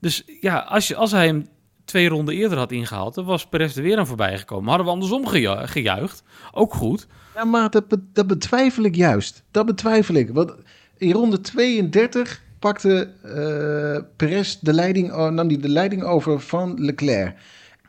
Dus 0.00 0.22
ja, 0.40 0.58
als, 0.58 0.88
je, 0.88 0.94
als 0.96 1.10
hij 1.10 1.26
hem 1.26 1.46
twee 1.84 2.08
ronden 2.08 2.34
eerder 2.34 2.58
had 2.58 2.72
ingehaald, 2.72 3.14
dan 3.14 3.24
was 3.24 3.46
Perez 3.46 3.76
er 3.76 3.82
weer 3.82 3.98
aan 3.98 4.06
voorbij 4.06 4.38
gekomen. 4.38 4.68
Hadden 4.68 4.86
we 4.86 4.92
andersom 4.92 5.26
geju- 5.26 5.66
gejuicht. 5.66 6.22
Ook 6.52 6.74
goed. 6.74 7.06
Ja, 7.34 7.44
maar 7.44 7.70
dat, 7.70 7.84
dat 8.12 8.26
betwijfel 8.26 8.84
ik 8.84 8.94
juist. 8.94 9.42
Dat 9.50 9.66
betwijfel 9.66 10.14
ik. 10.14 10.30
Want 10.30 10.54
in 10.96 11.12
ronde 11.12 11.40
32 11.40 12.42
pakte 12.58 13.10
eh 13.22 14.04
Perez 14.16 14.58
de 14.60 14.72
leiding, 14.72 15.30
nam 15.30 15.48
die 15.48 15.58
de 15.58 15.68
leiding 15.68 16.02
over 16.02 16.40
van 16.40 16.74
Leclerc. 16.84 17.36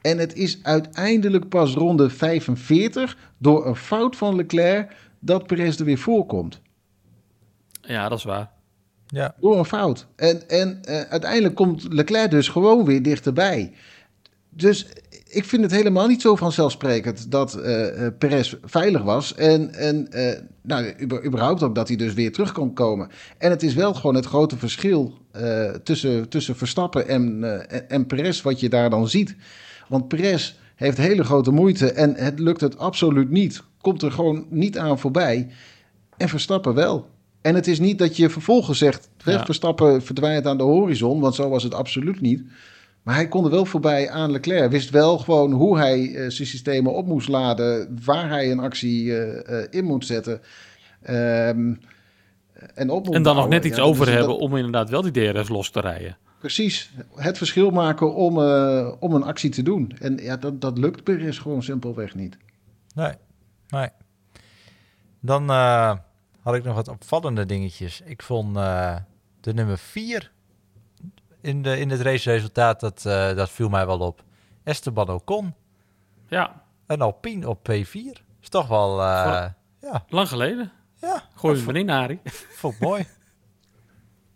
En 0.01 0.17
het 0.17 0.35
is 0.35 0.59
uiteindelijk 0.63 1.49
pas 1.49 1.73
ronde 1.73 2.09
45 2.09 3.17
door 3.37 3.65
een 3.65 3.75
fout 3.75 4.15
van 4.15 4.35
Leclerc 4.35 4.91
dat 5.25 5.47
Perez 5.47 5.79
er 5.79 5.85
weer 5.85 5.97
voorkomt. 5.97 6.61
Ja, 7.81 8.09
dat 8.09 8.17
is 8.17 8.23
waar. 8.23 8.51
ja. 9.07 9.35
Door 9.39 9.57
een 9.57 9.65
fout. 9.65 10.07
En, 10.15 10.49
en 10.49 10.83
eh, 10.83 11.01
uiteindelijk 11.01 11.55
komt 11.55 11.93
Leclerc 11.93 12.31
dus 12.31 12.47
gewoon 12.47 12.85
weer 12.85 13.03
dichterbij. 13.03 13.73
Dus 14.49 14.87
ik 15.33 15.45
vind 15.45 15.63
het 15.63 15.71
helemaal 15.71 16.07
niet 16.07 16.21
zo 16.21 16.35
vanzelfsprekend 16.35 17.31
dat 17.31 17.55
eh 17.55 18.05
eh, 18.05 18.13
Perez 18.17 18.55
veilig 18.63 19.01
was. 19.01 19.35
En, 19.35 19.73
en 19.73 20.11
eh, 20.11 20.39
nou, 20.61 20.93
überhaupt 21.25 21.63
ook 21.63 21.75
dat 21.75 21.87
hij 21.87 21.97
dus 21.97 22.13
weer 22.13 22.31
terug 22.31 22.51
kon 22.51 22.73
komen. 22.73 23.09
En 23.37 23.49
het 23.49 23.63
is 23.63 23.73
wel 23.73 23.93
gewoon 23.93 24.15
het 24.15 24.25
grote 24.25 24.57
verschil 24.57 25.17
eh, 25.31 25.69
tussen, 25.69 26.29
tussen 26.29 26.55
Verstappen 26.55 27.07
en, 27.07 27.43
eh, 27.43 27.77
en, 27.77 27.89
en 27.89 28.05
Perez 28.05 28.41
wat 28.41 28.59
je 28.59 28.69
daar 28.69 28.89
dan 28.89 29.07
ziet. 29.07 29.35
Want 29.87 30.07
Perez 30.07 30.55
heeft 30.75 30.97
hele 30.97 31.23
grote 31.23 31.51
moeite 31.51 31.91
en 31.91 32.15
het 32.15 32.39
lukt 32.39 32.61
het 32.61 32.77
absoluut 32.77 33.29
niet. 33.29 33.63
Komt 33.81 34.01
er 34.01 34.11
gewoon 34.11 34.45
niet 34.49 34.77
aan 34.77 34.99
voorbij. 34.99 35.47
En 36.17 36.29
Verstappen 36.29 36.73
wel. 36.73 37.07
En 37.41 37.55
het 37.55 37.67
is 37.67 37.79
niet 37.79 37.97
dat 37.99 38.17
je 38.17 38.29
vervolgens 38.29 38.77
zegt, 38.77 39.09
Ja. 39.17 39.45
Verstappen 39.45 40.01
verdwijnt 40.03 40.45
aan 40.47 40.57
de 40.57 40.63
horizon, 40.63 41.19
want 41.19 41.35
zo 41.35 41.49
was 41.49 41.63
het 41.63 41.73
absoluut 41.73 42.21
niet. 42.21 42.43
Maar 43.03 43.15
hij 43.15 43.27
kon 43.27 43.45
er 43.45 43.51
wel 43.51 43.65
voorbij 43.65 44.09
aan 44.09 44.31
Leclerc. 44.31 44.71
Wist 44.71 44.89
wel 44.89 45.17
gewoon 45.17 45.51
hoe 45.51 45.77
hij 45.77 46.01
eh, 46.01 46.13
zijn 46.29 46.47
systemen 46.47 46.93
op 46.93 47.05
moest 47.07 47.27
laden, 47.27 47.97
waar 48.05 48.29
hij 48.29 48.51
een 48.51 48.59
actie 48.59 49.17
eh, 49.17 49.59
eh, 49.61 49.67
in 49.69 49.83
moet 49.85 50.05
zetten. 50.05 50.41
Ehm, 51.01 51.73
en 52.75 52.89
En 53.11 53.23
dan 53.23 53.35
nog 53.35 53.47
net 53.47 53.65
iets 53.65 53.77
Ja, 53.77 53.83
over 53.83 54.05
dus 54.05 54.13
dat- 54.15 54.23
hebben 54.23 54.39
om 54.41 54.55
inderdaad 54.57 54.89
wel 54.89 55.01
die 55.01 55.11
DRS 55.31 55.49
los 55.49 55.69
te 55.69 55.79
rijden. 55.79 56.17
Precies, 56.43 56.91
het 57.15 57.37
verschil 57.37 57.69
maken 57.69 58.13
om, 58.15 58.41
eh, 58.41 58.91
om 58.99 59.13
een 59.13 59.23
actie 59.23 59.49
te 59.49 59.61
doen. 59.61 59.91
En 59.99 60.17
ja, 60.17 60.37
dat, 60.37 60.61
dat 60.61 60.77
lukt 60.77 61.03
Perez 61.03 61.41
gewoon 61.41 61.63
simpelweg 61.63 62.15
niet. 62.15 62.37
Nee, 62.95 63.13
nee. 63.67 63.89
Dan 65.19 65.49
eh, 65.49 65.97
had 66.41 66.55
ik 66.55 66.63
nog 66.63 66.75
wat 66.75 66.87
opvallende 66.87 67.45
dingetjes. 67.45 68.01
Ik 68.01 68.21
vond 68.21 68.57
eh, 68.57 68.95
de 69.41 69.53
nummer 69.53 69.77
4 69.77 70.31
in, 71.41 71.61
de, 71.61 71.79
in 71.79 71.89
het 71.89 72.01
raceresultaat, 72.01 72.79
dat, 72.79 73.05
eh, 73.05 73.35
dat 73.35 73.49
viel 73.49 73.69
mij 73.69 73.85
wel 73.85 73.99
op. 73.99 74.23
Esteban 74.63 75.09
Ocon, 75.09 75.53
Ja, 76.27 76.63
een 76.85 77.01
Alpine 77.01 77.49
op 77.49 77.69
P4. 77.69 78.21
Is 78.41 78.49
toch 78.49 78.67
wel, 78.67 79.01
eh, 79.01 79.45
ja, 79.81 80.03
lang 80.07 80.27
geleden. 80.27 80.71
ja, 81.01 81.23
Gooi 81.35 81.59
hem 81.59 81.69
erin, 81.69 81.89
Arie. 81.89 82.19
vond 82.59 82.73
ik 82.73 82.79
mooi. 82.79 83.05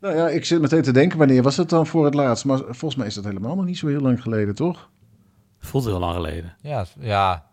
Nou 0.02 0.16
ja, 0.16 0.28
ik 0.30 0.46
zit 0.46 0.62
meteen 0.62 0.82
te 0.82 0.92
denken, 0.92 1.18
wanneer 1.18 1.44
was 1.44 1.58
het 1.58 1.70
dan 1.70 1.88
voor 1.88 2.06
het 2.06 2.14
laatst? 2.14 2.46
Maar 2.46 2.58
volgens 2.58 2.96
mij 2.96 3.08
is 3.08 3.14
dat 3.14 3.24
helemaal 3.24 3.56
nog 3.56 3.66
niet 3.66 3.78
zo 3.78 3.88
heel 3.88 4.00
lang 4.02 4.22
geleden, 4.22 4.56
toch? 4.56 4.90
Voelt 5.60 5.86
heel 5.86 6.00
lang 6.00 6.14
geleden. 6.16 6.56
Ja, 6.62 6.86
ja, 7.00 7.46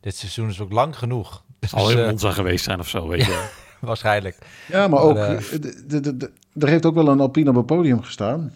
dit 0.00 0.16
seizoen 0.16 0.48
is 0.48 0.60
ook 0.60 0.72
lang 0.72 0.98
genoeg. 0.98 1.42
Dus, 1.58 1.74
Al 1.74 1.90
in 1.90 1.98
eh, 1.98 2.06
Monza 2.06 2.30
geweest 2.30 2.64
zijn 2.64 2.78
of 2.80 2.88
zo, 2.88 3.08
weet 3.08 3.24
je. 3.32 3.48
waarschijnlijk. 3.80 4.38
Ja, 4.68 4.78
maar 4.78 4.88
Maar, 4.90 5.00
ook, 5.00 5.16
eh, 5.16 5.32
eh, 5.54 5.60
de, 5.60 6.00
de, 6.00 6.16
de- 6.16 6.32
er 6.58 6.68
heeft 6.68 6.86
ook 6.86 6.94
wel 6.94 7.08
een 7.08 7.20
Alpine 7.20 7.50
op 7.50 7.56
het 7.56 7.66
podium 7.66 8.02
gestaan. 8.02 8.52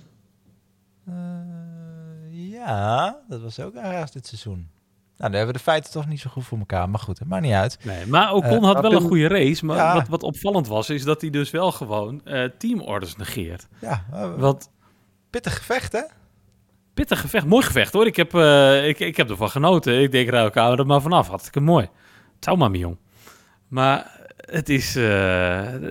Ja, 2.30 3.18
dat 3.28 3.40
was 3.40 3.60
ook 3.60 3.74
ergens 3.74 4.12
dit 4.12 4.26
seizoen. 4.26 4.68
Nou, 5.18 5.30
dan 5.30 5.38
hebben 5.38 5.46
we 5.46 5.58
de 5.58 5.70
feiten 5.70 5.92
toch 5.92 6.06
niet 6.06 6.20
zo 6.20 6.30
goed 6.30 6.44
voor 6.44 6.58
elkaar. 6.58 6.88
Maar 6.90 7.00
goed, 7.00 7.18
het 7.18 7.28
maakt 7.28 7.42
niet 7.42 7.52
uit. 7.52 7.78
Nee, 7.84 8.06
maar 8.06 8.32
Ocon 8.32 8.50
Eh, 8.58 8.62
had 8.64 8.72
maar 8.72 8.82
wel 8.82 8.92
een 8.92 9.00
goede 9.06 9.28
race. 9.28 9.64
Maar 9.64 9.76
Ja. 9.76 9.94
wat, 9.94 10.08
wat 10.08 10.22
opvallend 10.22 10.66
was, 10.66 10.90
is 10.90 11.04
dat 11.04 11.20
hij 11.20 11.30
dus 11.30 11.50
wel 11.50 11.72
gewoon 11.72 12.20
eh, 12.24 12.44
teamorders 12.58 13.16
negeert. 13.16 13.66
Ja, 13.80 14.04
eh, 14.12 14.34
Wat 14.36 14.70
pittig 15.30 15.56
gevecht, 15.56 15.92
hè? 15.92 16.00
pittig 16.94 17.20
gevecht. 17.20 17.46
Mooi 17.46 17.64
gevecht 17.64 17.92
hoor. 17.92 18.06
Ik 18.06 18.16
heb, 18.16 18.34
ik, 18.84 18.98
ik 18.98 19.16
heb 19.16 19.30
ervan 19.30 19.50
genoten. 19.50 20.00
Ik 20.02 20.10
denk, 20.10 20.28
ruik 20.28 20.54
hou 20.54 20.78
er 20.78 20.86
maar 20.86 21.00
vanaf. 21.00 21.28
Hartstikke 21.28 21.60
mooi. 21.60 21.88
Ciao 22.40 22.56
mami 22.56 22.78
jong. 22.78 22.96
Maar 23.68 24.20
het 24.36 24.68
is... 24.68 24.96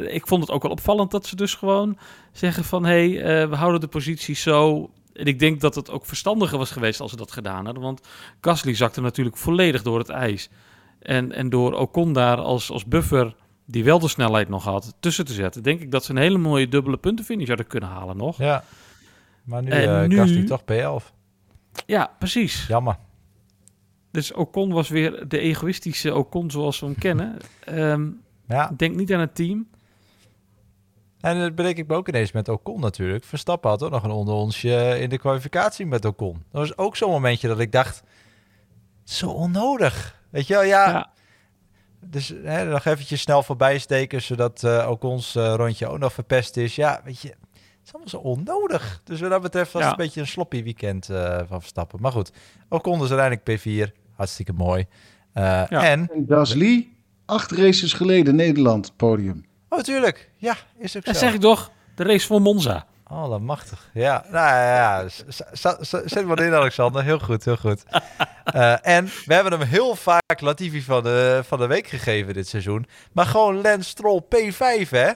ik 0.08 0.28
vond 0.28 0.42
het 0.42 0.52
ook 0.52 0.62
wel 0.62 0.72
opvallend 0.72 1.12
dat 1.12 1.26
ze 1.26 1.36
dus 1.36 1.54
gewoon 1.54 1.98
zeggen 2.32 2.64
van... 2.64 2.86
hé, 2.86 3.14
hey, 3.16 3.50
we 3.50 3.56
houden 3.56 3.80
de 3.82 3.88
positie 3.88 4.36
zo... 4.36 4.90
En 5.16 5.26
ik 5.26 5.40
denk 5.40 5.62
dat 5.62 5.76
het 5.76 5.90
ook 5.92 6.06
verstandiger 6.06 6.58
was 6.58 6.72
geweest 6.72 7.00
als 7.00 7.12
ze 7.12 7.18
dat 7.18 7.32
gedaan 7.32 7.66
hadden. 7.66 7.84
Want 7.84 8.08
Gasly 8.42 8.74
zakte 8.74 9.02
natuurlijk 9.02 9.38
volledig 9.38 9.82
door 9.82 10.00
het 10.00 10.10
ijs. 10.10 10.50
En, 11.00 11.32
en 11.32 11.50
door 11.50 11.74
Ocon 11.74 12.14
daar 12.14 12.38
als, 12.38 12.72
als 12.72 12.86
buffer, 12.86 13.36
die 13.66 13.84
wel 13.84 14.00
de 14.00 14.08
snelheid 14.08 14.50
nog 14.50 14.64
had, 14.64 14.96
tussen 15.00 15.26
te 15.26 15.34
zetten... 15.34 15.64
denk 15.64 15.82
ik 15.82 15.92
dat 15.92 16.04
ze 16.04 16.12
een 16.12 16.18
hele 16.18 16.38
mooie 16.38 16.68
dubbele 16.68 16.98
puntenfinish 16.98 17.48
hadden 17.48 17.68
kunnen 17.68 17.90
halen 17.90 18.18
nog. 18.18 18.38
Ja. 18.38 18.64
Maar 19.44 19.64
nu, 19.64 19.70
En 19.72 20.10
nu- 20.10 20.16
Gasly 20.16 20.44
toch 20.46 20.62
P11. 20.62 21.14
Ja, 21.86 22.12
precies. 22.20 22.68
Jammer. 22.68 22.98
Dus 24.12 24.34
Ocon 24.34 24.72
was 24.74 24.90
weer 24.90 25.28
de 25.28 25.40
egoïstische 25.40 26.16
Ocon 26.16 26.52
zoals 26.52 26.80
we 26.80 26.86
hem 26.86 26.96
kennen. 26.98 27.38
Ehm, 27.64 28.08
Ja, 28.48 28.72
denk 28.78 28.96
niet 28.96 29.14
aan 29.14 29.20
het 29.20 29.36
team. 29.36 29.68
En 31.26 31.40
dat 31.40 31.56
bedenk 31.56 31.78
ik 31.78 31.88
me 31.88 31.96
ook 31.96 32.08
ineens 32.08 32.32
met 32.32 32.50
Ocon 32.50 32.80
natuurlijk. 32.80 33.24
Verstappen 33.24 33.70
had 33.70 33.84
ook 33.84 33.92
nog 33.92 34.04
een 34.04 34.12
onderonsje 34.12 35.00
in 35.00 35.10
de 35.10 35.18
kwalificatie 35.18 35.86
met 35.86 36.06
Ocon. 36.06 36.44
Dat 36.52 36.62
was 36.62 36.78
ook 36.78 36.96
zo'n 36.96 37.12
momentje 37.12 37.48
dat 37.48 37.60
ik 37.60 37.72
dacht, 37.72 38.04
zo 39.04 39.30
onnodig. 39.30 40.20
Weet 40.30 40.48
je 40.48 40.54
wel, 40.54 40.64
ja. 40.64 40.90
Ja. 40.90 41.14
Dus 42.06 42.34
hè, 42.44 42.66
nog 42.66 42.86
eventjes 42.86 43.22
snel 43.22 43.44
voorbij 43.44 43.78
steken, 43.78 44.22
zodat 44.22 44.64
eh 44.64 44.88
Ocons 44.90 45.36
eh, 45.36 45.54
rondje 45.56 45.88
ook 45.88 46.00
nog 46.00 46.14
verpest 46.14 46.58
is. 46.58 46.76
Ja, 46.76 47.02
weet 47.04 47.22
je, 47.22 47.28
het 47.28 47.38
is 47.86 47.94
allemaal 47.94 48.10
zo 48.10 48.18
onnodig. 48.18 49.02
Dus 49.04 49.20
wat 49.20 49.30
dat 49.30 49.42
betreft 49.42 49.72
was 49.72 49.82
het 49.82 49.92
een 49.92 49.98
beetje 49.98 50.22
een 50.22 50.28
sloppy 50.28 50.64
weekend 50.64 51.10
eh, 51.10 51.40
van 51.48 51.60
Verstappen. 51.60 52.02
Maar 52.02 52.12
goed, 52.12 52.32
Ocon 52.70 53.00
dus 53.00 53.12
uiteindelijk 53.12 53.90
P4. 53.90 54.04
Hartstikke 54.16 54.54
mooi. 54.54 54.86
Eh, 55.34 55.44
Ja. 55.44 55.84
En, 55.84 56.10
En 56.14 56.26
Gasly, 56.28 56.88
acht 57.26 57.52
races 57.52 57.94
geleden 57.94 58.36
Nederland, 58.36 58.94
podium. 58.96 59.45
Oh 59.70 59.80
tuurlijk, 59.80 60.30
ja, 60.38 60.56
is 60.78 60.96
ook 60.98 61.04
zo. 61.04 61.12
Dat 61.12 61.18
zeg 61.22 61.34
ik 61.34 61.42
toch, 61.42 61.72
de 61.96 62.04
race 62.04 62.28
van 62.28 62.42
Monza. 62.42 62.86
Oh, 63.12 63.30
dat 63.30 63.40
machtig. 63.42 63.90
Ja, 63.94 64.24
nou 64.32 64.46
ja, 64.48 64.76
ja. 64.76 65.10
Zet 66.06 66.24
wat 66.24 66.40
in, 66.42 66.54
Alexander. 66.54 67.04
Heel 67.04 67.20
goed, 67.20 67.46
heel 67.46 67.58
goed. 67.58 67.84
Eh, 68.46 68.88
en 68.88 69.06
we 69.26 69.34
hebben 69.34 69.60
hem 69.60 69.68
heel 69.68 69.96
vaak 69.96 70.42
Latifi 70.42 70.82
van 70.82 71.04
de, 71.04 71.42
van 71.48 71.60
de 71.60 71.68
week 71.68 71.88
gegeven 71.88 72.34
dit 72.34 72.48
seizoen. 72.48 72.86
Maar 73.12 73.26
gewoon 73.26 73.62
Lance 73.62 73.90
Stroll 73.90 74.22
P5, 74.36 74.90
hè? 74.90 75.12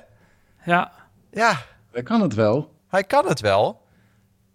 Ja, 0.66 0.92
Ja, 1.32 1.58
Hij 1.92 2.04
kan 2.04 2.22
het 2.22 2.34
wel. 2.34 2.74
hij 2.88 3.04
kan 3.04 3.28
het 3.28 3.40
wel. 3.40 3.82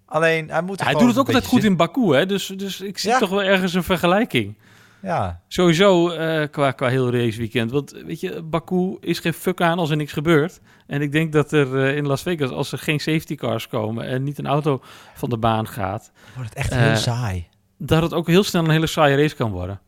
Alleen, 0.07 0.51
hij 0.51 0.63
moet 0.63 0.81
er 0.81 0.85
hij 0.87 0.95
doet 0.95 1.09
het 1.09 1.19
ook 1.19 1.27
altijd 1.27 1.47
goed 1.47 1.65
in 1.65 1.77
Baku, 1.77 2.15
hè? 2.15 2.27
Dus, 2.27 2.47
dus 2.47 2.81
ik 2.81 2.99
zie 2.99 3.11
Ja. 3.11 3.19
toch 3.19 3.31
wel 3.31 3.43
ergens 3.43 3.75
een 3.75 3.83
vergelijking. 3.85 4.59
Ja, 5.05 5.41
Sowieso 5.49 6.11
eh, 6.11 6.49
qua, 6.51 6.71
qua 6.71 6.89
heel 6.89 7.11
raceweekend. 7.13 7.71
Want 7.71 7.91
weet 7.91 8.21
je, 8.21 8.43
Baku 8.43 8.97
is 9.01 9.19
geen 9.19 9.33
fuck 9.33 9.61
aan 9.61 9.79
als 9.79 9.91
er 9.91 9.97
niks 9.97 10.13
gebeurt. 10.13 10.61
En 10.87 11.03
ik 11.03 11.13
denk 11.13 11.33
dat 11.33 11.53
er 11.53 11.85
eh, 11.85 11.97
in 11.97 12.07
Las 12.07 12.23
Vegas, 12.23 12.51
als 12.51 12.73
er 12.73 12.79
geen 12.79 13.01
safety 13.01 13.35
cars 13.35 13.69
komen 13.69 14.07
en 14.07 14.23
niet 14.23 14.39
een 14.39 14.47
auto 14.47 14.81
van 15.15 15.29
de 15.31 15.39
baan 15.39 15.69
gaat, 15.69 16.13
wordt 16.35 16.49
het 16.49 16.59
echt 16.59 16.71
Eh, 16.71 16.79
heel 16.79 16.97
saai. 16.97 17.47
dat 17.79 18.03
het 18.03 18.13
ook 18.13 18.27
heel 18.27 18.43
snel 18.45 18.65
een 18.65 18.71
hele 18.71 18.87
saaie 18.87 19.17
race 19.17 19.35
kan 19.37 19.51
worden. 19.51 19.81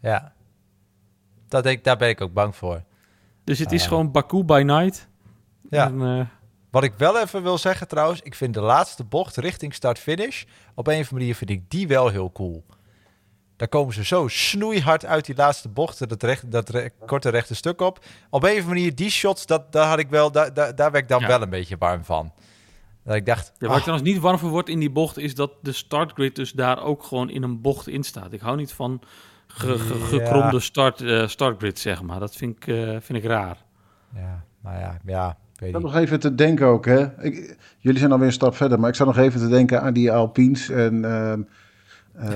Ja. 0.00 0.32
Dat 1.48 1.62
denk, 1.62 1.84
daar 1.84 1.96
ben 1.96 2.08
ik 2.08 2.20
ook 2.20 2.32
bang 2.32 2.56
voor. 2.56 2.82
Dus 3.44 3.58
het 3.58 3.72
is 3.72 3.86
gewoon 3.86 4.10
Baku 4.10 4.44
by 4.44 4.62
night. 4.66 5.08
Ja. 5.70 5.86
En, 5.86 6.30
Wat 6.70 6.84
ik 6.84 6.92
wel 6.96 7.20
even 7.20 7.42
wil 7.42 7.58
zeggen 7.58 7.88
trouwens, 7.88 8.20
ik 8.20 8.34
vind 8.34 8.54
de 8.54 8.60
laatste 8.60 9.04
bocht 9.04 9.36
richting 9.36 9.74
start-finish, 9.74 10.42
op 10.74 10.86
een 10.86 10.92
of 10.92 10.98
andere 10.98 11.14
manier 11.14 11.34
vind 11.34 11.50
ik 11.50 11.70
die 11.70 11.88
wel 11.88 12.08
heel 12.08 12.32
cool. 12.32 12.64
Daar 13.60 13.68
komen 13.68 13.94
ze 13.94 14.04
zo 14.04 14.28
snoeihard 14.28 15.04
uit 15.06 15.24
die 15.26 15.36
laatste 15.36 15.68
bochten, 15.68 16.08
dat, 16.08 16.22
recht, 16.22 16.50
dat 16.50 16.68
re- 16.68 16.90
korte 17.06 17.28
rechte 17.28 17.54
stuk 17.54 17.80
op. 17.80 17.98
Op 18.30 18.42
een 18.42 18.48
of 18.50 18.56
andere 18.56 18.64
manier, 18.74 18.94
die 18.94 19.10
shots, 19.10 19.46
dat, 19.46 19.72
daar, 19.72 19.86
had 19.88 19.98
ik 19.98 20.08
wel, 20.08 20.32
daar, 20.32 20.54
daar, 20.54 20.74
daar 20.74 20.90
werd 20.90 21.02
ik 21.04 21.08
dan 21.10 21.20
Ja. 21.20 21.26
wel 21.26 21.42
een 21.42 21.50
beetje 21.50 21.76
warm 21.78 22.04
van. 22.04 22.32
Dat 23.04 23.14
ik 23.14 23.26
dacht, 23.26 23.46
Ja, 23.46 23.52
waar 23.58 23.70
ah, 23.70 23.76
ik 23.76 23.82
trouwens 23.82 24.10
niet 24.10 24.20
warm 24.20 24.38
voor 24.38 24.50
word 24.50 24.68
in 24.68 24.78
die 24.78 24.90
bocht, 24.90 25.18
is 25.18 25.34
dat 25.34 25.50
de 25.62 25.72
startgrid 25.72 26.36
dus 26.36 26.52
daar 26.52 26.82
ook 26.82 27.02
gewoon 27.04 27.30
in 27.30 27.42
een 27.42 27.60
bocht 27.60 27.88
in 27.88 28.02
staat. 28.02 28.32
Ik 28.32 28.40
hou 28.40 28.56
niet 28.56 28.72
van 28.72 29.00
ge- 29.46 29.78
ge- 29.78 29.98
Ja. 29.98 30.04
gekromde 30.04 30.60
start, 30.60 31.00
eh, 31.00 31.26
startgrid, 31.26 31.78
zeg 31.78 32.02
maar. 32.02 32.20
Dat 32.20 32.36
vind 32.36 32.56
ik, 32.56 32.66
eh, 32.66 32.96
vind 33.00 33.18
ik 33.18 33.24
raar. 33.24 33.56
ja, 34.14 34.44
maar 34.60 34.78
ja, 34.78 34.98
ja, 35.06 35.36
ik 35.58 35.72
zat 35.72 35.82
nog 35.82 35.94
even 35.96 36.20
te 36.20 36.34
denken 36.34 36.66
ook, 36.66 36.84
hè. 36.86 37.22
Ik, 37.24 37.56
jullie 37.78 37.98
zijn 37.98 38.12
alweer 38.12 38.26
een 38.26 38.32
stap 38.32 38.56
verder, 38.56 38.80
maar 38.80 38.88
ik 38.88 38.94
zat 38.96 39.06
nog 39.06 39.16
even 39.18 39.40
te 39.40 39.48
denken 39.48 39.82
aan 39.82 39.92
die 39.92 40.12
Alpines 40.12 40.68
en 40.68 41.04
ehm, 41.04 41.42
eh, 42.14 42.28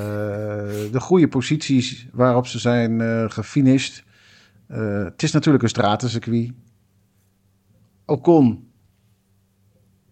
de 0.92 1.00
goede 1.00 1.28
posities 1.28 2.06
waarop 2.12 2.46
ze 2.46 2.58
zijn 2.58 3.00
eh 3.00 3.24
gefinished. 3.28 4.04
Eh, 4.66 5.04
het 5.04 5.22
is 5.22 5.32
natuurlijk 5.32 5.62
een 5.62 5.68
stratencircuit. 5.68 6.52
Ocon, 8.06 8.70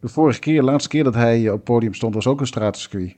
de 0.00 0.08
vorige 0.08 0.38
keer, 0.38 0.60
de 0.60 0.66
laatste 0.66 0.88
keer 0.88 1.04
dat 1.04 1.14
hij 1.14 1.48
op 1.48 1.54
het 1.54 1.64
podium 1.64 1.94
stond, 1.94 2.14
was 2.14 2.26
ook 2.26 2.40
een 2.40 2.46
stratencircuit. 2.46 3.16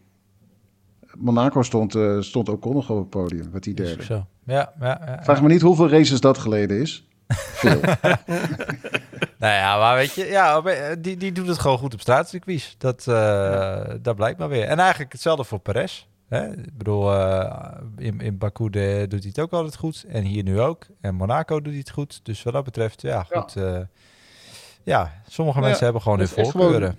Monaco 1.14 1.62
stond, 1.62 1.96
stond 2.18 2.48
Ocon 2.48 2.74
nog 2.74 2.90
op 2.90 2.98
het 2.98 3.10
podium, 3.10 3.50
wat 3.50 3.62
die 3.62 3.74
derde. 3.74 4.04
zo. 4.04 4.26
Ja, 4.46 4.72
ja, 4.80 5.00
ja, 5.06 5.20
Vraag 5.22 5.42
me 5.42 5.48
niet 5.48 5.62
hoeveel 5.62 5.88
races 5.88 6.20
dat 6.20 6.38
geleden 6.38 6.80
is. 6.80 7.08
Veel. 7.28 7.80
Nou 9.38 9.56
ja, 9.56 9.78
maar 9.78 9.96
weet 9.96 10.14
je, 10.14 10.24
ja, 10.24 10.60
die, 10.98 11.16
die 11.16 11.32
doet 11.32 11.46
het 11.46 11.58
gewoon 11.58 11.78
goed 11.78 11.94
op 11.94 12.00
straatcircuits. 12.00 12.74
Dat, 12.78 13.04
dat 14.02 14.16
blijkt 14.16 14.38
maar 14.38 14.48
weer. 14.48 14.64
En 14.64 14.78
eigenlijk 14.78 15.12
hetzelfde 15.12 15.44
voor 15.44 15.58
Perez. 15.58 16.06
Hè? 16.34 16.52
Ik 16.52 16.78
bedoel, 16.78 17.12
eh, 17.12 17.80
in, 17.96 18.20
in 18.20 18.38
Baku 18.38 18.70
de, 18.70 19.06
doet 19.08 19.20
hij 19.20 19.28
het 19.28 19.40
ook 19.40 19.52
altijd 19.52 19.76
goed. 19.76 20.04
En 20.08 20.24
hier 20.24 20.42
nu 20.42 20.60
ook. 20.60 20.86
En 21.00 21.14
Monaco 21.14 21.56
doet 21.60 21.72
hij 21.72 21.78
het 21.78 21.90
goed. 21.90 22.20
Dus 22.22 22.42
wat 22.42 22.52
dat 22.52 22.64
betreft, 22.64 23.02
ja, 23.02 23.22
goed. 23.22 23.52
Ja, 23.52 23.88
ja 24.82 25.12
sommige 25.28 25.58
Ja, 25.58 25.64
mensen 25.64 25.84
hebben 25.84 26.02
gewoon 26.02 26.18
hun 26.18 26.28
voorkeuren. 26.28 26.98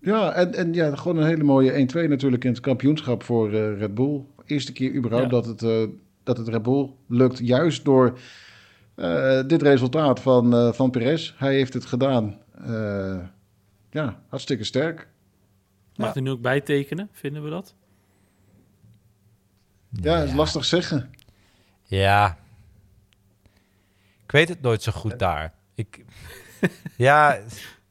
Ja, 0.00 0.32
en, 0.32 0.54
en 0.54 0.74
ja, 0.74 0.96
gewoon 0.96 1.16
een 1.16 1.26
hele 1.26 1.42
mooie 1.44 1.72
1-2 1.72 1.74
natuurlijk 2.08 2.44
in 2.44 2.50
het 2.50 2.60
kampioenschap 2.60 3.22
voor 3.22 3.52
eh, 3.52 3.78
Red 3.78 3.94
Bull. 3.94 4.20
Eerste 4.46 4.72
keer 4.72 4.94
überhaupt 4.94 5.30
Ja. 5.30 5.30
dat, 5.30 5.46
het, 5.46 5.62
eh, 5.62 5.82
dat 6.22 6.36
het 6.36 6.48
Red 6.48 6.62
Bull 6.62 6.90
lukt, 7.06 7.38
juist 7.38 7.84
door 7.84 8.18
eh, 8.94 9.40
dit 9.46 9.62
resultaat 9.62 10.20
van, 10.20 10.54
eh 10.54 10.72
van 10.72 10.90
Perez. 10.90 11.34
Hij 11.36 11.54
heeft 11.54 11.74
het 11.74 11.84
gedaan. 11.86 12.38
Eh, 12.66 13.18
ja, 13.90 14.20
hartstikke 14.28 14.64
sterk. 14.64 15.08
Mag 15.96 16.14
er 16.14 16.22
nu 16.22 16.30
ook 16.30 16.40
bijtekenen, 16.40 17.08
vinden 17.12 17.44
we 17.44 17.50
dat? 17.50 17.74
Ja, 19.90 20.22
is 20.22 20.32
lastig 20.32 20.64
zeggen. 20.64 21.10
Ja. 21.82 22.36
Ik 24.24 24.30
weet 24.32 24.48
het 24.48 24.60
nooit 24.60 24.82
zo 24.82 24.92
goed 24.92 25.18
daar. 25.18 25.52
Ik, 25.74 26.04
ja, 26.96 27.38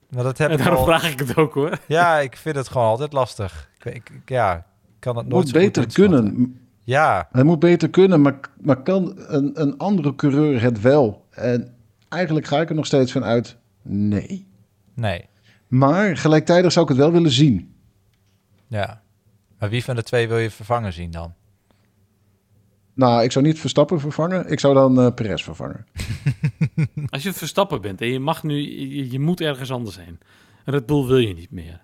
maar 0.09 0.23
dat 0.23 0.37
heb 0.37 0.49
En 0.49 0.57
ik 0.57 0.63
daarom 0.63 0.77
al. 0.79 0.85
vraag 0.85 1.11
ik 1.11 1.19
het 1.19 1.35
ook 1.35 1.53
hoor. 1.53 1.79
Ja, 1.87 2.17
ik 2.19 2.35
vind 2.37 2.55
het 2.55 2.67
gewoon 2.67 2.87
altijd 2.87 3.13
lastig. 3.13 3.69
Ik, 3.77 3.85
ik, 3.95 4.09
ik- 4.09 4.29
ja, 4.29 4.55
ik 4.57 4.63
kan 4.99 5.15
het 5.15 5.23
Het 5.25 5.33
nooit 5.33 5.45
moet 5.45 5.53
zo 5.55 5.59
goed 5.61 5.73
beter 5.73 5.93
kunnen. 5.93 6.59
Ja, 6.83 7.27
Hij 7.31 7.43
moet 7.43 7.59
beter 7.59 7.89
kunnen, 7.89 8.21
maar, 8.21 8.39
maar 8.61 8.81
kan 8.83 9.13
een, 9.17 9.61
een 9.61 9.77
andere 9.77 10.15
coureur 10.15 10.61
het 10.61 10.81
wel? 10.81 11.25
En 11.29 11.75
eigenlijk 12.09 12.47
ga 12.47 12.61
ik 12.61 12.69
er 12.69 12.75
nog 12.75 12.85
steeds 12.85 13.11
van 13.11 13.23
uit, 13.23 13.57
nee. 13.81 14.47
nee. 14.93 15.25
Maar 15.67 16.17
gelijktijdig 16.17 16.71
zou 16.71 16.85
ik 16.85 16.91
het 16.91 16.99
wel 17.01 17.11
willen 17.11 17.31
zien. 17.31 17.75
Ja. 18.67 19.01
Maar 19.59 19.69
wie 19.69 19.83
van 19.83 19.95
de 19.95 20.03
twee 20.03 20.27
wil 20.27 20.37
je 20.37 20.51
vervangen 20.51 20.93
zien 20.93 21.11
dan? 21.11 21.33
Nou, 22.97 23.23
ik 23.23 23.31
zou 23.31 23.45
niet 23.45 23.59
Verstappen 23.59 23.99
vervangen. 23.99 24.51
Ik 24.51 24.59
zou 24.59 24.73
dan 24.73 25.01
eh 25.01 25.13
Perez 25.13 25.43
vervangen. 25.43 25.85
Als 27.09 27.23
je 27.23 27.33
Verstappen 27.33 27.81
bent 27.81 28.01
en 28.01 28.07
je 28.07 28.19
mag 28.19 28.43
nu, 28.43 28.55
je, 28.55 29.11
je 29.11 29.19
moet 29.19 29.41
ergens 29.41 29.71
anders 29.71 29.97
heen. 29.97 30.19
Red 30.65 30.85
Bull 30.85 31.05
wil 31.05 31.17
je 31.17 31.33
niet 31.33 31.51
meer. 31.51 31.81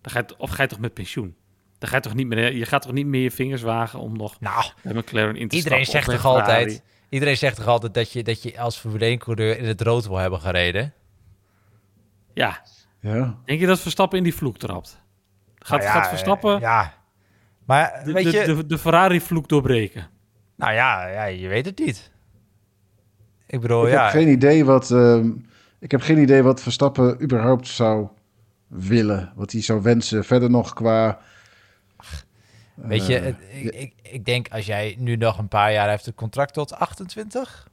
Dan 0.00 0.12
ga 0.12 0.18
je, 0.18 0.38
of 0.38 0.50
ga 0.50 0.62
je 0.62 0.68
toch 0.68 0.78
met 0.78 0.94
pensioen? 0.94 1.34
Dan 1.78 1.88
ga 1.88 1.96
je 1.96 2.02
toch 2.02 2.14
niet 2.14 2.26
meer, 2.26 2.54
je 2.54 2.64
gaat 2.64 2.82
toch 2.82 2.92
niet 2.92 3.06
meer 3.06 3.22
je 3.22 3.30
vingers 3.30 3.62
wagen 3.62 3.98
om 3.98 4.16
nog 4.16 4.40
Nou, 4.40 4.64
bij 4.82 4.94
McLaren 4.94 5.36
in 5.36 5.48
te 5.48 5.56
iedereen 5.56 5.86
stappen 5.86 6.10
zegt 6.12 6.22
toch 6.22 6.32
altijd... 6.32 6.82
Iedereen 7.08 7.36
zegt 7.36 7.56
toch 7.56 7.66
altijd 7.66 7.94
dat 7.94 8.12
je, 8.12 8.22
dat 8.22 8.42
je 8.42 8.60
als 8.60 8.76
Formule 8.76 9.16
1-coureur 9.18 9.58
in 9.58 9.64
het 9.64 9.80
rood 9.80 10.06
wil 10.06 10.16
hebben 10.16 10.40
gereden? 10.40 10.92
Ja, 12.34 12.62
Ja. 13.00 13.38
denk 13.44 13.60
je 13.60 13.66
dat 13.66 13.80
Verstappen 13.80 14.18
in 14.18 14.24
die 14.24 14.34
vloek 14.34 14.58
trapt? 14.58 15.02
Gaat, 15.58 15.78
Nou 15.78 15.90
ja, 15.90 16.00
gaat 16.00 16.08
Verstappen 16.08 16.60
Ja. 16.60 16.94
Maar 17.66 18.02
de, 18.04 18.12
weet 18.12 18.24
de, 18.24 18.30
je... 18.30 18.44
de, 18.44 18.66
de 18.66 18.78
Ferrari-vloek 18.78 19.48
doorbreken? 19.48 20.08
Nou 20.56 20.72
ja, 20.72 21.06
ja, 21.08 21.24
je 21.24 21.48
weet 21.48 21.66
het 21.66 21.78
niet. 21.78 22.10
Ik 23.46 23.60
bedoel, 23.60 23.86
ik 23.86 23.92
ja... 23.92 24.02
heb 24.02 24.12
geen 24.12 24.28
idee 24.28 24.64
wat. 24.64 24.90
ehm, 24.90 25.30
ik 25.78 25.90
heb 25.90 26.00
geen 26.00 26.18
idee 26.18 26.42
wat 26.42 26.62
Verstappen 26.62 27.22
überhaupt 27.22 27.66
zou 27.68 28.08
willen. 28.66 29.32
Wat 29.34 29.52
hij 29.52 29.62
zou 29.62 29.82
wensen. 29.82 30.24
Verder 30.24 30.50
nog 30.50 30.72
qua. 30.72 31.18
Weet 32.74 33.06
je, 33.06 33.18
Eh, 33.18 33.24
het- 33.24 33.36
ik, 33.52 33.74
ik, 33.74 33.94
ik 34.02 34.24
denk 34.24 34.48
als 34.48 34.66
jij 34.66 34.94
nu 34.98 35.16
nog 35.16 35.38
een 35.38 35.48
paar 35.48 35.72
jaar 35.72 35.88
heeft 35.88 36.06
het 36.06 36.14
contract 36.14 36.52
tot 36.54 36.74
28, 36.74 37.68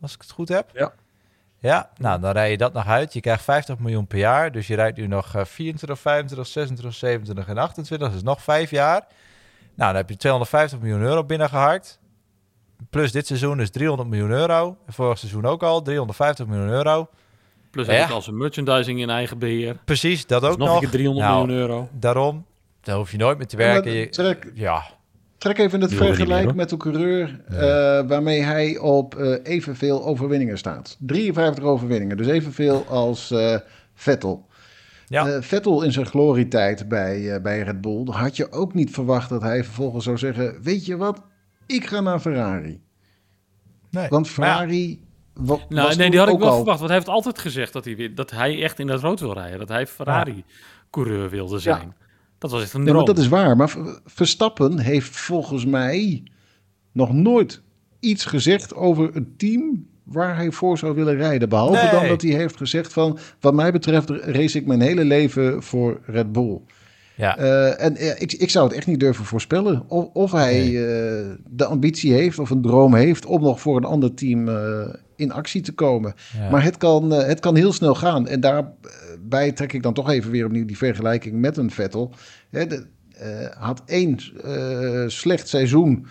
als 0.00 0.14
ik 0.14 0.20
het 0.20 0.30
goed 0.30 0.48
heb. 0.48 0.70
Ja. 0.72 0.92
Ja, 1.58 1.90
nou 1.96 2.20
dan 2.20 2.32
rij 2.32 2.50
je 2.50 2.56
dat 2.56 2.72
nog 2.72 2.86
uit. 2.86 3.12
Je 3.12 3.20
krijgt 3.20 3.44
50 3.44 3.78
miljoen 3.78 4.06
per 4.06 4.18
jaar, 4.18 4.52
dus 4.52 4.66
je 4.66 4.74
rijdt 4.74 4.96
nu 4.98 5.06
nog 5.06 5.34
eh, 5.34 5.44
24, 5.44 5.98
25, 6.00 6.46
26, 6.46 6.94
27 6.94 7.48
en 7.48 7.58
28, 7.58 8.12
dus 8.12 8.22
nog 8.22 8.42
vijf 8.42 8.70
jaar. 8.70 9.00
Nou, 9.74 9.90
dan 9.92 9.94
heb 9.96 10.08
je 10.08 10.16
250 10.16 10.78
miljoen 10.80 11.00
euro 11.00 11.24
binnengeharkt. 11.24 11.98
Plus 12.90 13.12
dit 13.12 13.26
seizoen 13.26 13.60
is 13.60 13.70
300 13.70 14.08
miljoen 14.08 14.30
euro. 14.30 14.76
Vorig 14.88 15.18
seizoen 15.18 15.44
ook 15.46 15.62
al 15.62 15.82
350 15.82 16.46
miljoen 16.46 16.68
euro. 16.68 17.08
Plus 17.70 17.86
Ja. 17.86 17.92
heb 17.92 18.04
ik 18.08 18.10
al 18.14 18.22
zijn 18.22 18.36
merchandising 18.36 19.00
in 19.00 19.10
eigen 19.10 19.38
beheer. 19.38 19.76
Precies, 19.84 20.26
dat 20.26 20.40
Dus 20.40 20.50
ook 20.50 20.58
nog 20.58 20.66
nog. 20.68 20.76
een 20.76 20.82
keer 20.82 20.90
300 20.90 21.26
Nou, 21.26 21.46
miljoen 21.46 21.62
euro. 21.62 21.88
Daarom, 21.92 22.44
daar 22.80 22.96
hoef 22.96 23.10
je 23.10 23.16
nooit 23.16 23.38
meer 23.38 23.46
te 23.46 23.56
werken. 23.56 23.92
Je- 23.92 24.08
trek, 24.08 24.50
ja, 24.54 24.82
trek 25.38 25.58
even 25.58 25.80
het 25.80 25.94
vergelijk 25.94 26.54
met 26.54 26.68
de 26.68 26.76
coureur 26.76 27.40
eh, 27.48 27.56
waarmee 28.08 28.42
hij 28.42 28.78
op 28.78 29.14
eh, 29.14 29.36
evenveel 29.42 30.04
overwinningen 30.04 30.58
staat. 30.58 30.96
53 31.00 31.64
overwinningen, 31.64 32.16
dus 32.16 32.26
evenveel 32.26 32.84
als 32.88 33.30
eh, 33.30 33.56
Vettel. 33.94 34.46
Ja. 35.06 35.26
Eh, 35.28 35.42
Vettel 35.42 35.82
in 35.82 35.92
zijn 35.92 36.06
glorietijd 36.06 36.88
bij, 36.88 37.34
eh, 37.34 37.42
bij 37.42 37.60
Red 37.60 37.80
Bull 37.80 38.04
had 38.10 38.36
je 38.36 38.52
ook 38.52 38.74
niet 38.74 38.90
verwacht 38.90 39.28
dat 39.28 39.42
hij 39.42 39.64
vervolgens 39.64 40.04
zou 40.04 40.18
zeggen: 40.18 40.56
Weet 40.62 40.86
je 40.86 40.96
wat, 40.96 41.22
ik 41.66 41.86
ga 41.86 42.00
naar 42.00 42.20
Ferrari. 42.20 42.80
nee. 43.90 44.08
Want 44.08 44.26
ja, 44.26 44.32
Ferrari. 44.32 45.00
wa- 45.34 45.58
Nou, 45.68 45.96
nee, 45.96 46.10
die 46.10 46.18
had 46.18 46.28
ik 46.28 46.38
wel 46.38 46.48
al- 46.48 46.56
verwacht. 46.56 46.78
Want 46.78 46.90
hij 46.90 46.98
heeft 46.98 47.10
altijd 47.10 47.38
gezegd 47.38 47.72
dat 47.72 47.84
hij, 47.84 48.12
dat 48.14 48.30
hij 48.30 48.62
echt 48.62 48.78
in 48.78 48.86
dat 48.86 49.00
rood 49.00 49.20
wil 49.20 49.32
rijden. 49.32 49.58
Dat 49.58 49.68
hij 49.68 49.86
Ferrari-coureur 49.86 51.30
wilde 51.30 51.58
zijn. 51.58 51.94
Dat 52.38 52.50
was 52.50 52.62
echt 52.62 52.72
een 52.72 52.82
Nee, 52.82 52.92
droom. 52.92 53.04
dat 53.04 53.18
is 53.18 53.28
waar. 53.28 53.56
Maar 53.56 53.68
Ver- 53.70 54.00
Verstappen 54.04 54.78
heeft 54.78 55.16
volgens 55.16 55.64
mij 55.66 56.22
nog 56.92 57.12
nooit 57.12 57.62
iets 58.00 58.24
gezegd 58.24 58.74
over 58.74 59.10
het 59.14 59.38
team 59.38 59.86
waar 60.02 60.36
hij 60.36 60.50
voor 60.52 60.78
zou 60.78 60.94
willen 60.94 61.16
rijden. 61.16 61.48
Behalve 61.48 61.82
Nee. 61.82 61.90
dan 61.90 62.08
dat 62.08 62.22
hij 62.22 62.30
heeft 62.30 62.56
gezegd 62.56 62.92
van, 62.92 63.18
wat 63.40 63.54
mij 63.54 63.72
betreft 63.72 64.10
race 64.10 64.58
ik 64.58 64.66
mijn 64.66 64.80
hele 64.80 65.04
leven 65.04 65.62
voor 65.62 66.00
Red 66.06 66.32
Bull. 66.32 66.60
Ja. 67.14 67.36
Eh, 67.38 67.84
en 67.84 68.20
ik, 68.20 68.32
ik 68.32 68.50
zou 68.50 68.66
het 68.68 68.76
echt 68.76 68.86
niet 68.86 69.00
durven 69.00 69.24
voorspellen 69.24 69.84
of, 69.88 70.08
of 70.12 70.32
hij 70.32 70.52
Nee. 70.54 70.86
eh, 70.86 71.30
de 71.48 71.64
ambitie 71.64 72.12
heeft 72.12 72.38
of 72.38 72.50
een 72.50 72.62
droom 72.62 72.94
heeft 72.94 73.26
om 73.26 73.42
nog 73.42 73.60
voor 73.60 73.76
een 73.76 73.84
ander 73.84 74.14
team 74.14 74.48
eh, 74.48 74.94
in 75.16 75.32
actie 75.32 75.60
te 75.62 75.72
komen. 75.72 76.14
ja. 76.38 76.50
Maar 76.50 76.62
het 76.64 76.76
kan, 76.76 77.10
het 77.10 77.40
kan 77.40 77.56
heel 77.56 77.72
snel 77.72 77.94
gaan. 77.94 78.28
En 78.28 78.40
daarbij 78.40 79.52
trek 79.52 79.72
ik 79.72 79.82
dan 79.82 79.94
toch 79.94 80.10
even 80.10 80.30
weer 80.30 80.44
opnieuw 80.46 80.64
die 80.64 80.76
vergelijking 80.76 81.40
met 81.40 81.56
een 81.56 81.70
Vettel. 81.70 82.12
Hè, 82.50 82.66
de, 82.66 82.86
eh, 83.18 83.46
had 83.58 83.82
één 83.86 84.18
eh, 84.44 85.04
slecht 85.06 85.48
seizoen. 85.48 86.06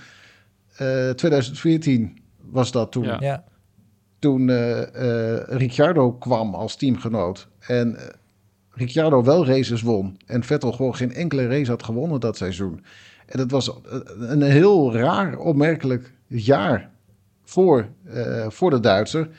Eh 0.77 1.09
2014 1.09 2.17
was 2.51 2.71
dat 2.71 2.91
toen. 2.91 3.03
Ja. 3.03 3.17
ja. 3.19 3.43
Toen 4.19 4.49
eh, 4.49 4.81
eh, 5.35 5.43
Ricciardo 5.47 6.11
kwam 6.13 6.55
als 6.55 6.75
teamgenoot. 6.75 7.47
En 7.59 7.95
eh, 7.95 8.03
Ricciardo 8.76 9.24
wel 9.24 9.45
races 9.45 9.82
won. 9.82 10.17
En 10.26 10.43
Vettel 10.43 10.71
gewoon 10.71 10.95
geen 10.95 11.13
enkele 11.13 11.47
race 11.47 11.71
had 11.71 11.84
gewonnen 11.84 12.19
dat 12.19 12.38
seizoen. 12.38 12.84
En 13.26 13.38
dat 13.38 13.51
was 13.51 13.69
eh, 13.69 13.99
een 14.17 14.41
heel 14.41 14.93
raar, 14.93 15.38
opmerkelijk 15.38 16.13
jaar 16.28 16.89
voor, 17.43 17.88
eh, 18.03 18.49
voor 18.49 18.69
de 18.69 18.80
Duitser. 18.80 19.30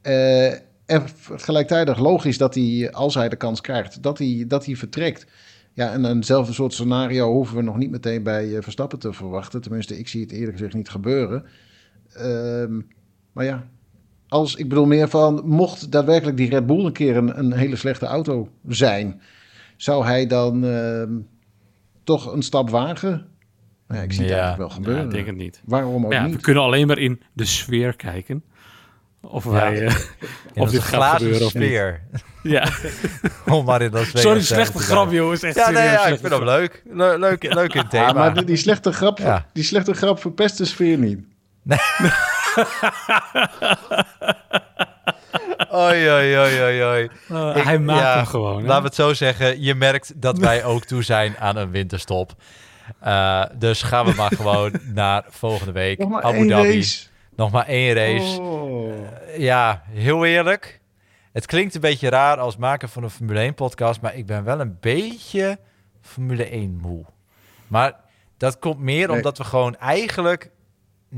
Eh, 0.00 0.52
en 0.86 1.02
gelijktijdig 1.34 1.98
logisch 1.98 2.38
dat 2.38 2.54
hij, 2.54 2.92
als 2.92 3.14
hij 3.14 3.28
de 3.28 3.36
kans 3.36 3.60
krijgt, 3.60 4.02
dat 4.02 4.18
hij, 4.18 4.44
dat 4.48 4.66
hij 4.66 4.76
vertrekt. 4.76 5.26
Ja, 5.72 5.92
en 5.92 6.04
eenzelfde 6.04 6.52
soort 6.52 6.72
scenario 6.72 7.32
hoeven 7.32 7.56
we 7.56 7.62
nog 7.62 7.76
niet 7.76 7.90
meteen 7.90 8.22
bij 8.22 8.62
Verstappen 8.62 8.98
te 8.98 9.12
verwachten. 9.12 9.60
Tenminste, 9.60 9.98
ik 9.98 10.08
zie 10.08 10.20
het 10.20 10.32
eerlijk 10.32 10.52
gezegd 10.52 10.74
niet 10.74 10.88
gebeuren. 10.88 11.44
Ehm, 12.12 12.80
maar 13.32 13.44
ja, 13.44 13.68
als 14.28 14.54
ik 14.54 14.68
bedoel 14.68 14.86
meer 14.86 15.08
van, 15.08 15.42
mocht 15.44 15.92
daadwerkelijk 15.92 16.36
die 16.36 16.48
Red 16.50 16.66
Bull 16.66 16.84
een 16.84 16.92
keer 16.92 17.16
een, 17.16 17.38
een 17.38 17.52
hele 17.52 17.76
slechte 17.76 18.06
auto 18.06 18.48
zijn, 18.68 19.20
zou 19.76 20.04
hij 20.04 20.26
dan 20.26 20.64
ehm, 20.64 21.12
toch 22.04 22.32
een 22.32 22.42
stap 22.42 22.70
wagen? 22.70 23.26
Nou 23.88 24.00
ja, 24.00 24.06
ik 24.06 24.12
zie 24.12 24.20
het 24.24 24.30
Ja. 24.32 24.38
eigenlijk 24.40 24.58
wel 24.58 24.68
Ja, 24.68 24.74
gebeuren. 24.74 25.04
ik 25.04 25.10
denk 25.10 25.26
het 25.26 25.36
niet. 25.36 25.62
Waarom 25.64 26.06
ook 26.06 26.12
ja, 26.12 26.22
we 26.22 26.28
niet? 26.28 26.40
kunnen 26.40 26.62
alleen 26.62 26.86
maar 26.86 26.98
in 26.98 27.20
de 27.32 27.44
sfeer 27.44 27.96
kijken. 27.96 28.42
Of 29.20 29.44
wij... 29.44 29.86
eh, 29.86 29.94
In 30.52 30.62
of 30.62 30.70
dit 30.70 30.80
gaat 30.80 31.20
of 31.20 31.26
niet. 31.28 31.42
sfeer. 31.42 32.00
ja. 32.42 32.68
Om 33.54 33.64
maar 33.64 33.82
in 33.82 33.90
dat 33.90 34.06
Sorry, 34.14 34.40
slechte 34.42 34.78
grap, 34.78 35.10
jongens. 35.12 35.42
Echt 35.42 35.56
Ja, 35.56 35.70
nee, 35.70 35.82
ja, 35.82 36.06
ik 36.06 36.18
vind 36.18 36.32
hem 36.32 36.44
leuk. 36.44 36.82
Le- 36.90 37.18
leuk, 37.18 37.54
leuk 37.54 37.74
in 37.74 37.80
het 37.80 37.90
thema. 37.90 38.06
Ja, 38.06 38.12
maar 38.12 38.34
die, 38.34 38.44
die 38.44 38.56
slechte 38.56 38.92
grap, 38.92 39.18
Ja. 39.18 39.46
die 39.52 39.64
slechte 39.64 39.92
grap 39.94 40.20
verpest 40.20 40.58
de 40.58 40.64
sfeer 40.64 40.98
niet. 40.98 41.18
Oei, 45.74 46.10
oei. 46.10 46.34
Eh, 46.34 47.02
Ik- 47.56 47.62
hij 47.64 47.78
maakt 47.78 48.00
ja, 48.00 48.16
hem 48.16 48.26
gewoon. 48.26 48.60
hè? 48.60 48.66
Laten 48.66 48.82
we 48.82 48.86
het 48.88 48.94
zo 48.94 49.14
zeggen. 49.14 49.62
Je 49.62 49.74
merkt 49.74 50.20
dat 50.20 50.38
wij 50.38 50.64
ook 50.72 50.84
toe 50.84 51.02
zijn 51.02 51.36
aan 51.38 51.56
een 51.56 51.70
winterstop. 51.70 52.32
Eh, 53.00 53.44
dus 53.58 53.82
gaan 53.82 54.06
we 54.06 54.12
maar 54.16 54.32
gewoon 54.40 54.72
naar 54.94 55.24
volgende 55.28 55.72
week. 55.72 55.98
Nog 55.98 56.08
maar 56.08 56.22
Abu 56.22 56.36
één 56.36 56.48
Dhabi. 56.48 56.74
race. 56.76 57.06
Nog 57.36 57.50
maar 57.50 57.66
één 57.66 57.94
race. 57.94 58.40
Oh. 58.40 58.92
Ja, 59.38 59.82
heel 59.90 60.24
eerlijk. 60.24 60.80
Het 61.32 61.46
klinkt 61.46 61.74
een 61.74 61.80
beetje 61.80 62.08
raar 62.08 62.38
als 62.38 62.56
maker 62.56 62.88
van 62.88 63.02
een 63.02 63.10
Formule 63.10 63.40
1 63.40 63.54
podcast, 63.54 64.00
maar 64.00 64.14
ik 64.16 64.26
ben 64.26 64.44
wel 64.44 64.60
een 64.60 64.76
beetje 64.80 65.58
Formule 66.02 66.44
1 66.50 66.78
moe. 66.82 67.04
Maar 67.66 67.92
dat 68.36 68.58
komt 68.58 68.78
meer 68.78 69.06
Nee. 69.08 69.16
omdat 69.16 69.38
we 69.38 69.44
gewoon 69.44 69.76
eigenlijk 69.76 70.50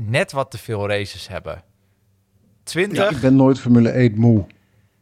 net 0.05 0.31
wat 0.31 0.51
te 0.51 0.57
veel 0.57 0.87
races 0.87 1.27
hebben. 1.27 1.63
20? 2.63 2.97
Ja, 2.97 3.09
ik 3.09 3.19
ben 3.21 3.35
nooit 3.35 3.59
Formule 3.59 3.89
1 3.89 4.19
moe. 4.19 4.45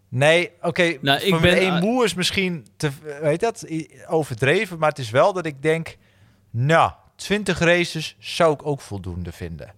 Nee, 0.09 0.51
oké. 0.61 0.97
Nou, 1.01 1.19
ik 1.19 1.33
Formule 1.33 1.55
ben- 1.55 1.73
1 1.73 1.79
moe 1.83 2.03
is 2.03 2.13
misschien 2.13 2.65
te, 2.77 2.91
weet 3.21 3.39
dat, 3.39 3.65
overdreven, 4.07 4.79
maar 4.79 4.89
het 4.89 4.99
is 4.99 5.09
wel 5.09 5.33
dat 5.33 5.45
ik 5.45 5.61
denk, 5.61 5.97
nou, 6.49 6.91
20 7.15 7.59
races 7.59 8.15
zou 8.19 8.53
ik 8.53 8.65
ook 8.65 8.81
voldoende 8.81 9.31
vinden. 9.31 9.73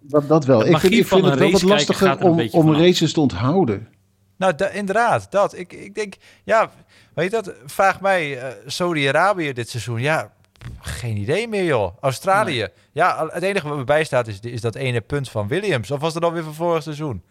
Dat, 0.00 0.28
dat 0.28 0.44
wel. 0.44 0.58
Ik 0.58 0.62
vind, 0.66 0.72
magie 0.82 0.90
ik 0.90 0.96
vind 0.96 1.08
van 1.08 1.24
het 1.24 1.32
een 1.32 1.38
wel 1.38 1.50
wat 1.50 1.62
lastiger 1.62 2.08
er 2.08 2.18
om, 2.18 2.48
om 2.50 2.74
races 2.74 3.12
te 3.12 3.20
onthouden. 3.20 3.88
Nou, 4.36 4.54
da- 4.54 4.68
inderdaad, 4.68 5.30
dat. 5.30 5.56
Ik, 5.58 5.72
ik 5.72 5.94
denk, 5.94 6.14
ja, 6.44 6.70
weet 7.14 7.30
je 7.30 7.42
dat? 7.42 7.54
Vraag 7.64 8.00
mij 8.00 8.38
eh, 8.40 8.54
Saudi-Arabië 8.66 9.52
dit 9.52 9.68
seizoen. 9.68 10.00
Ja, 10.00 10.32
geen 10.80 11.16
idee 11.16 11.48
meer, 11.48 11.64
joh. 11.64 11.96
Australië. 12.00 12.68
Ja, 12.92 13.28
het 13.30 13.42
enige 13.42 13.68
wat 13.68 13.76
me 13.76 13.84
bijstaat 13.84 14.26
is, 14.26 14.40
is 14.40 14.60
dat 14.60 14.74
ene 14.74 15.00
punt 15.00 15.30
van 15.30 15.48
Williams. 15.48 15.90
Of 15.90 16.00
was 16.00 16.12
dat 16.12 16.24
alweer 16.24 16.42
van 16.42 16.54
vorig 16.54 16.82
seizoen? 16.82 17.22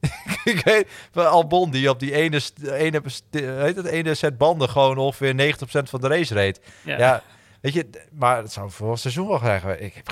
ik 0.44 0.60
weet, 0.64 0.88
van 1.10 1.30
Albon 1.30 1.70
die 1.70 1.90
op 1.90 2.00
die 2.00 2.12
ene, 2.12 2.40
ene, 2.62 3.02
weet 3.30 3.76
het, 3.76 3.86
ene 3.86 4.14
set 4.14 4.38
banden 4.38 4.68
gewoon 4.68 4.98
ongeveer 4.98 5.54
90% 5.56 5.58
van 5.82 6.00
de 6.00 6.08
race 6.08 6.34
reed. 6.34 6.60
Ja. 6.84 6.98
Ja, 6.98 7.22
weet 7.60 7.72
je, 7.72 7.86
maar 8.12 8.36
het 8.36 8.52
zou 8.52 8.70
vorig 8.70 8.98
seizoen 8.98 9.28
wel 9.28 9.38
krijgen. 9.38 9.82
Ik 9.82 9.94
heb 9.94 10.08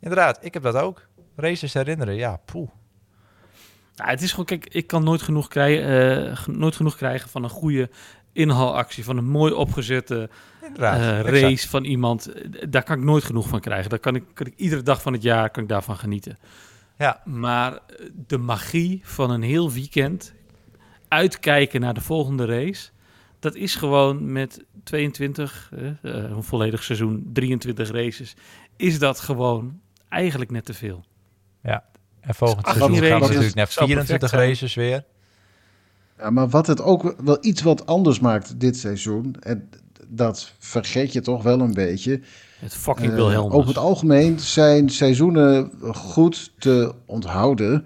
Inderdaad, 0.00 0.38
ik 0.40 0.54
heb 0.54 0.62
dat 0.62 0.74
ook. 0.76 1.06
Races 1.36 1.72
herinneren, 1.72 2.14
ja, 2.14 2.40
poeh. 2.44 2.68
Het 3.94 4.22
is 4.22 4.30
gewoon, 4.30 4.44
kijk, 4.44 4.66
ik 4.68 4.86
kan 4.86 5.04
nooit 5.04 5.22
genoeg, 5.22 5.48
krijgen, 5.48 6.28
eh, 6.30 6.46
nooit 6.46 6.76
genoeg 6.76 6.96
krijgen 6.96 7.30
van 7.30 7.44
een 7.44 7.50
goede 7.50 7.90
inhaalactie, 8.34 9.04
van 9.04 9.16
een 9.16 9.28
mooi 9.28 9.52
opgezette 9.52 10.30
eh, 10.76 11.20
race 11.20 11.68
van 11.68 11.84
iemand. 11.84 12.32
Daar 12.68 12.82
kan 12.82 12.98
ik 12.98 13.04
nooit 13.04 13.24
genoeg 13.24 13.48
van 13.48 13.60
krijgen. 13.60 13.90
Daar 13.90 13.98
kan 13.98 14.14
ik, 14.14 14.24
kan 14.32 14.46
ik 14.46 14.52
iedere 14.56 14.82
dag 14.82 15.02
van 15.02 15.12
het 15.12 15.22
jaar 15.22 15.50
kan 15.50 15.62
ik 15.62 15.68
daarvan 15.68 15.96
genieten. 15.96 16.38
Ja. 16.98 17.20
Maar 17.24 17.72
eh, 17.72 18.06
de 18.26 18.38
magie 18.38 19.00
van 19.04 19.30
een 19.30 19.42
heel 19.42 19.72
weekend, 19.72 20.34
uitkijken 21.08 21.80
naar 21.80 21.94
de 21.94 22.00
volgende 22.00 22.44
race, 22.44 22.90
dat 23.38 23.54
is 23.54 23.74
gewoon 23.74 24.32
met 24.32 24.64
22, 24.84 25.70
eh, 25.72 25.88
een 26.02 26.42
volledig 26.42 26.82
seizoen, 26.82 27.30
23 27.32 27.90
races, 27.90 28.34
is 28.76 28.98
dat 28.98 29.20
gewoon 29.20 29.80
eigenlijk 30.08 30.50
net 30.50 30.64
te 30.64 30.74
veel. 30.74 31.04
En 32.20 32.34
volgend 32.34 32.66
18 32.66 32.82
seizoen 32.82 33.08
gaan 33.08 33.20
we 33.20 33.26
natuurlijk 33.26 33.54
naar 33.54 33.64
perfect 33.64 33.86
24 33.86 34.28
zijn. 34.28 34.48
races 34.48 34.74
weer. 34.74 35.04
Ja, 36.24 36.30
maar 36.30 36.48
wat 36.48 36.66
het 36.66 36.82
ook 36.82 37.14
wel 37.24 37.38
iets 37.40 37.62
wat 37.62 37.86
anders 37.86 38.20
maakt 38.20 38.60
dit 38.60 38.76
seizoen, 38.76 39.36
en 39.40 39.68
dat 40.08 40.52
vergeet 40.58 41.12
je 41.12 41.20
toch 41.20 41.42
wel 41.42 41.60
een 41.60 41.74
beetje. 41.74 42.20
Het 42.58 42.74
fucking 42.74 43.12
Wilhelmus. 43.14 43.52
over 43.52 43.68
het 43.68 43.78
algemeen 43.78 44.38
zijn 44.40 44.88
seizoenen 44.88 45.70
goed 45.92 46.52
te 46.58 46.92
onthouden, 47.06 47.84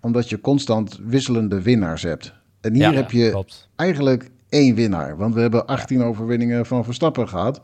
omdat 0.00 0.28
je 0.28 0.40
constant 0.40 0.98
wisselende 1.04 1.62
winnaars 1.62 2.02
hebt. 2.02 2.32
En 2.60 2.72
hier 2.74 2.82
Ja, 2.82 2.92
heb 2.92 3.10
je 3.10 3.30
Klopt. 3.30 3.68
eigenlijk 3.76 4.30
één 4.48 4.74
winnaar, 4.74 5.16
want 5.16 5.34
we 5.34 5.40
hebben 5.40 5.66
18 5.66 6.02
overwinningen 6.02 6.66
van 6.66 6.84
Verstappen 6.84 7.28
gehad. 7.28 7.60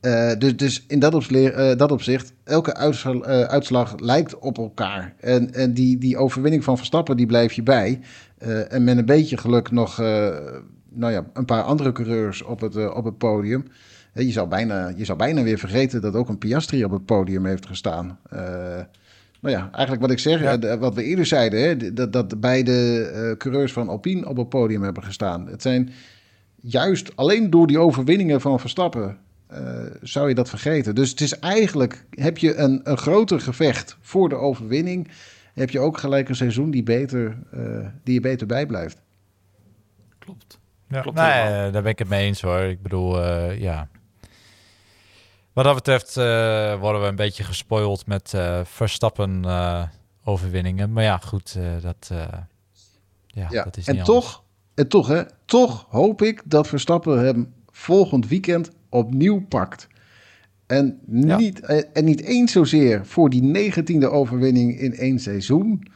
Eh, 0.00 0.30
dus, 0.38 0.56
dus 0.56 0.84
in 0.88 0.98
dat, 0.98 1.14
opsle- 1.14 1.50
eh, 1.50 1.76
dat 1.76 1.92
opzicht, 1.92 2.32
elke 2.44 2.74
uitsla- 2.74 3.12
eh, 3.20 3.40
uitslag 3.42 3.94
lijkt 4.00 4.38
op 4.38 4.58
elkaar. 4.58 5.14
En, 5.20 5.54
en 5.54 5.74
die, 5.74 5.98
die 5.98 6.16
overwinning 6.16 6.64
van 6.64 6.76
Verstappen, 6.76 7.16
die 7.16 7.26
blijf 7.26 7.52
je 7.52 7.62
bij. 7.62 8.00
Eh, 8.38 8.72
en 8.72 8.84
met 8.84 8.98
een 8.98 9.06
beetje 9.06 9.36
geluk 9.36 9.70
nog 9.70 10.00
eh, 10.00 10.36
nou 10.88 11.12
ja, 11.12 11.24
een 11.32 11.44
paar 11.44 11.62
andere 11.62 11.92
coureurs 11.92 12.42
op 12.42 12.60
het, 12.60 12.76
eh, 12.76 12.96
op 12.96 13.04
het 13.04 13.18
podium. 13.18 13.64
Je 14.12 14.32
zou, 14.32 14.48
bijna, 14.48 14.92
je 14.96 15.04
zou 15.04 15.18
bijna 15.18 15.42
weer 15.42 15.58
vergeten 15.58 16.00
dat 16.00 16.14
ook 16.14 16.28
een 16.28 16.38
Piastri 16.38 16.84
op 16.84 16.90
het 16.90 17.04
podium 17.04 17.46
heeft 17.46 17.66
gestaan. 17.66 18.18
Nou 19.40 19.54
ja, 19.54 19.68
eigenlijk 19.72 20.00
wat 20.00 20.10
ik 20.10 20.18
zeg, 20.18 20.58
wat 20.78 20.94
we 20.94 21.02
eerder 21.02 21.26
zeiden, 21.26 21.60
hè, 21.60 21.92
dat, 21.92 22.12
dat 22.12 22.40
beide 22.40 23.34
coureurs 23.38 23.72
van 23.72 23.88
Alpine 23.88 24.28
op 24.28 24.36
het 24.36 24.48
podium 24.48 24.82
hebben 24.82 25.02
gestaan. 25.02 25.46
Het 25.48 25.62
zijn 25.62 25.90
juist 26.56 27.16
alleen 27.16 27.50
door 27.50 27.66
die 27.66 27.78
overwinningen 27.78 28.40
van 28.40 28.60
Verstappen 28.60 29.18
uh, 29.52 29.58
zou 30.02 30.28
je 30.28 30.34
dat 30.34 30.48
vergeten. 30.48 30.94
Dus 30.94 31.10
het 31.10 31.20
is 31.20 31.38
eigenlijk, 31.38 32.04
heb 32.10 32.38
je 32.38 32.54
een, 32.54 32.80
een 32.84 32.98
groter 32.98 33.40
gevecht 33.40 33.96
voor 34.00 34.28
de 34.28 34.34
overwinning, 34.34 35.08
heb 35.58 35.70
je 35.70 35.80
ook 35.80 35.98
gelijk 35.98 36.28
een 36.28 36.36
seizoen 36.36 36.70
die, 36.70 36.82
beter, 36.82 37.38
die 38.02 38.14
je 38.14 38.20
beter 38.20 38.46
bijblijft. 38.46 39.00
Klopt. 40.18 40.58
Ja, 40.88 41.00
Klopt 41.00 41.16
nee, 41.16 41.70
daar 41.70 41.82
ben 41.82 41.92
ik 41.92 41.98
het 41.98 42.08
mee 42.08 42.26
eens 42.26 42.40
hoor. 42.40 42.58
Ik 42.58 42.82
bedoel, 42.82 43.24
ja, 43.52 43.88
wat 45.58 45.66
dat 45.66 45.76
betreft 45.76 46.16
uh, 46.16 46.80
worden 46.80 47.02
we 47.02 47.06
een 47.06 47.16
beetje 47.16 47.44
gespoild 47.44 48.06
met 48.06 48.32
uh, 48.34 48.60
Verstappen 48.64 49.42
uh, 49.44 49.82
overwinningen. 50.24 50.92
Maar 50.92 51.02
ja, 51.02 51.16
goed, 51.16 51.58
dat, 51.82 52.10
ja, 53.26 53.46
ja, 53.50 53.64
dat 53.64 53.76
is 53.76 53.86
en 53.86 53.94
niet 53.94 54.04
toch, 54.04 54.42
En 54.74 54.88
toch, 54.88 55.06
hè, 55.06 55.22
toch 55.44 55.86
hoop 55.88 56.22
ik 56.22 56.42
dat 56.44 56.68
Verstappen 56.68 57.24
hem 57.24 57.54
volgend 57.70 58.28
weekend 58.28 58.70
opnieuw 58.88 59.46
pakt. 59.46 59.86
En 60.68 60.98
niet, 61.06 61.60
ja. 61.66 61.82
en 61.92 62.04
niet 62.04 62.22
eens 62.22 62.52
zozeer 62.52 63.06
voor 63.06 63.30
die 63.30 63.42
negentiende 63.42 64.10
overwinning 64.10 64.80
in 64.80 64.94
één 64.94 65.18
seizoen. 65.18 65.86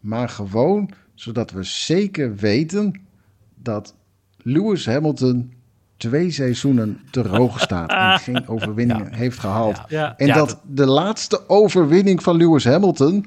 Maar 0.00 0.28
gewoon 0.28 0.90
zodat 1.14 1.50
we 1.50 1.62
zeker 1.62 2.36
weten 2.36 3.00
dat 3.54 3.94
Lewis 4.36 4.86
Hamilton 4.86 5.52
twee 5.96 6.30
seizoenen 6.30 7.00
te 7.10 7.28
hoog 7.28 7.60
staat 7.68 7.90
en 7.90 8.18
geen 8.18 8.48
overwinningen 8.48 9.14
heeft 9.14 9.38
gehaald. 9.38 9.80
Ja. 9.88 10.16
En 10.16 10.32
dat, 10.32 10.60
de 10.66 10.86
laatste 10.86 11.48
overwinning 11.48 12.22
van 12.22 12.36
Lewis 12.36 12.64
Hamilton 12.64 13.26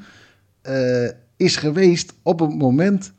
uh, 0.64 1.10
is 1.38 1.56
geweest 1.56 2.14
op 2.24 2.40
het 2.40 2.56
moment 2.56 3.14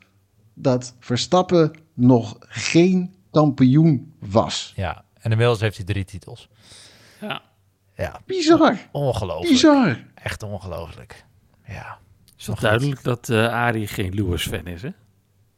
dat 0.53 0.95
Verstappen 0.99 1.71
nog 1.93 2.37
geen 2.39 3.13
kampioen 3.31 4.13
was. 4.19 4.73
Ja, 4.75 5.05
en 5.19 5.31
inmiddels 5.31 5.59
heeft 5.59 5.75
hij 5.75 5.85
drie 5.85 6.05
titels. 6.05 6.49
Ja. 7.21 7.41
Ja. 7.95 8.19
Bizar. 8.25 8.77
Ongelooflijk. 8.91 9.51
Bizar. 9.51 9.97
Echt 10.15 10.43
ongelooflijk. 10.43 11.25
Ja. 11.67 11.97
Is 12.37 12.45
toch 12.45 12.59
duidelijk 12.59 13.03
dat 13.03 13.29
uh, 13.29 13.53
Arie 13.53 13.87
geen 13.87 14.13
Lewis-fan 14.13 14.65
is, 14.65 14.81
hè? 14.81 14.89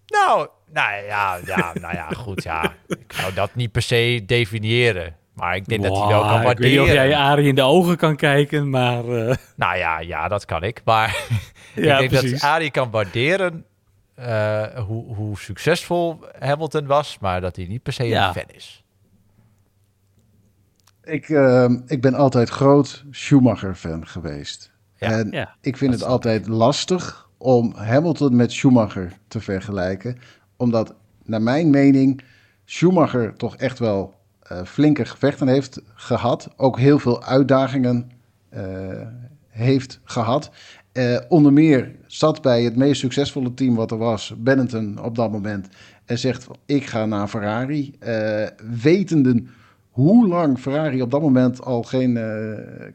Nou, 0.05 0.47
nou 0.71 1.03
ja, 1.05 1.39
ja, 1.45 1.73
nou 1.73 1.93
ja, 1.95 2.09
goed, 2.09 2.43
ja. 2.43 2.73
Ik 2.87 3.13
zou 3.13 3.33
dat 3.33 3.55
niet 3.55 3.71
per 3.71 3.81
se 3.81 4.23
definiëren. 4.25 5.15
Maar 5.33 5.55
ik 5.55 5.65
denk 5.65 5.81
wow, 5.81 5.89
dat 5.89 5.99
hij 5.99 6.07
wel 6.07 6.21
kan 6.21 6.43
waarderen. 6.43 6.51
Ik 6.51 6.57
weet 6.59 6.71
niet 6.71 6.79
of 6.79 6.93
jij 6.93 7.15
Arie 7.15 7.47
in 7.47 7.55
de 7.55 7.61
ogen 7.61 7.97
kan 7.97 8.15
kijken, 8.15 8.69
maar... 8.69 9.05
Uh... 9.05 9.35
Nou 9.55 9.77
ja, 9.77 9.99
ja, 9.99 10.27
dat 10.27 10.45
kan 10.45 10.63
ik. 10.63 10.81
Maar 10.85 11.07
ik 11.75 11.83
denk 11.83 12.09
precies. 12.09 12.31
dat 12.31 12.41
Arie 12.41 12.71
kan 12.71 12.91
waarderen 12.91 13.65
uh, 14.19 14.65
hoe, 14.65 15.15
hoe 15.15 15.37
succesvol 15.37 16.19
Hamilton 16.39 16.85
was, 16.85 17.17
maar 17.19 17.41
dat 17.41 17.55
hij 17.55 17.65
niet 17.65 17.83
per 17.83 17.93
se 17.93 18.03
ja. 18.03 18.27
een 18.27 18.33
fan 18.33 18.55
is. 18.55 18.82
Ik, 21.03 21.29
uh, 21.29 21.69
ik 21.85 22.01
ben 22.01 22.13
altijd 22.13 22.49
groot 22.49 23.03
Schumacher-fan 23.11 24.07
geweest. 24.07 24.71
Ja. 24.95 25.11
En 25.11 25.31
ja, 25.31 25.55
ik 25.61 25.77
vind 25.77 25.93
het 25.93 26.03
altijd 26.03 26.47
lastig 26.47 27.29
om 27.37 27.73
Hamilton 27.75 28.35
met 28.35 28.51
Schumacher 28.51 29.13
te 29.27 29.39
vergelijken. 29.39 30.17
Omdat, 30.57 30.95
naar 31.23 31.41
mijn 31.41 31.69
mening, 31.69 32.21
Schumacher 32.65 33.35
toch 33.35 33.55
echt 33.55 33.79
wel 33.79 34.13
uh, 34.51 34.63
flinke 34.63 35.05
gevechten 35.05 35.47
heeft 35.47 35.81
gehad. 35.93 36.49
Ook 36.57 36.79
heel 36.79 36.99
veel 36.99 37.23
uitdagingen 37.23 38.11
uh, 38.53 38.61
heeft 39.47 39.99
gehad. 40.03 40.51
Uh, 40.93 41.19
onder 41.29 41.53
meer 41.53 41.95
zat 42.07 42.41
bij 42.41 42.63
het 42.63 42.75
meest 42.75 42.99
succesvolle 42.99 43.53
team 43.53 43.75
wat 43.75 43.91
er 43.91 43.97
was, 43.97 44.33
Benetton 44.37 45.03
op 45.03 45.15
dat 45.15 45.31
moment. 45.31 45.67
En 46.05 46.19
zegt: 46.19 46.47
Ik 46.65 46.85
ga 46.85 47.05
naar 47.05 47.27
Ferrari. 47.27 47.97
wetenden 48.81 49.49
hoe 49.93 50.27
lang 50.27 50.59
Ferrari 50.59 51.01
op 51.01 51.11
dat 51.11 51.21
moment 51.21 51.61
al 51.61 51.83
geen 51.83 52.19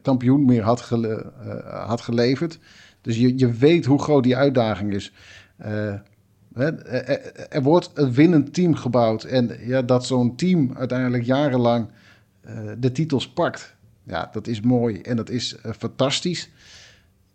kampioen 0.01 0.45
meer 0.45 0.63
had, 0.63 0.81
gele 0.81 1.31
had 1.65 2.01
geleverd. 2.01 2.59
Dus 3.01 3.17
je, 3.17 3.37
je 3.37 3.51
weet 3.51 3.85
hoe 3.85 4.01
groot 4.01 4.23
die 4.23 4.35
uitdaging 4.35 4.93
is. 4.93 5.13
Uh, 5.61 5.93
er, 6.53 6.85
er, 7.49 7.61
wordt 7.61 7.91
een 7.93 8.13
winnend 8.13 8.53
team 8.53 8.75
gebouwd. 8.75 9.23
En 9.23 9.57
ja, 9.65 9.81
dat 9.81 10.05
zo'n 10.05 10.35
team 10.35 10.73
uiteindelijk 10.77 11.23
jarenlang 11.23 11.87
de 12.79 12.91
titels 12.91 13.29
pakt. 13.29 13.75
Ja, 14.03 14.29
dat 14.31 14.47
is 14.47 14.61
mooi 14.61 15.01
en 15.01 15.15
dat 15.15 15.29
is 15.29 15.55
fantastisch. 15.77 16.49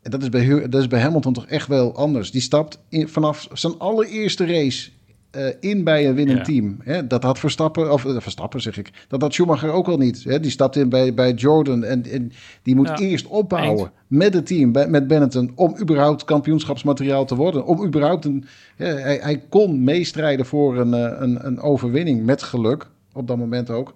En 0.02 0.10
dat 0.10 0.22
is, 0.22 0.28
bij, 0.28 0.68
dat 0.68 0.80
is 0.80 0.88
bij 0.88 1.00
Hamilton 1.00 1.32
toch 1.32 1.46
echt 1.46 1.68
wel 1.68 1.96
anders. 1.96 2.30
Die 2.30 2.40
stapt 2.40 2.78
vanaf 2.90 3.48
zijn 3.52 3.78
allereerste 3.78 4.46
race 4.46 4.90
uh, 5.36 5.46
in 5.60 5.84
bij 5.84 6.08
een 6.08 6.14
winnend 6.14 6.38
ja. 6.38 6.44
team. 6.44 6.76
Hè, 6.82 7.06
dat 7.06 7.22
had 7.22 7.38
Verstappen, 7.38 7.92
of 7.92 8.04
uh, 8.04 8.20
Verstappen 8.20 8.60
zeg 8.60 8.78
ik, 8.78 8.90
dat 9.08 9.20
had 9.20 9.34
Schumacher 9.34 9.70
ook 9.70 9.88
al 9.88 9.96
niet. 9.96 10.24
Hè. 10.24 10.40
Die 10.40 10.50
stapt 10.50 10.76
in 10.76 10.88
bij, 10.88 11.14
bij 11.14 11.32
Jordan 11.32 11.84
en, 11.84 12.04
en 12.10 12.32
die 12.62 12.74
moet 12.74 12.88
ja. 12.88 12.98
eerst 12.98 13.26
opbouwen 13.26 13.78
Eind. 13.78 13.92
met 14.06 14.34
het 14.34 14.46
team, 14.46 14.72
bij, 14.72 14.88
met 14.88 15.06
Benetton, 15.06 15.52
om 15.54 15.76
überhaupt 15.80 16.24
kampioenschapsmateriaal 16.24 17.24
te 17.24 17.34
worden. 17.34 17.66
Om 17.66 17.84
überhaupt 17.84 18.24
een, 18.24 18.44
hij, 18.76 19.18
hij, 19.22 19.42
kon 19.48 19.84
meestrijden 19.84 20.46
voor 20.46 20.78
een, 20.78 20.92
een, 21.22 21.46
een, 21.46 21.60
overwinning 21.60 22.24
met 22.24 22.42
geluk, 22.42 22.86
op 23.12 23.26
dat 23.26 23.36
moment 23.36 23.70
ook. 23.70 23.94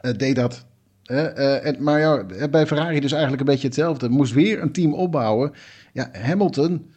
Uh, 0.00 0.12
deed 0.16 0.36
dat. 0.36 0.64
en, 1.04 1.76
maar 1.82 2.00
ja, 2.00 2.24
bij 2.50 2.66
Ferrari 2.66 3.00
dus 3.00 3.12
eigenlijk 3.12 3.40
een 3.40 3.48
beetje 3.48 3.66
hetzelfde. 3.66 4.08
Moest 4.08 4.32
weer 4.32 4.62
een 4.62 4.72
team 4.72 4.94
opbouwen. 4.94 5.52
Ja, 5.92 6.08
Hamilton 6.12 6.90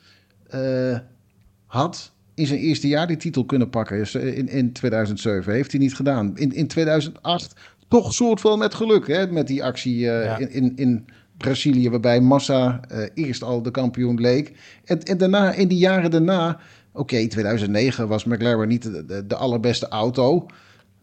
had 1.65 2.12
in 2.35 2.47
zijn 2.47 2.59
eerste 2.59 2.87
jaar 2.87 3.07
die 3.07 3.17
titel 3.17 3.45
kunnen 3.45 3.69
pakken. 3.69 4.23
In, 4.35 4.49
in 4.49 4.71
2007 4.71 5.53
heeft 5.53 5.71
hij 5.71 5.81
niet 5.81 5.95
gedaan. 5.95 6.37
In, 6.37 6.53
in 6.53 6.67
2008 6.67 7.55
toch 7.87 8.13
soort 8.13 8.41
van 8.41 8.59
met 8.59 8.73
geluk. 8.73 9.07
Hè, 9.07 9.31
met 9.31 9.47
die 9.47 9.63
actie 9.63 9.97
uh, 9.97 10.23
ja. 10.23 10.37
in, 10.37 10.49
in, 10.51 10.73
in, 10.75 11.05
Brazilië, 11.37 11.89
waarbij 11.89 12.21
Massa 12.21 12.79
uh, 12.91 13.05
eerst 13.13 13.43
al 13.43 13.61
de 13.61 13.71
kampioen 13.71 14.19
leek. 14.19 14.51
En, 14.85 15.03
en 15.03 15.17
daarna, 15.17 15.53
in 15.53 15.67
die 15.67 15.77
jaren 15.77 16.11
daarna... 16.11 16.59
Oké, 16.91 17.01
okay, 17.01 17.27
2009 17.27 18.07
was 18.07 18.23
McLaren 18.23 18.67
niet 18.67 18.83
de, 18.83 19.05
de, 19.05 19.27
de 19.27 19.35
allerbeste 19.35 19.87
auto. 19.87 20.45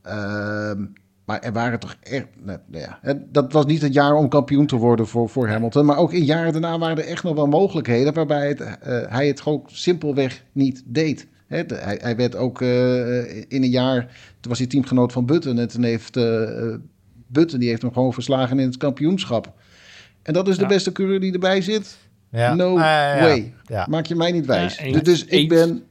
Uh, 0.06 0.72
maar 1.30 1.40
er 1.40 1.52
waren 1.52 1.78
toch 1.78 1.96
echt... 2.02 2.26
Nou, 2.44 2.58
ja, 2.70 2.98
dat 3.28 3.52
was 3.52 3.66
niet 3.66 3.82
het 3.82 3.92
jaar 3.92 4.14
om 4.14 4.28
kampioen 4.28 4.66
te 4.66 4.76
worden 4.76 5.06
voor, 5.06 5.28
voor 5.28 5.48
Hamilton. 5.48 5.84
Maar 5.84 5.96
ook 5.96 6.12
in 6.12 6.24
jaren 6.24 6.52
daarna 6.52 6.78
waren 6.78 6.98
er 6.98 7.08
echt 7.08 7.22
nog 7.22 7.34
wel 7.34 7.46
mogelijkheden... 7.46 8.14
waarbij 8.14 8.48
het, 8.48 8.60
uh, 8.60 8.66
hij 9.08 9.26
het 9.26 9.40
gewoon 9.40 9.62
simpelweg 9.66 10.44
niet 10.52 10.82
deed. 10.86 11.26
Hè, 11.46 11.66
de, 11.66 11.74
hij, 11.74 11.98
hij, 12.02 12.16
werd 12.16 12.36
ook 12.36 12.60
uh, 12.60 13.28
in 13.28 13.62
een 13.62 13.70
jaar... 13.70 14.00
Toen 14.40 14.50
was 14.50 14.58
hij 14.58 14.66
teamgenoot 14.66 15.12
van 15.12 15.26
Button. 15.26 15.58
En 15.58 15.68
toen 15.68 15.82
heeft 15.82 16.16
uh, 16.16 16.74
Button 17.26 17.58
die 17.58 17.68
heeft 17.68 17.82
hem 17.82 17.92
gewoon 17.92 18.12
verslagen 18.12 18.58
in 18.58 18.66
het 18.66 18.76
kampioenschap. 18.76 19.52
En 20.22 20.32
dat 20.32 20.48
is 20.48 20.58
de 20.58 20.66
beste 20.66 20.92
coureur 20.92 21.20
die 21.20 21.32
erbij 21.32 21.60
zit? 21.60 21.98
Ja. 22.30 22.54
No 22.54 22.74
way. 22.74 23.54
Ja. 23.66 23.86
Maak 23.90 24.06
je 24.06 24.16
mij 24.16 24.32
niet 24.32 24.46
wijs. 24.46 24.76
dus, 24.76 25.02
dus 25.02 25.24
ik 25.24 25.48
ben... 25.48 25.82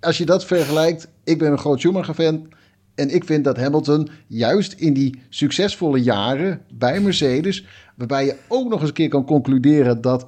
Als 0.00 0.18
je 0.18 0.24
dat 0.26 0.44
vergelijkt... 0.44 1.08
Ik 1.24 1.38
ben 1.38 1.52
een 1.52 1.58
groot 1.58 1.80
Schumacher-fan... 1.80 2.48
En 2.94 3.14
ik 3.14 3.24
vind 3.24 3.44
dat 3.44 3.56
Hamilton 3.56 4.08
juist 4.26 4.72
in 4.72 4.92
die 4.92 5.22
succesvolle 5.28 6.02
jaren 6.02 6.60
bij 6.72 7.00
Mercedes, 7.00 7.66
waarbij 7.94 8.24
je 8.24 8.36
ook 8.48 8.68
nog 8.68 8.80
eens 8.80 8.88
een 8.88 8.94
keer 8.94 9.08
kan 9.08 9.24
concluderen 9.24 10.00
dat 10.00 10.26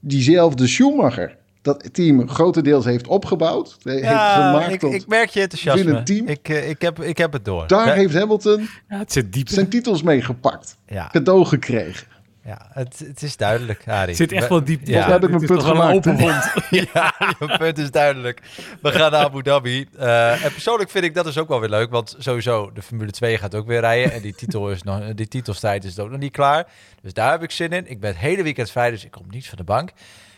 diezelfde 0.00 0.66
Schumacher 0.66 1.36
dat 1.66 1.94
team 1.94 2.28
grotendeels 2.28 2.84
heeft 2.84 3.06
opgebouwd, 3.06 3.76
ja, 3.82 3.92
heeft 3.92 4.06
gemaakt 4.06 4.72
ik, 4.72 4.82
ik 4.82 5.06
merk 5.06 5.30
je 5.30 5.40
enthousiasme. 5.40 6.02
Team. 6.02 6.28
Ik, 6.28 6.48
ik, 6.48 6.82
heb, 6.82 7.02
ik 7.02 7.18
heb 7.18 7.32
het 7.32 7.44
door. 7.44 7.66
Daar 7.66 7.86
ja. 7.86 7.92
heeft 7.92 8.14
Hamilton 8.14 8.68
ja, 8.88 8.98
het 8.98 9.12
zit 9.12 9.32
diep. 9.32 9.48
zijn 9.48 9.68
titels 9.68 10.02
mee 10.02 10.22
gepakt. 10.22 10.76
Ja. 10.88 11.08
Cadeau 11.12 11.44
gekregen. 11.44 12.06
Ja, 12.46 12.66
het, 12.72 12.98
het 12.98 13.22
is 13.22 13.36
duidelijk, 13.36 13.84
Harry. 13.84 14.08
Het 14.08 14.16
zit 14.16 14.32
echt 14.32 14.48
wel 14.48 14.64
diep. 14.64 14.86
Ja, 14.86 15.10
heb 15.10 15.24
ik 15.24 15.30
mijn 15.30 15.46
punt 15.46 15.62
gemaakt. 15.62 15.94
Open 15.96 16.14
mond. 16.14 16.52
ja, 16.92 17.14
je 17.38 17.56
punt 17.58 17.78
is 17.78 17.90
duidelijk. 17.90 18.42
We 18.82 18.92
gaan 18.92 19.10
naar 19.10 19.24
Abu 19.24 19.42
Dhabi. 19.42 19.88
Uh, 19.98 20.44
en 20.44 20.52
persoonlijk 20.52 20.90
vind 20.90 21.04
ik 21.04 21.14
dat 21.14 21.24
dus 21.24 21.38
ook 21.38 21.48
wel 21.48 21.60
weer 21.60 21.68
leuk, 21.68 21.90
want 21.90 22.14
sowieso 22.18 22.70
de 22.72 22.82
Formule 22.82 23.10
2 23.10 23.38
gaat 23.38 23.54
ook 23.54 23.66
weer 23.66 23.80
rijden 23.80 24.12
en 24.12 24.22
die 24.22 24.34
titel 24.34 24.70
is 24.70 24.82
nog, 24.82 25.14
die 25.14 25.28
titelstrijd 25.28 25.84
is 25.84 25.98
ook 25.98 26.10
nog 26.10 26.18
niet 26.18 26.32
klaar. 26.32 26.66
Dus 27.02 27.12
daar 27.12 27.30
heb 27.30 27.42
ik 27.42 27.50
zin 27.50 27.70
in. 27.70 27.90
Ik 27.90 28.00
ben 28.00 28.10
het 28.10 28.18
hele 28.18 28.42
weekend 28.42 28.70
vrij, 28.70 28.90
dus 28.90 29.04
ik 29.04 29.10
kom 29.10 29.26
niet 29.30 29.48
van 29.48 29.58
de 29.58 29.64
bank. 29.64 29.90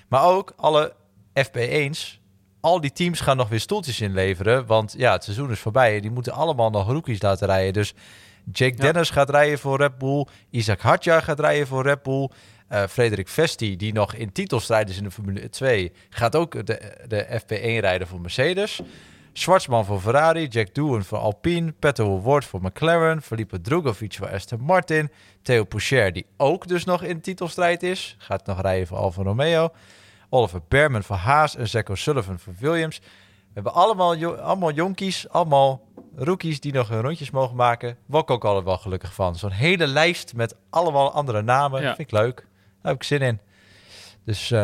Maar 0.09 0.25
ook 0.25 0.53
alle 0.57 0.93
FP1's. 1.47 2.21
Al 2.61 2.81
die 2.81 2.93
teams 2.93 3.21
gaan 3.21 3.37
nog 3.37 3.49
weer 3.49 3.61
stoeltjes 3.61 4.01
inleveren, 4.01 4.67
want 4.67 4.95
ja, 4.97 5.13
het 5.13 5.25
seizoen 5.25 5.51
is 5.51 5.59
voorbij 5.59 5.95
en 5.95 6.03
die 6.03 6.11
moeten 6.11 6.33
allemaal 6.33 6.71
nog 6.71 6.87
rookies 6.87 7.23
laten 7.23 7.47
rijden. 7.47 7.73
Dus 7.73 7.95
Jake 8.53 8.77
ja. 8.77 8.83
Dennis 8.83 9.11
gaat 9.11 9.31
rijden 9.31 9.59
voor 9.59 9.77
Red 9.77 9.99
Bull. 9.99 10.27
Isaac 10.51 10.81
Hadja 10.81 11.21
gaat 11.21 11.41
rijden 11.41 11.67
voor 11.67 11.83
Red 11.83 12.03
Bull. 12.03 12.31
Uh, 12.73 12.87
Frederik 12.87 13.29
Vesti, 13.29 13.77
die 13.77 13.93
nog 13.93 14.15
in 14.15 14.33
titelstrijd 14.33 14.91
is 14.91 14.97
in 14.97 15.03
de 15.03 15.11
Formule 15.11 15.49
2, 15.49 15.93
gaat 16.11 16.37
ook 16.37 16.67
de, 16.67 16.93
de 17.07 17.41
FP1 17.41 17.81
rijden 17.81 18.07
voor 18.07 18.21
Mercedes. 18.21 18.81
Schwarzman 19.33 19.85
voor 19.85 20.01
Ferrari, 20.01 20.47
Jack 20.47 20.75
Doohan 20.75 21.05
voor 21.05 21.19
Alpine, 21.19 21.73
Petro 21.73 22.21
Ward 22.21 22.45
voor 22.45 22.63
McLaren, 22.63 23.23
Felipe 23.23 23.61
Drugovic 23.61 24.15
voor 24.15 24.31
Aston 24.31 24.61
Martin, 24.61 25.11
Theo 25.43 25.65
Poucher, 25.65 26.13
die 26.13 26.27
ook 26.37 26.67
dus 26.67 26.85
nog 26.85 27.03
in 27.03 27.21
titelstrijd 27.21 27.83
is, 27.83 28.17
gaat 28.19 28.47
nog 28.47 28.61
rijden 28.61 28.87
voor 28.87 28.97
Alfa 28.97 29.23
Romeo, 29.23 29.71
Oliver 30.29 30.61
Berman 30.69 31.03
voor 31.03 31.17
Haas 31.17 31.57
en 31.57 31.69
Zach 31.69 31.85
Sullivan 31.93 32.39
voor 32.39 32.55
Williams. 32.59 33.01
We 33.59 33.65
hebben 33.65 33.83
allemaal, 33.83 34.17
jo- 34.17 34.35
allemaal 34.35 34.73
jonkies, 34.73 35.29
allemaal 35.29 35.81
rookies 36.17 36.61
die 36.61 36.73
nog 36.73 36.89
hun 36.89 37.01
rondjes 37.01 37.31
mogen 37.31 37.57
maken. 37.57 37.97
Word 38.07 38.23
ik 38.23 38.31
ook 38.31 38.45
altijd 38.45 38.65
wel 38.65 38.79
gelukkig 38.79 39.15
van. 39.15 39.37
Zo'n 39.37 39.51
hele 39.51 39.87
lijst 39.87 40.35
met 40.35 40.57
allemaal 40.71 41.13
andere 41.13 41.43
namen, 41.43 41.81
Ja. 41.83 41.87
vind 41.95 42.13
ik 42.13 42.19
leuk. 42.19 42.37
Daar 42.37 42.93
heb 42.93 42.95
ik 42.95 43.03
zin 43.03 43.21
in. 43.21 43.41
Dus 44.25 44.51
eh, 44.51 44.59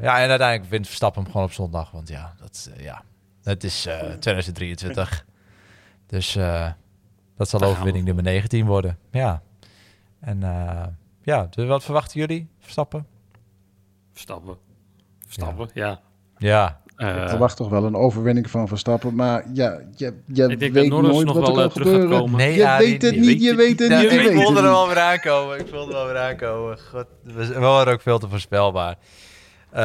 ja, 0.00 0.18
en 0.20 0.28
uiteindelijk 0.28 0.70
wint 0.70 0.86
Verstappen 0.86 1.22
hem 1.22 1.30
gewoon 1.30 1.46
op 1.46 1.52
zondag. 1.52 1.90
Want 1.90 2.08
ja, 2.08 2.34
dat, 2.40 2.70
eh, 2.76 2.82
ja, 2.84 3.02
het 3.42 3.64
is 3.64 3.86
eh 3.86 3.98
2023. 4.12 5.24
Dus 6.06 6.36
eh, 6.36 6.70
dat 7.36 7.48
zal 7.48 7.62
overwinning 7.62 8.04
nummer 8.04 8.24
19 8.24 8.66
worden. 8.66 8.98
Ja. 9.10 9.42
En 10.20 10.40
ja, 11.22 11.46
dus 11.50 11.66
wat 11.68 11.84
verwachten 11.84 12.20
jullie? 12.20 12.48
Verstappen? 12.58 13.06
Verstappen. 14.12 14.56
Verstappen, 15.24 15.70
ja. 15.74 16.00
Ja, 16.38 16.80
Ik 16.98 17.28
verwacht 17.28 17.56
toch 17.56 17.68
wel 17.68 17.84
een 17.84 17.94
overwinning 17.94 18.50
van 18.50 18.68
Verstappen. 18.68 19.14
Maar 19.14 19.44
ja, 19.52 19.80
je, 19.96 20.14
je 20.26 20.48
Ik 20.48 20.48
denk 20.48 20.60
dat 20.60 20.70
weet 20.70 20.88
Norris 20.88 21.10
nooit 21.10 21.26
nog 21.26 21.36
wat 21.36 21.48
er 21.48 21.54
wel, 21.54 21.62
kan 21.62 21.64
eh, 21.64 21.70
terug 21.70 21.86
gaat 21.86 21.94
gebeuren. 21.94 22.20
komen. 22.20 22.38
Nee, 22.38 22.54
je 22.54 22.76
weet 22.78 23.02
het 23.02 23.16
niet, 23.16 23.42
je 23.42 23.54
weet 23.54 23.78
het 23.78 23.88
niet, 23.88 24.00
je 24.00 24.06
ik 24.06 24.26
weet 24.26 24.42
voelde 24.42 24.60
er 24.60 24.62
wel 24.62 24.88
weer 24.88 24.98
aankomen. 24.98 25.58
Ik 25.58 25.66
voelde 25.66 25.92
er 25.92 25.98
wel 25.98 26.06
weer 26.06 26.18
aankomen. 26.18 26.78
God, 26.78 27.06
we 27.22 27.58
waren 27.58 27.92
ook 27.92 28.00
veel 28.00 28.18
te 28.18 28.28
voorspelbaar. 28.28 28.96
Eh, 29.70 29.82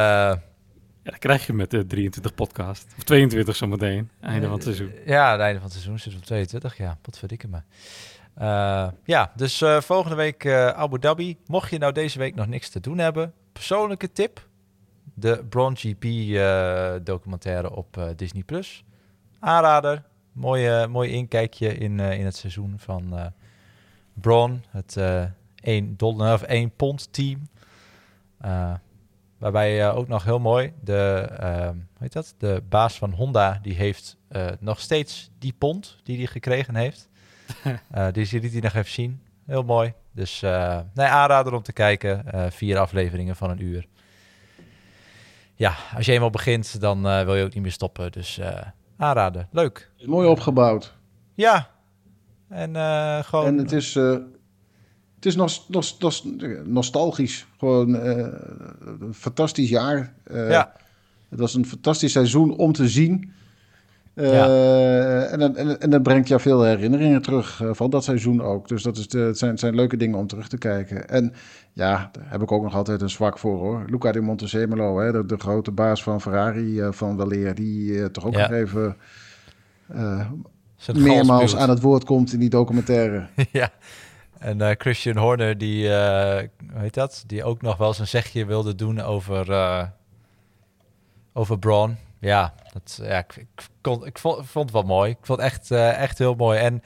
ja, 1.04 1.10
dat 1.10 1.18
krijg 1.18 1.46
je 1.46 1.52
met 1.52 1.70
de 1.70 1.86
23 1.86 2.34
podcast. 2.34 2.86
Of 2.96 3.04
22 3.04 3.56
zometeen, 3.56 4.10
einde 4.20 4.46
van 4.46 4.54
het 4.54 4.62
seizoen. 4.62 4.92
Ja, 5.06 5.32
het 5.32 5.40
einde 5.40 5.60
van 5.60 5.68
het 5.68 5.72
seizoen 5.72 5.98
zit 5.98 6.14
op 6.14 6.24
22. 6.24 6.76
Ja, 6.76 6.98
wat 7.02 7.18
verdikken 7.18 7.50
me. 7.50 7.58
Eh, 8.34 8.88
ja, 9.04 9.32
dus 9.36 9.60
eh, 9.60 9.80
volgende 9.80 10.16
week 10.16 10.44
eh, 10.44 10.68
Abu 10.68 10.98
Dhabi. 10.98 11.36
Mocht 11.46 11.70
je 11.70 11.78
nou 11.78 11.92
deze 11.92 12.18
week 12.18 12.34
nog 12.34 12.46
niks 12.46 12.68
te 12.68 12.80
doen 12.80 12.98
hebben, 12.98 13.32
persoonlijke 13.52 14.12
tip: 14.12 14.46
de 15.14 15.44
Bron 15.48 15.76
GP 15.76 16.04
eh, 16.04 16.94
documentaire 17.02 17.70
op 17.70 17.96
eh, 17.96 18.06
Disney 18.16 18.42
Plus. 18.42 18.84
Aanrader. 19.38 20.02
Mooie, 20.32 20.86
mooi 20.86 21.10
inkijkje 21.10 21.76
in, 21.76 22.00
eh, 22.00 22.18
in 22.18 22.24
het 22.24 22.36
seizoen 22.36 22.74
van 22.76 23.32
Braun, 24.12 24.64
het 24.70 24.96
eh 24.96 25.24
1 25.60 25.96
dollar 25.96 26.34
of 26.34 26.42
1 26.42 26.70
pond 26.76 27.12
team. 27.12 27.48
Waarbij 29.38 29.90
ook 29.90 30.08
nog 30.08 30.24
heel 30.24 30.38
mooi 30.38 30.72
de, 30.80 31.26
hoe 31.72 31.82
heet 31.98 32.12
dat? 32.12 32.34
de 32.38 32.62
baas 32.68 32.98
van 32.98 33.12
Honda, 33.12 33.58
die 33.62 33.74
heeft 33.74 34.16
nog 34.58 34.80
steeds 34.80 35.30
die 35.38 35.54
pond 35.58 35.98
die 36.02 36.16
hij 36.16 36.26
gekregen 36.26 36.74
heeft. 36.74 37.08
Dus 38.12 38.30
die 38.30 38.40
liet 38.40 38.52
hij 38.52 38.60
nog 38.60 38.74
even 38.74 38.90
zien. 38.90 39.22
Heel 39.46 39.62
mooi. 39.62 39.92
Dus 40.12 40.40
nee, 40.94 41.06
aanrader 41.06 41.54
om 41.54 41.62
te 41.62 41.72
kijken. 41.72 42.24
Vier 42.52 42.78
afleveringen 42.78 43.36
van 43.36 43.50
een 43.50 43.62
uur. 43.62 43.86
Ja, 45.54 45.74
als 45.96 46.06
je 46.06 46.12
eenmaal 46.12 46.30
begint, 46.30 46.80
dan 46.80 47.06
eh, 47.06 47.24
wil 47.24 47.34
je 47.36 47.44
ook 47.44 47.54
niet 47.54 47.62
meer 47.62 47.72
stoppen. 47.72 48.12
Dus 48.12 48.38
eh 48.38 48.60
aanrader. 48.96 49.46
Leuk. 49.50 49.90
Mooi 50.04 50.28
opgebouwd. 50.28 50.94
Ja. 51.34 51.70
En 52.48 52.76
eh, 52.76 53.18
gewoon... 53.22 53.46
En 53.46 53.58
het 53.58 53.72
is, 53.72 53.94
het 53.94 55.26
is 55.26 55.36
nos, 55.36 55.66
nos- 55.68 56.26
nostalgisch. 56.64 57.46
Gewoon 57.58 57.94
een 57.94 59.14
fantastisch 59.14 59.68
jaar. 59.68 60.14
Ja, 60.32 60.72
Het 61.28 61.38
was 61.40 61.54
een 61.54 61.66
fantastisch 61.66 62.12
seizoen 62.12 62.56
om 62.56 62.72
te 62.72 62.88
zien. 62.88 63.32
Eh, 64.14 65.32
en, 65.32 65.38
dan- 65.38 65.56
en, 65.56 65.80
en 65.80 65.90
dat 65.90 66.02
brengt 66.02 66.28
jou 66.28 66.40
veel 66.40 66.62
herinneringen 66.62 67.22
terug 67.22 67.60
eh, 67.62 67.68
van 67.72 67.90
dat 67.90 68.04
seizoen 68.04 68.42
ook. 68.42 68.68
Dus 68.68 68.82
dat 68.82 68.96
is 68.96 69.08
de, 69.08 69.18
het, 69.18 69.38
zijn, 69.38 69.58
zijn 69.58 69.74
leuke 69.74 69.96
dingen 69.96 70.18
om 70.18 70.26
terug 70.26 70.48
te 70.48 70.58
kijken. 70.58 71.08
En 71.08 71.32
ja, 71.72 72.08
daar 72.12 72.24
heb 72.26 72.42
ik 72.42 72.52
ook 72.52 72.62
nog 72.62 72.74
altijd 72.74 73.00
een 73.02 73.10
zwak 73.10 73.38
voor 73.38 73.58
hoor. 73.58 73.84
Luca 73.86 74.12
di 74.12 74.20
Montezemolo, 74.20 74.98
hè, 75.00 75.12
de, 75.12 75.26
de 75.26 75.36
grote 75.38 75.70
baas 75.70 76.02
van 76.02 76.20
Ferrari 76.20 76.80
eh, 76.80 76.92
van 76.92 77.16
Waleer, 77.16 77.54
die 77.54 78.10
toch 78.10 78.26
ook 78.26 78.34
Ja. 78.34 78.40
nog 78.48 78.50
even 78.58 78.96
meermaals 80.94 81.56
aan 81.56 81.68
het 81.70 81.80
woord 81.80 82.04
komt 82.04 82.32
in 82.32 82.38
die 82.40 82.50
documentaire. 82.50 83.26
ja. 83.52 83.70
En 84.38 84.74
Christian 84.78 85.16
Horner, 85.16 85.58
die, 85.58 85.88
hoe 85.88 86.48
heet 86.74 86.94
dat? 86.94 87.24
Die 87.26 87.44
ook 87.44 87.62
nog 87.62 87.76
wel 87.76 87.94
zijn 87.94 88.08
zegje 88.08 88.44
wilde 88.46 88.74
doen 88.74 89.00
over, 89.00 89.46
over 91.32 91.58
Braun. 91.58 91.96
Ja, 92.24 92.54
dat, 92.72 93.00
ja 93.02 93.18
ik, 93.18 93.46
ik, 94.04 94.18
vond, 94.18 94.46
vond 94.46 94.64
het 94.64 94.70
wel 94.70 94.82
mooi. 94.82 95.10
Ik 95.10 95.18
vond 95.22 95.40
het 95.40 95.52
echt, 95.52 95.70
eh, 95.70 96.02
echt 96.02 96.18
heel 96.18 96.34
mooi. 96.34 96.58
En 96.58 96.82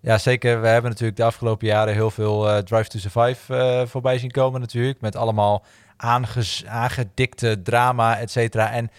ja, 0.00 0.18
zeker, 0.18 0.60
we 0.60 0.66
hebben 0.66 0.90
natuurlijk 0.90 1.18
de 1.18 1.24
afgelopen 1.24 1.66
jaren 1.66 1.94
heel 1.94 2.10
veel 2.10 2.48
eh, 2.48 2.58
Drive 2.58 2.88
to 2.88 2.98
Survive 2.98 3.56
eh, 3.56 3.86
voorbij 3.86 4.18
zien 4.18 4.30
komen 4.30 4.60
natuurlijk. 4.60 5.00
Met 5.00 5.16
allemaal 5.16 5.64
aangedikte 6.66 7.62
drama, 7.62 8.18
et 8.18 8.30
cetera. 8.30 8.70
En 8.70 8.90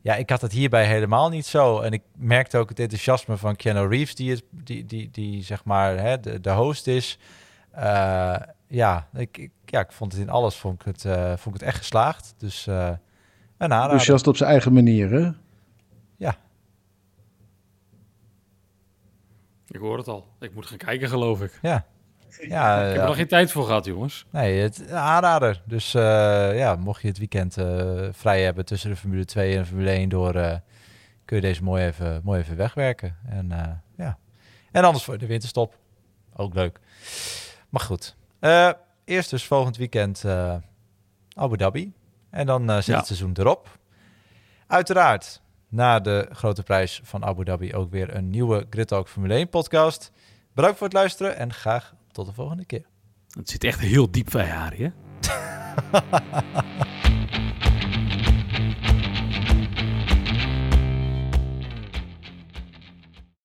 ja, 0.00 0.14
ik 0.14 0.30
had 0.30 0.40
het 0.40 0.52
hierbij 0.52 0.86
helemaal 0.86 1.28
niet 1.28 1.46
zo. 1.46 1.80
En 1.80 1.92
ik 1.92 2.02
merkte 2.16 2.58
ook 2.58 2.68
het 2.68 2.80
enthousiasme 2.80 3.36
van 3.36 3.56
Keanu 3.56 3.88
Reeves, 3.88 4.14
die, 4.14 4.30
het, 4.30 4.42
die, 4.50 4.86
die, 4.86 5.10
die 5.10 5.42
zeg 5.42 5.64
maar 5.64 5.98
hè, 5.98 6.20
de, 6.20 6.40
de 6.40 6.50
host 6.50 6.86
is. 6.86 7.18
Ja, 8.68 9.08
ik, 9.14 9.38
ik, 9.38 9.50
ja, 9.64 9.80
ik 9.80 9.92
vond 9.92 10.12
het 10.12 10.20
in 10.20 10.30
alles 10.30 10.56
vond 10.56 10.80
ik 10.80 10.86
het, 10.86 11.02
vond 11.40 11.54
ik 11.54 11.60
het 11.60 11.68
echt 11.70 11.78
geslaagd. 11.78 12.34
Dus. 12.38 12.68
Enthousiast 13.70 14.26
op 14.26 14.36
zijn 14.36 14.50
eigen 14.50 14.72
manier, 14.72 15.10
hè? 15.10 15.30
Ja, 16.16 16.36
Ik 19.68 19.80
hoor 19.80 19.98
het 19.98 20.08
al. 20.08 20.26
Ik 20.40 20.54
moet 20.54 20.66
gaan 20.66 20.78
kijken, 20.78 21.08
geloof 21.08 21.42
ik. 21.42 21.58
ja. 21.62 21.84
Ja, 22.48 22.78
Ik 22.80 22.86
heb 22.86 22.94
ja. 22.94 23.00
er 23.00 23.06
nog 23.06 23.16
geen 23.16 23.26
tijd 23.28 23.52
voor 23.52 23.64
gehad, 23.64 23.84
jongens. 23.84 24.26
nee, 24.30 24.60
het 24.60 24.90
aanrader. 24.90 25.62
Dus 25.66 25.94
eh, 25.94 26.02
ja, 26.58 26.76
mocht 26.76 27.02
je 27.02 27.08
het 27.08 27.18
weekend 27.18 27.56
eh, 27.56 28.08
vrij 28.12 28.42
hebben 28.42 28.64
tussen 28.64 28.90
de 28.90 28.96
Formule 28.96 29.24
2 29.24 29.52
en 29.52 29.58
de 29.58 29.66
Formule 29.66 29.90
1 29.90 30.08
door, 30.08 30.34
eh, 30.34 30.56
kun 31.24 31.36
je 31.36 31.42
deze 31.42 31.62
mooi 31.62 31.84
even, 31.84 32.20
mooi 32.24 32.40
even 32.40 32.56
wegwerken. 32.56 33.16
En 33.28 33.52
eh, 33.52 33.68
ja. 33.96 34.18
En 34.72 34.84
anders 34.84 35.04
voor 35.04 35.18
de 35.18 35.26
winterstop. 35.26 35.78
Ook 36.36 36.54
leuk. 36.54 36.80
Maar 37.68 37.80
goed. 37.82 38.16
Eh, 38.38 38.70
eerst 39.04 39.30
dus 39.30 39.44
volgend 39.46 39.76
weekend 39.76 40.24
eh, 40.24 40.54
Abu 41.34 41.56
Dhabi. 41.56 41.92
En 42.34 42.46
dan 42.46 42.70
eh, 42.70 42.76
zit 42.76 42.86
Ja. 42.86 42.96
het 42.96 43.06
seizoen 43.06 43.32
erop. 43.34 43.78
Uiteraard, 44.66 45.40
na 45.68 46.00
de 46.00 46.28
grote 46.32 46.62
prijs 46.62 47.00
van 47.04 47.24
Abu 47.24 47.44
Dhabi 47.44 47.74
ook 47.74 47.90
weer 47.90 48.14
een 48.16 48.30
nieuwe 48.30 48.66
Grid 48.70 48.88
Talk 48.88 49.08
Formule 49.08 49.34
1 49.34 49.48
podcast. 49.48 50.10
Bedankt 50.54 50.76
voor 50.78 50.86
het 50.86 50.96
luisteren 50.96 51.36
en 51.36 51.52
graag 51.52 51.94
tot 52.12 52.26
de 52.26 52.32
volgende 52.32 52.64
keer. 52.64 52.84
Het 53.38 53.50
zit 53.50 53.64
echt 53.64 53.80
heel 53.80 54.10
diep 54.10 54.28
bij 54.30 54.48
Harry, 54.48 54.82
hè? 54.82 54.90